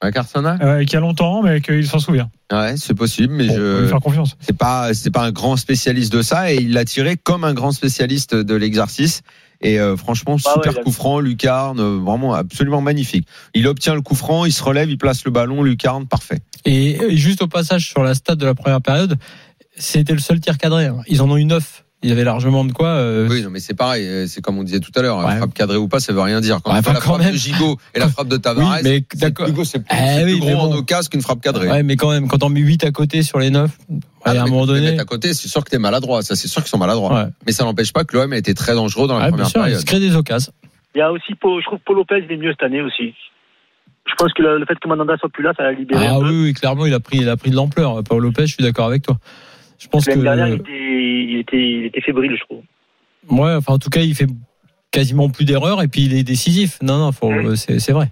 Avec 0.00 0.16
Arsenal? 0.16 0.58
Euh, 0.62 0.80
qu'il 0.84 0.94
y 0.94 0.96
a 0.96 1.00
longtemps, 1.00 1.42
mais 1.42 1.60
qu'il 1.60 1.86
s'en 1.86 1.98
souvient. 1.98 2.30
Ouais, 2.52 2.74
c'est 2.76 2.94
possible, 2.94 3.32
mais 3.34 3.46
Bon, 3.46 3.54
on 3.54 3.58
va 3.58 3.78
lui 3.80 3.84
je. 3.84 3.90
faire 3.90 4.00
confiance. 4.00 4.36
c'est 4.40 4.56
pas 4.56 4.92
c'est 4.92 5.10
pas 5.10 5.22
un 5.24 5.30
grand 5.32 5.56
spécialiste 5.56 6.12
de 6.12 6.20
ça 6.20 6.52
et 6.52 6.56
il 6.56 6.72
l'a 6.72 6.84
tiré 6.84 7.16
comme 7.16 7.44
un 7.44 7.54
grand 7.54 7.72
spécialiste 7.72 8.34
de 8.34 8.54
l'exercice 8.54 9.22
et 9.60 9.78
euh, 9.80 9.96
franchement 9.96 10.36
Bah 10.44 10.52
super 10.54 10.76
ouais, 10.76 10.82
coup 10.82 10.92
franc 10.92 11.20
lucarne 11.20 11.80
euh, 11.80 11.98
vraiment 11.98 12.34
absolument 12.34 12.80
magnifique 12.80 13.26
il 13.54 13.66
obtient 13.66 13.94
le 13.94 14.02
coup 14.02 14.14
franc 14.14 14.44
il 14.44 14.52
se 14.52 14.62
relève 14.62 14.90
il 14.90 14.98
place 14.98 15.24
le 15.24 15.30
ballon 15.30 15.62
lucarne 15.62 16.06
parfait 16.06 16.40
Et, 16.64 16.96
et 17.02 17.16
juste 17.16 17.42
au 17.42 17.46
passage 17.48 17.88
sur 17.88 18.02
la 18.02 18.14
stade 18.14 18.38
de 18.38 18.46
la 18.46 18.54
première 18.54 18.80
période, 18.80 19.16
c'était 19.76 20.12
le 20.12 20.18
seul 20.18 20.40
tir 20.40 20.56
cadré. 20.58 20.86
hein. 20.86 21.02
Ils 21.08 21.20
en 21.22 21.30
ont 21.30 21.36
eu 21.36 21.44
neuf. 21.44 21.84
Il 22.04 22.10
y 22.10 22.12
avait 22.12 22.22
largement 22.24 22.64
de 22.66 22.72
quoi. 22.72 22.88
euh, 22.88 23.26
oui 23.30 23.42
non 23.42 23.48
mais 23.50 23.60
c'est 23.60 23.72
pareil 23.74 24.06
euh, 24.06 24.26
c'est 24.28 24.42
comme 24.42 24.58
on 24.58 24.62
disait 24.62 24.78
tout 24.80 24.92
à 24.94 25.00
l'heure 25.00 25.16
Ouais. 25.18 25.24
la 25.26 25.36
frappe 25.38 25.54
cadrée 25.54 25.78
ou 25.78 25.88
pas 25.88 26.00
ça 26.00 26.12
veut 26.12 26.20
rien 26.20 26.40
dire 26.42 26.58
quand 26.62 26.70
Ouais, 26.70 26.82
fais 26.82 26.90
enfin, 26.90 26.92
la 26.92 27.00
quand 27.00 27.14
frappe 27.14 27.22
même. 27.22 27.32
de 27.32 27.36
Gigot 27.38 27.78
et 27.94 27.98
la 27.98 28.08
frappe 28.08 28.28
de 28.28 28.36
Tavares 28.44 28.78
Oui, 28.84 29.04
d'accord. 29.14 29.46
plus, 29.52 29.64
c'est 29.64 29.78
plus, 29.78 29.88
Eh 29.98 30.24
oui, 30.24 30.32
plus 30.38 30.40
gros 30.40 30.60
en 30.64 30.68
bon. 30.68 30.76
occasion 30.76 31.08
qu'une 31.10 31.22
frappe 31.22 31.40
cadrée 31.40 31.66
Ouais, 31.68 31.82
mais 31.82 31.96
quand 31.96 32.10
même, 32.10 32.28
quand 32.28 32.42
on 32.42 32.50
met 32.50 32.60
8 32.60 32.84
à 32.84 32.90
côté 32.90 33.22
sur 33.22 33.38
les 33.38 33.48
9, 33.50 33.70
Ah, 34.24 34.30
à 34.32 34.42
un 34.42 34.46
moment 34.46 34.66
donné. 34.66 34.92
mets 34.92 35.00
à 35.00 35.04
côté 35.06 35.32
c'est 35.32 35.48
sûr 35.48 35.64
que 35.64 35.70
t'es 35.70 35.78
maladroit 35.78 36.20
ça 36.22 36.36
c'est 36.36 36.46
sûr 36.48 36.60
qu'ils 36.62 36.68
sont 36.70 36.78
maladroits 36.78 37.14
Ouais. 37.14 37.28
mais 37.46 37.52
ça 37.52 37.64
n'empêche 37.64 37.92
pas 37.94 38.04
que 38.04 38.16
l'OM 38.16 38.32
a 38.32 38.36
été 38.36 38.52
très 38.54 38.74
dangereux 38.74 39.08
dans 39.08 39.14
la 39.18 39.24
Ouais, 39.24 39.30
bien 39.30 39.36
première 39.44 39.48
sûr, 39.50 39.60
il 39.60 39.64
période 39.64 39.80
se 39.80 39.86
crée 39.86 40.00
des 40.00 40.14
occasions. 40.14 40.52
Il 40.94 40.98
y 40.98 41.02
a 41.02 41.10
aussi, 41.10 41.34
Paul- 41.40 41.60
je 41.60 41.66
trouve 41.66 41.80
Paul 41.86 41.96
Lopez, 41.96 42.22
il 42.24 42.30
est 42.30 42.36
mieux 42.36 42.52
cette 42.52 42.62
année 42.62 42.80
aussi. 42.82 43.14
Je 44.06 44.12
pense 44.18 44.32
que 44.34 44.42
le, 44.42 44.58
le 44.58 44.66
fait 44.66 44.74
que 44.78 44.86
Mandanda 44.86 45.16
soit 45.16 45.30
plus 45.30 45.42
là, 45.42 45.52
ça 45.56 45.62
l'a 45.62 45.72
libéré 45.72 46.06
Ah 46.06 46.16
un 46.16 46.20
peu. 46.20 46.26
oui, 46.28 46.42
oui, 46.44 46.52
clairement, 46.52 46.84
il 46.84 46.92
a 46.92 47.00
pris, 47.00 47.18
il 47.18 47.28
a 47.30 47.36
pris 47.38 47.50
de 47.50 47.56
l'ampleur. 47.56 48.04
Paul 48.04 48.22
Lopez, 48.22 48.46
je 48.46 48.52
suis 48.54 48.62
d'accord 48.62 48.86
avec 48.86 49.02
toi. 49.02 49.16
Je 49.84 49.88
pense 49.88 50.04
que, 50.06 50.10
L'année 50.10 50.22
dernière, 50.24 50.48
il 50.48 50.54
était, 50.54 50.70
il, 50.72 51.38
était, 51.40 51.56
il 51.80 51.84
était 51.86 52.00
fébrile, 52.00 52.36
je 52.36 52.44
trouve. 52.44 52.62
ouais, 53.38 53.54
enfin, 53.54 53.74
en 53.74 53.78
tout 53.78 53.90
cas, 53.90 54.00
il 54.00 54.14
fait 54.14 54.26
quasiment 54.90 55.28
plus 55.28 55.44
d'erreurs 55.44 55.82
et 55.82 55.88
puis 55.88 56.02
il 56.06 56.14
est 56.14 56.24
décisif. 56.24 56.78
Non, 56.82 56.98
non, 56.98 57.12
faut, 57.12 57.28
Oui. 57.28 57.56
c'est, 57.56 57.78
c'est 57.78 57.92
vrai. 57.92 58.10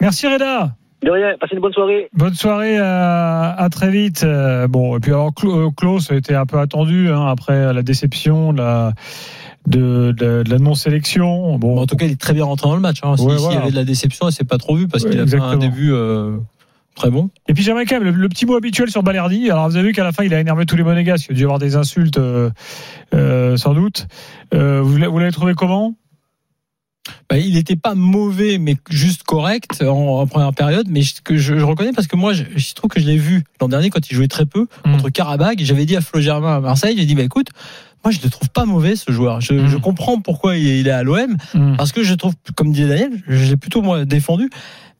Merci 0.00 0.26
Reda. 0.26 0.74
De 1.02 1.10
rien, 1.10 1.34
passez 1.40 1.54
une 1.54 1.60
bonne 1.62 1.72
soirée. 1.72 2.08
Bonne 2.12 2.34
soirée, 2.34 2.76
à, 2.78 3.52
à 3.52 3.68
très 3.70 3.90
vite. 3.90 4.22
Euh, 4.22 4.66
bon, 4.68 4.96
et 4.96 5.00
puis 5.00 5.12
alors 5.12 5.32
euh, 5.44 5.70
Klaus 5.74 6.10
a 6.10 6.14
été 6.16 6.34
un 6.34 6.44
peu 6.44 6.58
attendu 6.58 7.08
hein, 7.08 7.26
après 7.26 7.72
la 7.72 7.82
déception 7.82 8.52
de 8.52 8.58
la, 8.58 8.92
de, 9.66 10.12
de, 10.12 10.42
de 10.42 10.50
la 10.50 10.58
non-sélection. 10.58 11.58
Bon, 11.58 11.78
en 11.80 11.86
tout 11.86 11.96
cas, 11.96 12.04
il 12.04 12.12
est 12.12 12.20
très 12.20 12.34
bien 12.34 12.44
rentré 12.44 12.68
dans 12.68 12.74
le 12.74 12.82
match. 12.82 12.98
Hein. 13.02 13.12
Ouais, 13.12 13.16
S'il 13.16 13.30
y 13.30 13.36
voilà. 13.36 13.60
avait 13.62 13.70
de 13.70 13.76
la 13.76 13.84
déception, 13.84 14.26
elle 14.26 14.32
s'est 14.34 14.44
pas 14.44 14.58
trop 14.58 14.74
vue 14.74 14.88
parce 14.88 15.04
Ouais, 15.04 15.10
qu'il 15.10 15.20
a 15.20 15.26
fait 15.26 15.36
un 15.36 15.52
exactement. 15.52 15.56
début 15.74 15.90
euh, 15.92 16.36
très 16.94 17.10
bon. 17.10 17.30
Et 17.48 17.54
puis 17.54 17.62
j'aimerais 17.62 17.86
quand 17.86 17.96
même 18.00 18.04
le, 18.04 18.10
le 18.10 18.28
petit 18.28 18.46
mot 18.46 18.56
habituel 18.56 18.90
sur 18.90 19.02
Balerdi. 19.02 19.50
Alors 19.50 19.68
vous 19.68 19.76
avez 19.76 19.88
vu 19.88 19.92
qu'à 19.94 20.04
la 20.04 20.12
fin 20.12 20.24
il 20.24 20.34
a 20.34 20.40
énervé 20.40 20.66
tous 20.66 20.76
les 20.76 20.82
monégasques. 20.82 21.26
Il 21.28 21.32
a 21.32 21.34
dû 21.34 21.40
y 21.40 21.44
avoir 21.44 21.58
des 21.58 21.76
insultes 21.76 22.18
euh, 22.18 22.50
euh, 23.14 23.56
sans 23.56 23.74
doute. 23.74 24.06
Euh, 24.54 24.80
vous 24.82 24.96
l'avez 24.98 25.32
trouvé 25.32 25.54
comment? 25.54 25.94
Bah, 27.30 27.38
il 27.38 27.54
n'était 27.54 27.76
pas 27.76 27.94
mauvais, 27.94 28.58
mais 28.58 28.76
juste 28.90 29.22
correct 29.22 29.82
en, 29.82 30.20
en 30.20 30.26
première 30.26 30.52
période. 30.52 30.86
Mais 30.90 31.02
ce 31.02 31.20
que 31.22 31.36
je, 31.38 31.58
je 31.58 31.64
reconnais 31.64 31.92
parce 31.92 32.06
que 32.06 32.14
moi, 32.16 32.32
je, 32.34 32.44
je 32.54 32.74
trouve 32.74 32.90
que 32.90 33.00
je 33.00 33.06
l'ai 33.06 33.16
vu 33.16 33.42
l'an 33.60 33.68
dernier 33.68 33.88
quand 33.90 34.10
il 34.10 34.14
jouait 34.14 34.28
très 34.28 34.46
peu 34.46 34.66
Mm. 34.84 34.92
contre 34.92 35.08
Karabag. 35.10 35.60
Et 35.60 35.64
J'avais 35.64 35.86
dit 35.86 35.96
à 35.96 36.00
Flo 36.02 36.20
Germain 36.20 36.56
à 36.56 36.60
Marseille, 36.60 36.96
j'ai 36.98 37.06
dit 37.06 37.14
bah 37.14 37.22
écoute, 37.22 37.48
moi 38.04 38.12
je 38.12 38.18
le 38.22 38.28
trouve 38.30 38.50
pas 38.50 38.64
mauvais 38.66 38.96
ce 38.96 39.10
joueur. 39.12 39.40
Je, 39.40 39.54
Mm. 39.54 39.68
je 39.68 39.76
comprends 39.78 40.20
pourquoi 40.20 40.56
il 40.56 40.68
est, 40.68 40.80
il 40.80 40.88
est 40.88 40.92
à 40.92 41.02
l'OM 41.02 41.36
parce 41.76 41.92
que 41.92 42.02
je 42.04 42.14
trouve, 42.14 42.34
comme 42.54 42.70
disait 42.72 42.88
Daniel, 42.88 43.12
je 43.26 43.44
l'ai 43.48 43.56
plutôt 43.56 43.80
moi 43.80 44.04
défendu. 44.04 44.50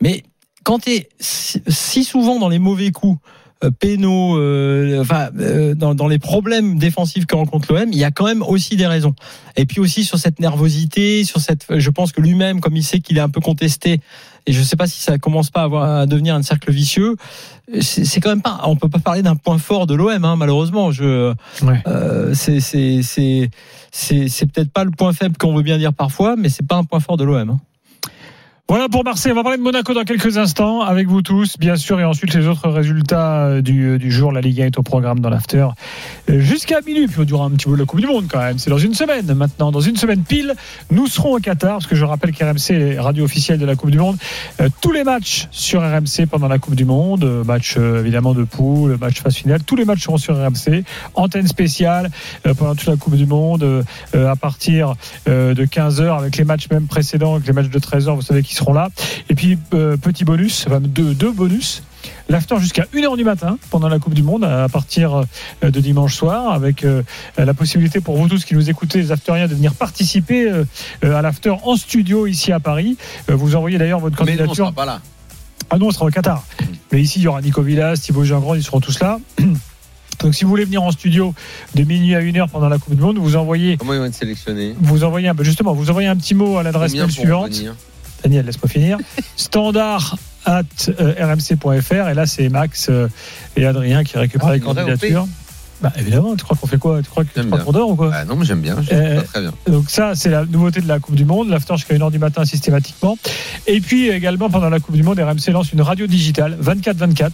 Mais 0.00 0.22
quand 0.64 0.80
tu 0.80 0.90
es 0.90 1.08
si, 1.18 2.04
souvent 2.04 2.38
dans 2.38 2.48
les 2.48 2.58
mauvais 2.58 2.90
coups, 2.90 3.18
euh, 3.62 3.70
pénaux, 3.70 4.38
euh, 4.38 5.02
enfin 5.02 5.28
euh, 5.38 5.74
dans, 5.74 5.94
dans 5.94 6.08
les 6.08 6.18
problèmes 6.18 6.78
défensifs 6.78 7.26
que 7.26 7.36
rencontre 7.36 7.74
l'OM, 7.74 7.90
il 7.92 7.98
y 7.98 8.04
a 8.04 8.10
quand 8.10 8.24
même 8.24 8.40
aussi 8.42 8.74
des 8.76 8.86
raisons. 8.86 9.14
Et 9.56 9.66
puis 9.66 9.80
aussi 9.80 10.02
sur 10.04 10.18
cette 10.18 10.40
nervosité, 10.40 11.24
sur 11.24 11.40
cette, 11.40 11.66
je 11.68 11.90
pense 11.90 12.12
que 12.12 12.22
lui-même, 12.22 12.60
comme 12.60 12.74
il 12.76 12.82
sait 12.82 13.00
qu'il 13.00 13.18
est 13.18 13.20
un 13.20 13.28
peu 13.28 13.40
contesté, 13.42 14.00
et 14.46 14.52
je 14.54 14.62
sais 14.62 14.76
pas 14.76 14.86
si 14.86 15.02
ça 15.02 15.18
commence 15.18 15.50
pas 15.50 15.60
à, 15.60 15.64
avoir, 15.64 15.84
à 16.00 16.06
devenir 16.06 16.34
un 16.34 16.42
cercle 16.42 16.72
vicieux, 16.72 17.16
c'est 17.82 18.20
quand 18.20 18.30
même 18.30 18.40
pas, 18.40 18.62
on 18.64 18.76
peut 18.76 18.88
pas 18.88 18.98
parler 18.98 19.20
d'un 19.20 19.36
point 19.36 19.58
fort 19.58 19.86
de 19.86 19.94
l'OM, 19.94 20.24
hein, 20.24 20.36
malheureusement. 20.36 20.90
Je, 20.90 21.34
Ouais. 21.62 21.82
euh, 21.86 22.32
c'est 22.34 22.60
c'est 22.60 23.02
c'est 23.02 23.50
c'est 23.92 24.28
c'est 24.28 24.46
peut-être 24.46 24.72
pas 24.72 24.84
le 24.84 24.90
point 24.90 25.12
faible 25.12 25.36
qu'on 25.36 25.54
veut 25.54 25.62
bien 25.62 25.76
dire 25.76 25.92
parfois, 25.92 26.34
mais 26.36 26.48
c'est 26.48 26.66
pas 26.66 26.76
un 26.76 26.84
point 26.84 27.00
fort 27.00 27.18
de 27.18 27.24
l'OM. 27.24 27.50
hein. 27.50 27.60
Voilà 28.70 28.88
pour 28.88 29.02
Marseille. 29.02 29.32
On 29.32 29.34
va 29.34 29.42
parler 29.42 29.58
de 29.58 29.64
Monaco 29.64 29.94
dans 29.94 30.04
quelques 30.04 30.38
instants 30.38 30.82
avec 30.82 31.08
vous 31.08 31.22
tous, 31.22 31.58
bien 31.58 31.74
sûr, 31.74 31.98
et 31.98 32.04
ensuite 32.04 32.32
les 32.34 32.46
autres 32.46 32.68
résultats 32.68 33.46
euh, 33.46 33.62
du, 33.62 33.98
du 33.98 34.12
jour. 34.12 34.30
La 34.30 34.40
Ligue 34.40 34.62
1 34.62 34.66
est 34.66 34.78
au 34.78 34.84
programme 34.84 35.18
dans 35.18 35.28
l'after 35.28 35.66
euh, 36.28 36.38
jusqu'à 36.38 36.80
minuit. 36.80 37.08
Puis 37.08 37.18
on 37.18 37.24
durera 37.24 37.46
un 37.46 37.50
petit 37.50 37.68
peu 37.68 37.74
la 37.74 37.84
Coupe 37.84 37.98
du 37.98 38.06
Monde 38.06 38.26
quand 38.30 38.38
même. 38.38 38.60
C'est 38.60 38.70
dans 38.70 38.78
une 38.78 38.94
semaine 38.94 39.26
maintenant. 39.34 39.72
Dans 39.72 39.80
une 39.80 39.96
semaine 39.96 40.22
pile, 40.22 40.54
nous 40.92 41.08
serons 41.08 41.34
au 41.34 41.40
Qatar 41.40 41.78
parce 41.78 41.88
que 41.88 41.96
je 41.96 42.04
rappelle 42.04 42.30
qu'RMC 42.30 42.70
est 42.70 43.00
radio 43.00 43.24
officielle 43.24 43.58
de 43.58 43.66
la 43.66 43.74
Coupe 43.74 43.90
du 43.90 43.98
Monde. 43.98 44.18
Euh, 44.60 44.68
tous 44.80 44.92
les 44.92 45.02
matchs 45.02 45.48
sur 45.50 45.80
RMC 45.80 46.26
pendant 46.30 46.46
la 46.46 46.60
Coupe 46.60 46.76
du 46.76 46.84
Monde, 46.84 47.24
euh, 47.24 47.42
match 47.42 47.74
euh, 47.76 47.98
évidemment 47.98 48.34
de 48.34 48.44
poule, 48.44 48.98
match 49.00 49.20
phase 49.20 49.34
finale, 49.34 49.64
tous 49.64 49.74
les 49.74 49.84
matchs 49.84 50.04
seront 50.04 50.16
sur 50.16 50.36
RMC. 50.36 50.84
Antenne 51.14 51.48
spéciale 51.48 52.08
euh, 52.46 52.54
pendant 52.54 52.76
toute 52.76 52.86
la 52.86 52.96
Coupe 52.96 53.16
du 53.16 53.26
Monde 53.26 53.64
euh, 53.64 53.82
euh, 54.14 54.30
à 54.30 54.36
partir 54.36 54.94
euh, 55.28 55.54
de 55.54 55.64
15h 55.64 56.16
avec 56.16 56.36
les 56.36 56.44
matchs 56.44 56.70
même 56.70 56.86
précédents, 56.86 57.34
avec 57.34 57.48
les 57.48 57.52
matchs 57.52 57.68
de 57.68 57.78
13h, 57.80 58.14
vous 58.14 58.22
savez 58.22 58.44
qui 58.44 58.59
seront 58.60 58.72
là. 58.72 58.88
Et 59.28 59.34
puis, 59.34 59.58
euh, 59.74 59.96
petit 59.96 60.24
bonus, 60.24 60.64
enfin 60.66 60.80
deux, 60.80 61.14
deux 61.14 61.32
bonus. 61.32 61.82
L'after 62.30 62.56
jusqu'à 62.60 62.86
1h 62.94 63.16
du 63.16 63.24
matin 63.24 63.58
pendant 63.70 63.88
la 63.88 63.98
Coupe 63.98 64.14
du 64.14 64.22
Monde 64.22 64.44
à 64.44 64.68
partir 64.68 65.24
euh, 65.64 65.70
de 65.70 65.80
dimanche 65.80 66.14
soir 66.14 66.52
avec 66.52 66.84
euh, 66.84 67.02
la 67.36 67.52
possibilité 67.52 68.00
pour 68.00 68.16
vous 68.16 68.28
tous 68.28 68.44
qui 68.44 68.54
nous 68.54 68.70
écoutez, 68.70 68.98
les 68.98 69.12
afteriens, 69.12 69.48
de 69.48 69.54
venir 69.54 69.74
participer 69.74 70.48
euh, 70.50 70.64
à 71.02 71.20
l'after 71.22 71.50
en 71.62 71.76
studio 71.76 72.26
ici 72.26 72.52
à 72.52 72.60
Paris. 72.60 72.96
Vous 73.28 73.56
envoyez 73.56 73.78
d'ailleurs 73.78 73.98
votre 74.00 74.24
Mais 74.24 74.36
non, 74.36 74.44
on 74.44 74.46
candidature. 74.46 74.64
sera 74.66 74.72
pas 74.72 74.86
là. 74.86 75.00
Ah 75.68 75.78
non, 75.78 75.88
on 75.88 75.90
sera 75.90 76.06
au 76.06 76.10
Qatar. 76.10 76.44
Mais 76.92 77.02
ici, 77.02 77.18
il 77.18 77.22
y 77.22 77.28
aura 77.28 77.42
Nico 77.42 77.62
Villas, 77.62 77.96
Thibaut 78.00 78.24
Jean-Grand, 78.24 78.54
ils 78.54 78.62
seront 78.64 78.80
tous 78.80 78.98
là. 79.00 79.18
Donc 80.20 80.34
si 80.34 80.44
vous 80.44 80.50
voulez 80.50 80.64
venir 80.64 80.82
en 80.82 80.90
studio 80.90 81.34
de 81.74 81.82
minuit 81.84 82.14
à 82.14 82.20
1h 82.20 82.48
pendant 82.50 82.68
la 82.68 82.78
Coupe 82.78 82.94
du 82.94 83.00
Monde, 83.00 83.18
vous 83.18 83.36
envoyez, 83.36 83.76
Comment 83.76 83.94
ils 83.94 84.00
vont 84.00 84.04
être 84.06 84.14
sélectionnés? 84.14 84.74
vous 84.80 85.04
envoyez 85.04 85.28
un, 85.28 85.34
justement, 85.40 85.72
vous 85.72 85.90
envoyez 85.90 86.08
un 86.08 86.16
petit 86.16 86.34
mot 86.34 86.58
à 86.58 86.62
l'adresse 86.62 86.94
mail 86.94 87.10
suivante. 87.10 87.52
Daniel, 88.22 88.46
laisse-moi 88.46 88.68
finir. 88.68 88.98
Standard 89.36 90.16
at 90.44 90.62
euh, 91.00 91.14
rmc.fr. 91.18 92.08
Et 92.08 92.14
là, 92.14 92.26
c'est 92.26 92.48
Max 92.48 92.88
euh, 92.88 93.08
et 93.56 93.66
Adrien 93.66 94.04
qui 94.04 94.16
récupèrent 94.18 94.48
Ah, 94.48 94.54
les 94.54 94.60
candidatures. 94.60 95.26
Bah, 95.82 95.92
évidemment, 95.98 96.36
tu 96.36 96.44
crois 96.44 96.56
qu'on 96.56 96.66
fait 96.66 96.78
quoi? 96.78 97.02
Tu 97.02 97.08
crois 97.08 97.24
que 97.24 97.40
tu 97.40 97.46
crois 97.46 97.58
qu'on 97.60 97.72
dort 97.72 97.90
ou 97.90 97.96
quoi? 97.96 98.10
Ah 98.12 98.24
non, 98.24 98.36
mais 98.36 98.44
j'aime 98.44 98.60
bien. 98.60 98.76
Euh, 98.92 99.22
très 99.22 99.40
bien. 99.40 99.52
donc 99.68 99.88
ça, 99.90 100.14
c'est 100.14 100.28
la 100.28 100.44
nouveauté 100.44 100.80
de 100.80 100.88
la 100.88 100.98
Coupe 100.98 101.14
du 101.14 101.24
Monde, 101.24 101.48
l'after 101.48 101.76
jusqu'à 101.76 101.94
1h 101.94 102.10
du 102.10 102.18
matin 102.18 102.44
systématiquement. 102.44 103.16
Et 103.66 103.80
puis 103.80 104.08
également 104.08 104.50
pendant 104.50 104.68
la 104.68 104.80
Coupe 104.80 104.94
du 104.94 105.02
Monde, 105.02 105.18
RMC 105.18 105.52
lance 105.52 105.72
une 105.72 105.82
radio 105.82 106.06
digitale 106.06 106.58
24-24. 106.62 107.30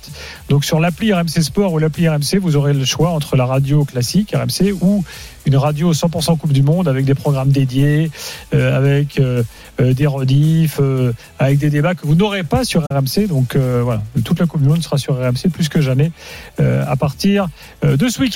Donc 0.48 0.64
sur 0.64 0.78
l'appli 0.78 1.12
RMC 1.12 1.42
Sport 1.42 1.72
ou 1.72 1.78
l'appli 1.78 2.08
RMC, 2.08 2.38
vous 2.40 2.56
aurez 2.56 2.72
le 2.72 2.84
choix 2.84 3.10
entre 3.10 3.36
la 3.36 3.46
radio 3.46 3.84
classique 3.84 4.34
RMC 4.34 4.72
ou 4.80 5.04
une 5.46 5.56
radio 5.56 5.92
100% 5.92 6.36
Coupe 6.38 6.52
du 6.52 6.62
Monde 6.62 6.88
avec 6.88 7.04
des 7.04 7.14
programmes 7.14 7.50
dédiés, 7.50 8.10
euh, 8.52 8.76
avec 8.76 9.18
euh, 9.20 9.42
des 9.78 10.06
rediffs, 10.06 10.78
euh, 10.80 11.12
avec 11.38 11.58
des 11.58 11.70
débats 11.70 11.94
que 11.94 12.06
vous 12.06 12.16
n'aurez 12.16 12.42
pas 12.42 12.64
sur 12.64 12.82
RMC. 12.92 13.28
Donc 13.28 13.56
voilà, 13.56 14.02
toute 14.24 14.40
la 14.40 14.46
Coupe 14.46 14.62
du 14.62 14.68
Monde 14.68 14.82
sera 14.82 14.98
sur 14.98 15.16
RMC 15.16 15.50
plus 15.52 15.68
que 15.68 15.80
jamais 15.80 16.10
à 16.58 16.96
partir 16.96 17.48
de 17.82 18.08
ce 18.08 18.20
week-end. 18.20 18.35